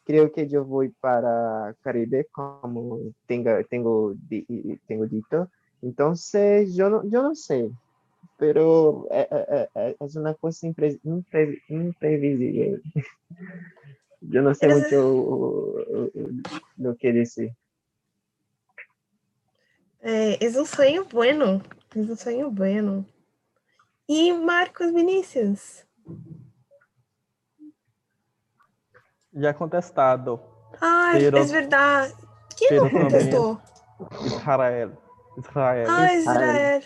Creo 0.04 0.32
que 0.32 0.48
yo 0.48 0.64
voy 0.64 0.88
para 1.00 1.74
Caribe, 1.82 2.26
como 2.32 3.00
tenga, 3.26 3.62
tengo, 3.64 4.14
tengo 4.86 5.06
dicho. 5.06 5.50
Entonces 5.82 6.74
yo 6.74 6.88
no, 6.88 7.02
yo 7.10 7.22
no 7.22 7.34
sé, 7.34 7.70
pero 8.38 9.06
eh, 9.12 9.28
eh, 9.30 9.68
eh, 9.76 9.96
es 10.00 10.16
una 10.16 10.34
cosa 10.34 10.66
impre- 10.68 11.00
impre- 11.04 11.60
imprevisible. 11.68 12.80
Yo 14.20 14.42
no 14.42 14.54
sé 14.54 14.66
Pero- 14.66 14.78
mucho 14.78 15.08
uh, 15.08 16.10
uh, 16.14 16.42
lo 16.76 16.96
que 16.96 17.12
decir. 17.12 17.52
É, 20.00 20.44
é 20.44 20.48
um 20.60 20.64
sonho 20.64 21.04
bueno. 21.04 21.62
É 21.94 21.98
um 21.98 22.16
sonho 22.16 22.50
bueno. 22.50 23.04
E 24.08 24.32
Marcos 24.32 24.92
Vinícius? 24.92 25.84
Ya 29.32 29.52
contestado. 29.54 30.40
Ai, 30.80 31.20
Pero- 31.20 31.38
é 31.38 31.44
verdade. 31.44 32.14
Quem 32.56 32.70
não 32.76 32.88
também- 32.88 33.02
contestou? 33.02 33.60
Israel. 34.24 34.96
Israel. 35.38 35.86
Ah, 35.88 36.14
Israel. 36.14 36.82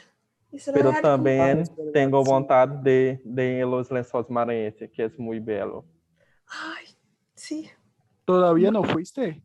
Israel. 0.52 0.84
Não 0.84 0.92
Pero 0.92 1.02
también 1.02 1.64
como- 1.66 1.92
tengo 1.92 2.22
vontade 2.24 2.82
de, 2.82 3.22
de 3.24 3.58
ir 3.58 3.62
a 3.62 3.66
los 3.66 3.90
Lençóis 3.90 4.28
Maranhenses, 4.28 4.90
que 4.90 5.02
es 5.04 5.18
muy 5.18 5.40
bello. 5.40 5.84
Ay, 6.46 6.84
sí. 7.42 7.68
¿Todavía 8.24 8.70
no 8.70 8.84
fuiste? 8.84 9.42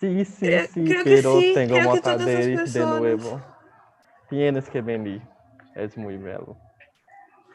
Sí, 0.00 0.24
sí, 0.24 0.46
sí, 0.72 0.84
creo 0.84 1.04
que 1.04 1.10
pero 1.10 1.38
sí, 1.38 1.52
tengo 1.54 1.74
creo 1.76 2.00
todas 2.02 2.24
de 2.26 2.56
de 2.56 2.80
nuevo. 2.86 3.40
Tienes 4.28 4.68
que 4.68 4.82
venir, 4.82 5.22
es 5.76 5.96
muy 5.96 6.16
bello. 6.16 6.56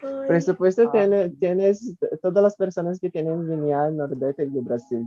Ay, 0.02 0.28
Presupuesto 0.28 0.82
Ah. 0.88 0.92
tiene, 0.92 1.28
tienes 1.30 1.94
todas 2.22 2.42
las 2.42 2.56
personas 2.56 2.98
que 2.98 3.10
tienen 3.10 3.46
venido 3.46 3.78
al 3.78 3.96
nordeste 3.96 4.46
de 4.46 4.60
Brasil. 4.62 5.06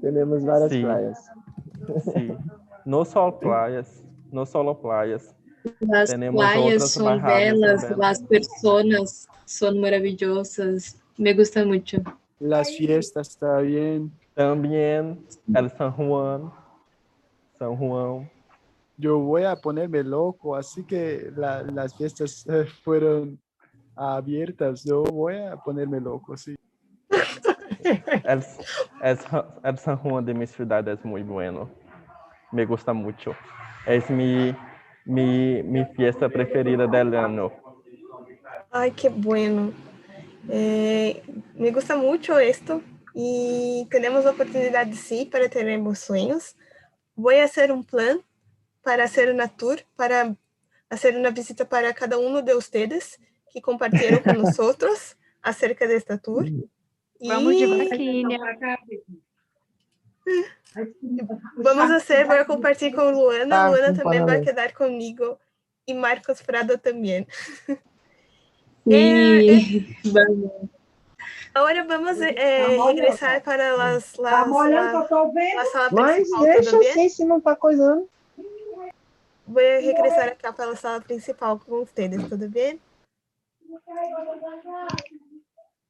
Tenemos 0.00 0.44
varias 0.44 0.70
Sí. 0.70 0.82
playas. 0.82 1.30
Sí. 2.14 2.32
No 2.84 3.04
solo 3.04 3.40
playas, 3.40 4.04
no 4.30 4.46
solo 4.46 4.80
playas. 4.80 5.34
Las 5.80 6.10
Tenemos 6.10 6.36
playas 6.40 6.74
otras 6.74 6.90
son 6.92 7.22
belas, 7.24 7.96
las 7.98 8.22
personas 8.22 9.26
son 9.44 9.80
maravillosas. 9.80 11.02
Me 11.18 11.34
gusta 11.34 11.64
mucho. 11.64 11.98
Las 12.38 12.76
fiestas 12.76 13.36
también. 13.38 14.12
También 14.34 15.26
el 15.54 15.70
San 15.70 15.92
Juan, 15.92 16.52
San 17.58 17.74
Juan. 17.76 18.30
Yo 18.98 19.18
voy 19.18 19.44
a 19.44 19.56
ponerme 19.56 20.02
loco, 20.02 20.54
así 20.56 20.84
que 20.84 21.30
la- 21.36 21.62
las 21.62 21.94
fiestas 21.96 22.46
eh, 22.46 22.66
fueron 22.82 23.38
abiertas. 23.94 24.84
Yo 24.84 25.02
voy 25.04 25.36
a 25.36 25.56
ponerme 25.56 26.00
loco, 26.00 26.36
sí. 26.36 26.54
El, 28.24 28.42
el, 29.02 29.18
el 29.62 29.78
San 29.78 29.96
Juan 29.98 30.24
de 30.24 30.34
mi 30.34 30.46
ciudad 30.46 30.86
es 30.88 31.04
muy 31.04 31.22
bueno. 31.22 31.68
Me 32.52 32.66
gusta 32.66 32.92
mucho. 32.92 33.32
Es 33.86 34.10
mi, 34.10 34.54
mi, 35.04 35.62
mi 35.62 35.84
fiesta 35.84 36.28
preferida 36.28 36.86
del 36.86 37.14
año. 37.14 37.52
Ay, 38.70 38.90
qué 38.90 39.08
bueno. 39.08 39.72
Eh, 40.48 41.22
me 41.54 41.70
gusta 41.70 41.96
mucho 41.96 42.38
esto 42.38 42.82
y 43.14 43.86
tenemos 43.90 44.24
la 44.24 44.32
oportunidad 44.32 44.86
sí 44.92 45.24
para 45.24 45.48
tener 45.48 45.80
sueños. 45.96 46.56
Voy 47.14 47.36
a 47.36 47.44
hacer 47.44 47.72
un 47.72 47.84
plan 47.84 48.20
para 48.82 49.04
hacer 49.04 49.32
una 49.32 49.48
tour, 49.48 49.80
para 49.96 50.36
hacer 50.90 51.16
una 51.16 51.30
visita 51.30 51.68
para 51.68 51.92
cada 51.94 52.18
uno 52.18 52.42
de 52.42 52.54
ustedes 52.54 53.18
que 53.52 53.60
compartieron 53.60 54.20
con 54.20 54.42
nosotros 54.42 55.16
acerca 55.42 55.86
de 55.86 55.96
esta 55.96 56.18
tour. 56.18 56.46
Vamos 57.20 57.58
de 57.58 57.66
vaquinha. 57.66 58.38
vamos 61.56 61.90
a 61.90 61.96
hacer, 61.96 62.26
voy 62.26 62.36
a 62.38 62.44
compartir 62.44 62.94
con 62.94 63.12
Luana, 63.12 63.66
Ah, 63.66 63.68
Luana 63.70 63.94
también 63.94 64.26
va 64.26 64.34
a 64.34 64.40
quedar 64.40 64.72
conmigo 64.74 65.38
y 65.86 65.94
Marcos 65.94 66.42
Prado 66.42 66.78
también. 66.78 67.26
Sí, 68.86 69.96
vamos. 70.12 70.52
Ahora 71.54 71.84
vamos 71.84 72.20
a 72.20 72.28
eh, 72.28 72.78
regresar 72.86 73.42
para 73.42 73.76
las, 73.76 74.18
las, 74.18 74.46
la, 74.46 74.46
la 74.46 75.64
sala 75.72 75.88
Mas 75.90 76.14
principal, 76.16 76.44
deixa 76.44 76.70
¿todo 76.70 76.80
bien? 76.80 76.90
assim, 76.92 77.08
se 77.08 77.24
não 77.24 77.40
tá 77.40 77.56
coisando. 77.56 78.08
Voy 79.46 79.64
a 79.64 79.78
regresar 79.80 80.28
acá 80.28 80.52
para 80.52 80.70
la 80.70 80.76
sala 80.76 81.00
principal 81.00 81.58
con 81.58 81.82
ustedes, 81.82 82.28
¿todo 82.28 82.48
bien? 82.48 82.80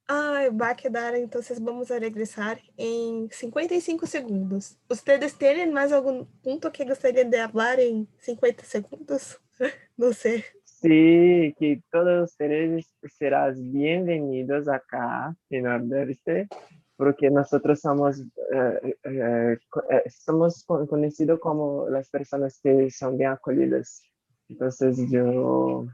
Ay, 0.07 0.49
va 0.49 0.69
a 0.69 0.75
quedar, 0.75 1.15
entonces 1.15 1.61
vamos 1.61 1.91
a 1.91 1.99
regresar 1.99 2.61
en 2.77 3.29
55 3.29 4.07
segundos. 4.07 4.77
¿Ustedes 4.89 5.37
tienen 5.37 5.73
más 5.73 5.91
algún 5.91 6.27
punto 6.41 6.71
que 6.71 6.85
gustarían 6.85 7.29
de 7.29 7.41
hablar 7.41 7.79
en 7.79 8.07
50 8.19 8.63
segundos? 8.63 9.39
No 9.97 10.13
sé. 10.13 10.45
Sí, 10.79 11.55
que 11.57 11.81
todos 11.91 12.29
ustedes 12.29 12.93
serás 13.17 13.59
bienvenidos 13.59 14.67
acá 14.67 15.35
en 15.49 15.63
Nordeste, 15.63 16.47
porque 16.95 17.31
nosotros 17.31 17.79
somos, 17.79 18.19
eh, 18.19 18.95
eh, 19.05 19.57
eh, 19.89 20.03
somos 20.07 20.63
con- 20.65 20.85
conocidos 20.85 21.39
como 21.39 21.89
las 21.89 22.07
personas 22.11 22.59
que 22.61 22.91
son 22.91 23.17
bien 23.17 23.31
acolhidas. 23.31 24.03
Entonces 24.49 24.97
yo, 25.09 25.87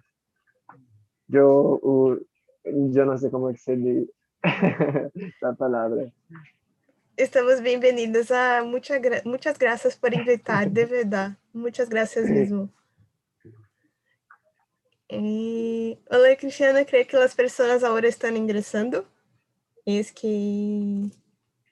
yo, 1.27 1.79
uh, 1.81 2.19
yo 2.65 3.05
no 3.05 3.17
sé 3.17 3.31
cómo 3.31 3.51
dice 3.51 4.05
la 5.41 5.53
palabra. 5.53 6.11
Estamos 7.15 7.61
bienvenidos 7.61 8.31
a 8.31 8.65
muchas, 8.65 8.99
muchas 9.23 9.57
gracias 9.57 9.95
por 9.95 10.13
invitar, 10.13 10.69
de 10.69 10.85
verdad. 10.85 11.37
Muchas 11.53 11.87
gracias 11.87 12.29
mesmo. 12.29 12.69
Eh, 15.09 15.99
hola, 16.09 16.35
Cristiana. 16.37 16.85
Creo 16.85 17.05
que 17.07 17.17
las 17.17 17.35
personas 17.35 17.83
ahora 17.83 18.07
están 18.07 18.37
ingresando. 18.37 19.05
Es 19.85 20.11
que 20.11 21.09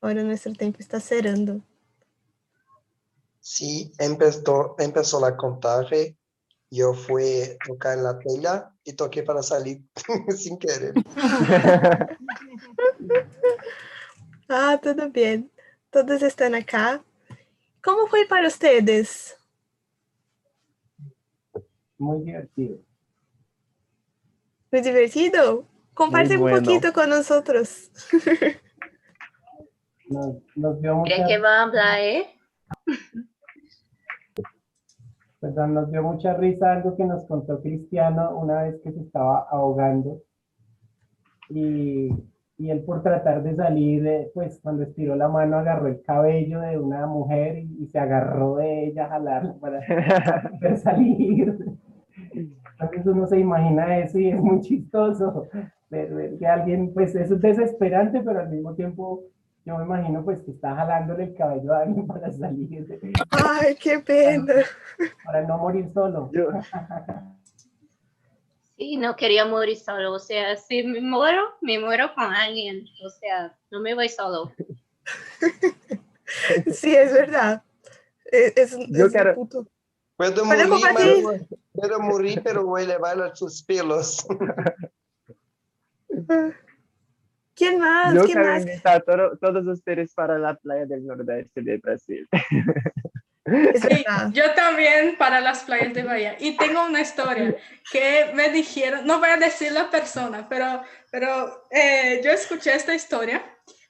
ahora 0.01 0.23
nuestro 0.23 0.53
tiempo 0.53 0.79
está 0.79 0.99
cerrando. 0.99 1.61
Sí, 3.39 3.91
empezó, 3.97 4.75
empezó 4.77 5.19
la 5.19 5.35
contaje. 5.35 6.17
Yo 6.69 6.93
fui 6.93 7.41
a 7.41 7.57
tocar 7.65 7.97
en 7.97 8.03
la 8.03 8.17
tela 8.19 8.75
y 8.83 8.93
toqué 8.93 9.23
para 9.23 9.43
salir 9.43 9.81
sin 10.35 10.57
querer. 10.59 10.93
Ah, 14.53 14.77
tudo 14.77 15.09
bem. 15.09 15.49
Todos 15.89 16.21
estão 16.21 16.53
acá. 16.53 17.01
Como 17.81 18.09
foi 18.09 18.25
para 18.25 18.49
ustedes? 18.49 19.37
Muy 21.97 22.25
divertido. 22.25 22.83
Foi 24.71 24.79
divertido? 24.79 25.65
Compartem 25.93 26.37
um 26.37 26.39
bueno. 26.39 26.63
pouquinho 26.63 26.93
com 26.93 27.05
nós 27.05 27.29
outros. 27.29 27.91
Nos, 30.11 30.35
nos 30.57 30.81
dio 30.81 30.95
mucha, 30.97 31.15
¿Cree 31.15 31.25
que 31.25 31.37
va 31.39 31.49
a 31.49 31.61
hablar, 31.63 32.01
eh? 32.01 32.27
perdón, 35.39 35.73
nos 35.73 35.89
dio 35.89 36.03
mucha 36.03 36.33
risa 36.33 36.73
algo 36.73 36.97
que 36.97 37.05
nos 37.05 37.25
contó 37.25 37.61
Cristiano 37.61 38.37
una 38.37 38.63
vez 38.63 38.81
que 38.83 38.91
se 38.91 38.99
estaba 38.99 39.47
ahogando. 39.49 40.21
Y, 41.47 42.09
y 42.57 42.69
él 42.69 42.83
por 42.83 43.01
tratar 43.03 43.41
de 43.41 43.55
salir, 43.55 44.31
pues 44.33 44.59
cuando 44.61 44.83
estiró 44.83 45.15
la 45.15 45.29
mano 45.29 45.57
agarró 45.57 45.87
el 45.87 46.01
cabello 46.01 46.59
de 46.59 46.77
una 46.77 47.07
mujer 47.07 47.59
y, 47.59 47.83
y 47.83 47.87
se 47.87 47.97
agarró 47.97 48.57
de 48.57 48.87
ella 48.87 49.05
a 49.05 49.09
jalarla 49.11 49.53
para 49.61 49.79
poder 50.59 50.77
salir. 50.77 51.57
Entonces 52.81 53.05
uno 53.05 53.27
se 53.27 53.39
imagina 53.39 53.99
eso 53.99 54.17
y 54.19 54.29
es 54.29 54.39
muy 54.39 54.61
chistoso. 54.61 55.47
Ver, 55.89 56.13
ver 56.13 56.37
que 56.37 56.47
alguien, 56.47 56.93
pues 56.93 57.13
eso 57.15 57.35
es 57.35 57.41
desesperante, 57.41 58.21
pero 58.21 58.39
al 58.39 58.49
mismo 58.49 58.73
tiempo 58.73 59.23
yo 59.65 59.77
me 59.77 59.83
imagino 59.83 60.23
pues 60.23 60.39
que 60.41 60.51
está 60.51 60.75
jalándole 60.75 61.25
el 61.25 61.35
cabello 61.35 61.73
a 61.73 61.81
alguien 61.81 62.07
para 62.07 62.31
salir, 62.31 62.87
Ai, 63.29 63.75
que 63.75 63.99
pena. 63.99 64.55
para 65.23 65.43
no 65.43 65.57
morir 65.57 65.89
solo. 65.93 66.31
Sí, 68.77 68.97
no 68.97 69.15
quería 69.15 69.45
morir 69.45 69.77
solo. 69.77 70.13
O 70.13 70.19
sea, 70.19 70.55
si 70.55 70.81
me 70.81 71.01
muero, 71.01 71.43
me 71.61 71.77
muero 71.77 72.15
con 72.15 72.33
alguien. 72.33 72.85
O 73.05 73.09
sea, 73.09 73.55
no 73.69 73.79
me 73.79 73.93
voy 73.93 74.09
solo. 74.09 74.51
Sim, 76.71 76.95
é 76.95 77.05
verdade. 77.05 77.61
É, 78.31 78.61
é, 78.61 78.65
Yo 78.65 79.07
um 79.07 79.35
ponto. 79.35 79.67
Puedo 80.29 80.45
morir, 80.45 80.69
compartir. 80.69 81.23
pero, 81.25 81.45
puedo 81.73 81.99
morir, 81.99 82.41
pero 82.43 82.65
voy 82.65 82.83
a 82.83 82.85
llevar 82.85 83.35
sus 83.35 83.63
pelos. 83.63 84.23
Que 87.55 87.77
mais? 87.77 88.13
Yo 88.13 88.21
que 88.21 88.33
quiero 88.33 88.45
mais? 88.47 88.65
invitar 88.65 88.97
a 88.97 88.99
todo- 89.01 89.37
todos 89.37 89.65
ustedes 89.67 90.13
para 90.13 90.37
la 90.37 90.55
playa 90.55 90.85
del 90.85 91.05
nordeste 91.05 91.61
de 91.61 91.77
Brasil. 91.77 92.27
Sí, 93.43 94.05
yo 94.33 94.53
también 94.53 95.17
para 95.17 95.41
las 95.41 95.63
playas 95.63 95.93
de 95.93 96.03
Bahía. 96.03 96.37
Y 96.39 96.55
tengo 96.57 96.85
una 96.85 97.01
historia 97.01 97.57
que 97.91 98.31
me 98.35 98.49
dijeron, 98.49 99.05
no 99.05 99.19
voy 99.19 99.29
a 99.29 99.35
decir 99.37 99.71
la 99.73 99.89
persona, 99.89 100.47
pero, 100.47 100.83
pero 101.11 101.63
eh, 101.71 102.21
yo 102.23 102.31
escuché 102.31 102.73
esta 102.75 102.93
historia 102.93 103.43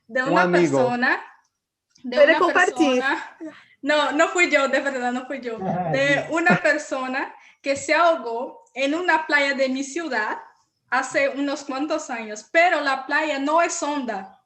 de 0.08 0.24
Un 0.24 0.30
una 0.32 0.50
persona. 0.50 1.22
De 2.02 2.16
Puede 2.16 2.30
una 2.32 2.40
compartir. 2.40 3.02
persona. 3.04 3.38
No, 3.82 4.12
no 4.12 4.28
fui 4.30 4.50
yo, 4.50 4.68
de 4.68 4.80
verdad, 4.80 5.12
no 5.12 5.26
fui 5.26 5.42
yo. 5.42 5.58
De 5.92 6.28
una 6.30 6.58
persona 6.62 7.34
que 7.62 7.76
se 7.76 7.94
ahogó 7.94 8.64
en 8.74 8.94
una 8.94 9.26
playa 9.26 9.54
de 9.54 9.70
mi 9.70 9.84
ciudad 9.84 10.40
hace 10.90 11.30
unos 11.30 11.64
cuantos 11.64 12.10
años, 12.10 12.48
pero 12.52 12.82
la 12.82 13.06
playa 13.06 13.40
no 13.40 13.62
es 13.62 13.82
honda. 13.82 14.40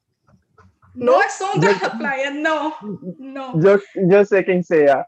No, 0.93 1.13
¿No? 1.13 1.21
es 1.21 1.41
honda 1.41 1.69
la 1.81 1.97
playa, 1.97 2.31
no, 2.31 2.77
no. 3.19 3.61
Yo, 3.61 3.77
yo 3.95 4.23
sé 4.23 4.45
quién 4.45 4.63
sea. 4.63 5.07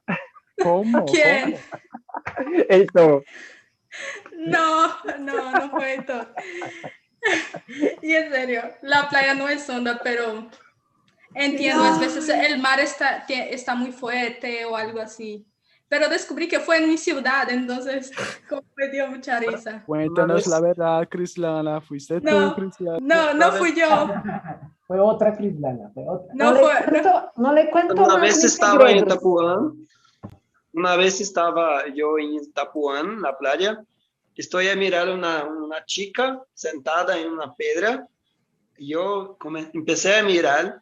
¿Cómo? 0.62 1.06
¿Quién? 1.06 1.58
Esto. 2.68 3.24
No, 4.36 4.88
no, 5.20 5.52
no 5.52 5.70
fue 5.72 5.96
esto. 5.96 6.28
Y 8.02 8.14
en 8.14 8.32
serio, 8.32 8.62
la 8.82 9.10
playa 9.10 9.34
no 9.34 9.50
es 9.50 9.70
honda, 9.70 10.00
pero 10.02 10.50
entiendo, 11.38 11.84
a 11.84 12.00
veces 12.00 12.28
el 12.30 12.60
mar 12.60 12.80
está, 12.80 13.26
está 13.28 13.76
muy 13.76 13.92
fuerte 13.92 14.66
o 14.66 14.76
algo 14.76 15.00
así. 15.00 15.46
pero 15.90 16.10
descubrí 16.10 16.48
que 16.48 16.60
fue 16.60 16.78
en 16.78 16.90
mi 16.90 16.98
ciudad, 16.98 17.50
entonces 17.50 18.12
como 18.50 18.64
me 18.76 18.90
dio 18.90 19.08
mucha 19.08 19.40
risa. 19.40 19.84
Cuéntanos 19.86 20.46
la 20.48 20.60
verdad, 20.60 21.08
Crislana. 21.10 21.80
¿Fuiste 21.82 22.20
No, 22.22 22.54
tú, 22.54 22.62
Crislana? 22.62 23.00
No, 23.02 23.34
no 23.34 23.52
fui 23.54 23.74
yo. 23.74 23.88
Fue 24.88 25.00
otra 25.02 25.36
Crislana, 25.36 25.92
fue 25.94 26.04
otra. 26.08 26.34
No 26.34 26.54
le 26.54 26.60
fue- 26.62 26.86
cuento, 26.88 27.32
no 27.36 27.52
le 27.52 27.70
cuento 27.70 27.94
más 27.94 28.22
vez 28.22 28.42
em 28.42 28.48
segredos. 28.48 29.02
Itapuã, 29.02 29.74
uma 30.74 30.96
vez 30.96 31.20
estava 31.20 31.84
eu 31.94 32.18
em 32.18 32.38
Itapuã, 32.38 33.04
na 33.04 33.34
praia, 33.34 33.86
estou 34.38 34.62
a 34.62 34.76
mirar 34.78 35.10
uma, 35.10 35.44
uma 35.44 35.84
chica 35.86 36.40
sentada 36.56 37.18
em 37.18 37.28
uma 37.28 37.54
pedra, 37.54 38.08
e 38.80 38.94
eu 38.94 39.36
come, 39.42 39.66
comecei 39.66 40.20
a 40.20 40.24
mirar, 40.24 40.82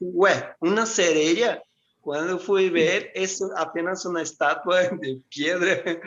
güey, 0.00 0.34
una 0.60 0.86
cerella. 0.86 1.62
Cuando 2.00 2.38
fui 2.38 2.68
a 2.68 2.70
ver, 2.70 3.10
es 3.14 3.42
apenas 3.56 4.04
una 4.06 4.22
estatua 4.22 4.82
de 5.00 5.20
piedra. 5.28 6.00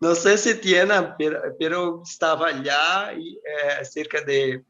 No 0.00 0.14
sé 0.14 0.38
si 0.38 0.54
tiene, 0.54 0.94
pero, 1.58 2.02
estaba 2.02 2.48
allá 2.48 3.12
eh, 3.12 3.84
cerca 3.84 4.22
de, 4.22 4.64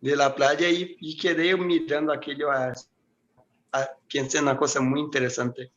de, 0.00 0.16
la 0.16 0.34
playa 0.34 0.68
y, 0.68 0.96
y 0.98 1.16
quedé 1.16 1.54
mirando 1.56 2.12
aquello. 2.12 2.50
A, 2.50 2.72
a, 3.72 3.90
una 4.40 4.56
cosa 4.56 4.80
muy 4.80 5.00
interesante. 5.00 5.70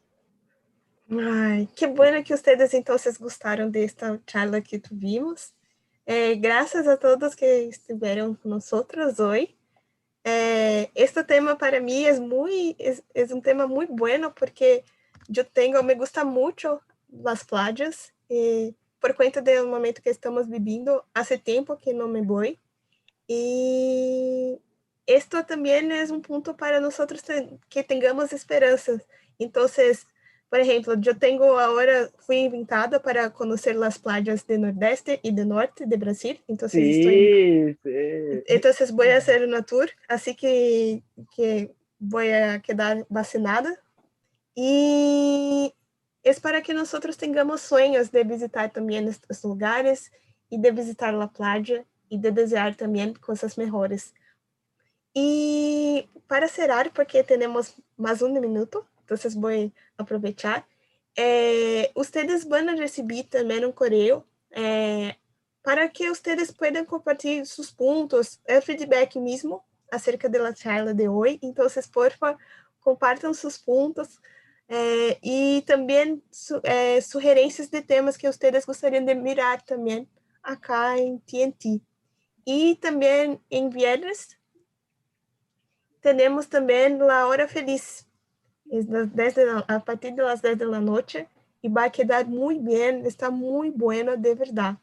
Ay, 1.11 1.67
qué 1.75 1.87
bueno 1.87 2.23
que 2.23 2.33
ustedes 2.33 2.73
entonces 2.73 3.19
gustaron 3.19 3.71
de 3.71 3.83
esta 3.83 4.19
charla 4.25 4.61
que 4.61 4.79
tuvimos. 4.79 5.53
Eh, 6.11 6.37
gracias 6.37 6.87
a 6.87 6.97
todos 6.97 7.35
que 7.35 7.67
estuvieron 7.67 8.33
con 8.33 8.49
nosotros 8.49 9.19
hoy. 9.19 9.55
Eh, 10.23 10.89
este 10.95 11.23
tema 11.23 11.55
para 11.59 11.79
mí 11.79 12.03
es 12.03 12.19
muy, 12.19 12.75
es, 12.79 13.03
es 13.13 13.31
un 13.31 13.43
tema 13.43 13.67
muy 13.67 13.85
bueno 13.85 14.33
porque 14.33 14.83
yo 15.27 15.45
tengo, 15.45 15.83
me 15.83 15.93
gusta 15.93 16.23
mucho 16.23 16.81
las 17.09 17.45
playas, 17.45 18.11
eh, 18.27 18.73
por 18.99 19.15
cuenta 19.15 19.41
del 19.41 19.67
momento 19.67 20.01
que 20.01 20.09
estamos 20.09 20.49
viviendo, 20.49 21.05
hace 21.13 21.37
tiempo 21.37 21.77
que 21.77 21.93
no 21.93 22.07
me 22.07 22.23
voy. 22.23 22.59
Y 23.27 24.59
esto 25.05 25.45
también 25.45 25.91
es 25.91 26.09
un 26.09 26.23
punto 26.23 26.57
para 26.57 26.79
nosotros 26.79 27.21
que 27.69 27.83
tengamos 27.83 28.33
esperanzas. 28.33 29.05
Entonces, 29.37 30.07
por 30.49 30.59
ejemplo, 30.59 30.95
yo 30.99 31.17
tengo 31.17 31.59
ahora, 31.59 32.09
fui 32.17 32.37
invitada 32.37 33.01
para 33.01 33.29
conocer 33.31 33.75
las 33.75 33.99
playas 33.99 34.47
de 34.47 34.57
Nordeste 34.57 35.19
y 35.21 35.31
de 35.31 35.45
Norte 35.45 35.85
de 35.85 35.97
Brasil. 35.97 36.43
Estoy, 36.47 36.69
Sí, 36.69 37.77
sí. 37.83 38.43
entonces 38.47 38.91
voy 38.91 39.09
a 39.09 39.17
hacer 39.17 39.43
una 39.45 39.61
tour, 39.61 39.89
así 40.07 40.35
que, 40.35 41.03
que 41.35 41.71
voy 41.99 42.29
a 42.29 42.61
quedar 42.61 43.05
vacinada. 43.09 43.79
Y 44.55 45.73
es 46.23 46.39
para 46.39 46.63
que 46.63 46.73
nosotros 46.73 47.15
tengamos 47.17 47.61
sueños 47.61 48.11
de 48.11 48.23
visitar 48.23 48.71
también 48.71 49.07
estos 49.07 49.43
lugares 49.43 50.11
y 50.49 50.59
de 50.59 50.71
visitar 50.71 51.13
la 51.13 51.29
playa 51.29 51.85
y 52.09 52.19
de 52.19 52.31
desear 52.31 52.75
también 52.75 53.13
cosas 53.13 53.55
mejores. 53.57 54.15
Y 55.13 56.09
para 56.27 56.47
cerrar, 56.47 56.91
porque 56.91 57.23
tenemos 57.23 57.75
más 57.97 58.23
un 58.23 58.33
minuto, 58.39 58.87
entonces 59.01 59.35
voy 59.35 59.73
a 59.99 60.03
aprovechar. 60.03 60.65
eh, 61.15 61.91
ustedes 61.95 62.47
van 62.47 62.69
a 62.69 62.75
recibir 62.75 63.29
también 63.29 63.65
un 63.65 63.73
correo 63.73 64.25
eh, 64.51 65.17
para 65.61 65.89
que 65.91 66.09
ustedes 66.09 66.53
puedan 66.53 66.85
compartir 66.85 67.45
sus 67.45 67.71
puntos, 67.73 68.39
el 68.45 68.61
feedback 68.61 69.15
mismo 69.17 69.65
acerca 69.91 70.29
de 70.29 70.39
la 70.39 70.53
charla 70.53 70.93
de 70.93 71.07
hoy. 71.07 71.39
Entonces, 71.41 71.87
por 71.87 72.11
favor, 72.13 72.37
compartan 72.79 73.33
sus 73.35 73.59
puntos 73.59 74.21
eh, 74.69 75.17
y 75.21 75.61
también 75.63 76.23
su- 76.31 76.61
eh, 76.63 77.01
sugerencias 77.01 77.69
de 77.71 77.81
temas 77.81 78.17
que 78.17 78.29
ustedes 78.29 78.65
gostariam 78.65 79.05
de 79.05 79.15
mirar 79.15 79.61
también 79.63 80.07
acá 80.43 80.97
en 80.97 81.19
TNT. 81.21 81.81
Y 82.45 82.75
también 82.77 83.43
en 83.49 83.69
viernes 83.69 84.37
tenemos 86.01 86.49
también 86.49 86.99
la 86.99 87.27
hora 87.27 87.47
feliz, 87.47 88.07
es 88.71 88.89
das 88.89 89.13
10 89.15 89.35
de 89.35 89.45
la- 89.45 89.65
a 89.67 89.79
partir 89.79 90.13
de 90.13 90.23
las 90.23 90.41
10 90.41 90.57
de 90.57 90.65
la 90.65 90.79
noche, 90.79 91.27
y 91.61 91.69
va 91.69 91.85
a 91.85 91.89
quedar 91.91 92.25
muy 92.27 92.57
bien, 92.59 93.05
está 93.05 93.29
muy 93.29 93.69
bueno 93.69 94.15
de 94.17 94.35
verdad. 94.35 94.77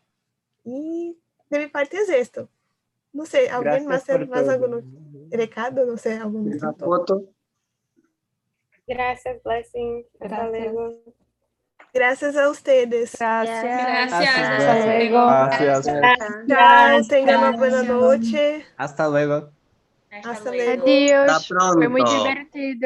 Y 0.65 1.17
de 1.49 1.59
mi 1.59 1.67
parte 1.69 1.97
es 1.97 2.09
esto. 2.09 2.49
No 3.13 3.25
sé, 3.25 3.49
¿alguien 3.49 3.87
Gracias 3.87 4.19
más 4.21 4.29
más 4.29 4.49
algún 4.49 5.29
recado? 5.31 5.87
No 5.87 5.97
sé, 5.97 6.15
algún 6.15 6.59
foto, 6.79 7.25
Gracias, 8.87 9.43
Blessing. 9.43 10.05
Hasta 10.21 10.29
Gracias. 10.29 10.73
luego. 10.73 10.95
Gracias 11.93 12.37
a 12.37 12.51
ustedes. 12.51 13.17
Gracias. 13.19 13.63
Gracias. 13.65 14.39
Hasta 14.39 14.87
luego. 14.87 15.27
Gracias. 15.27 15.87
Chao, 16.47 17.01
tengan 17.09 17.39
una 17.39 17.57
buena 17.57 17.83
noche. 17.83 18.65
Hasta 18.77 19.09
luego. 19.09 19.51
Hasta 20.11 20.51
luego. 20.51 20.83
Adiós. 20.85 21.31
Hasta 21.31 21.55
muito 21.89 22.05
pronto. 22.05 22.23
divertido. 22.25 22.75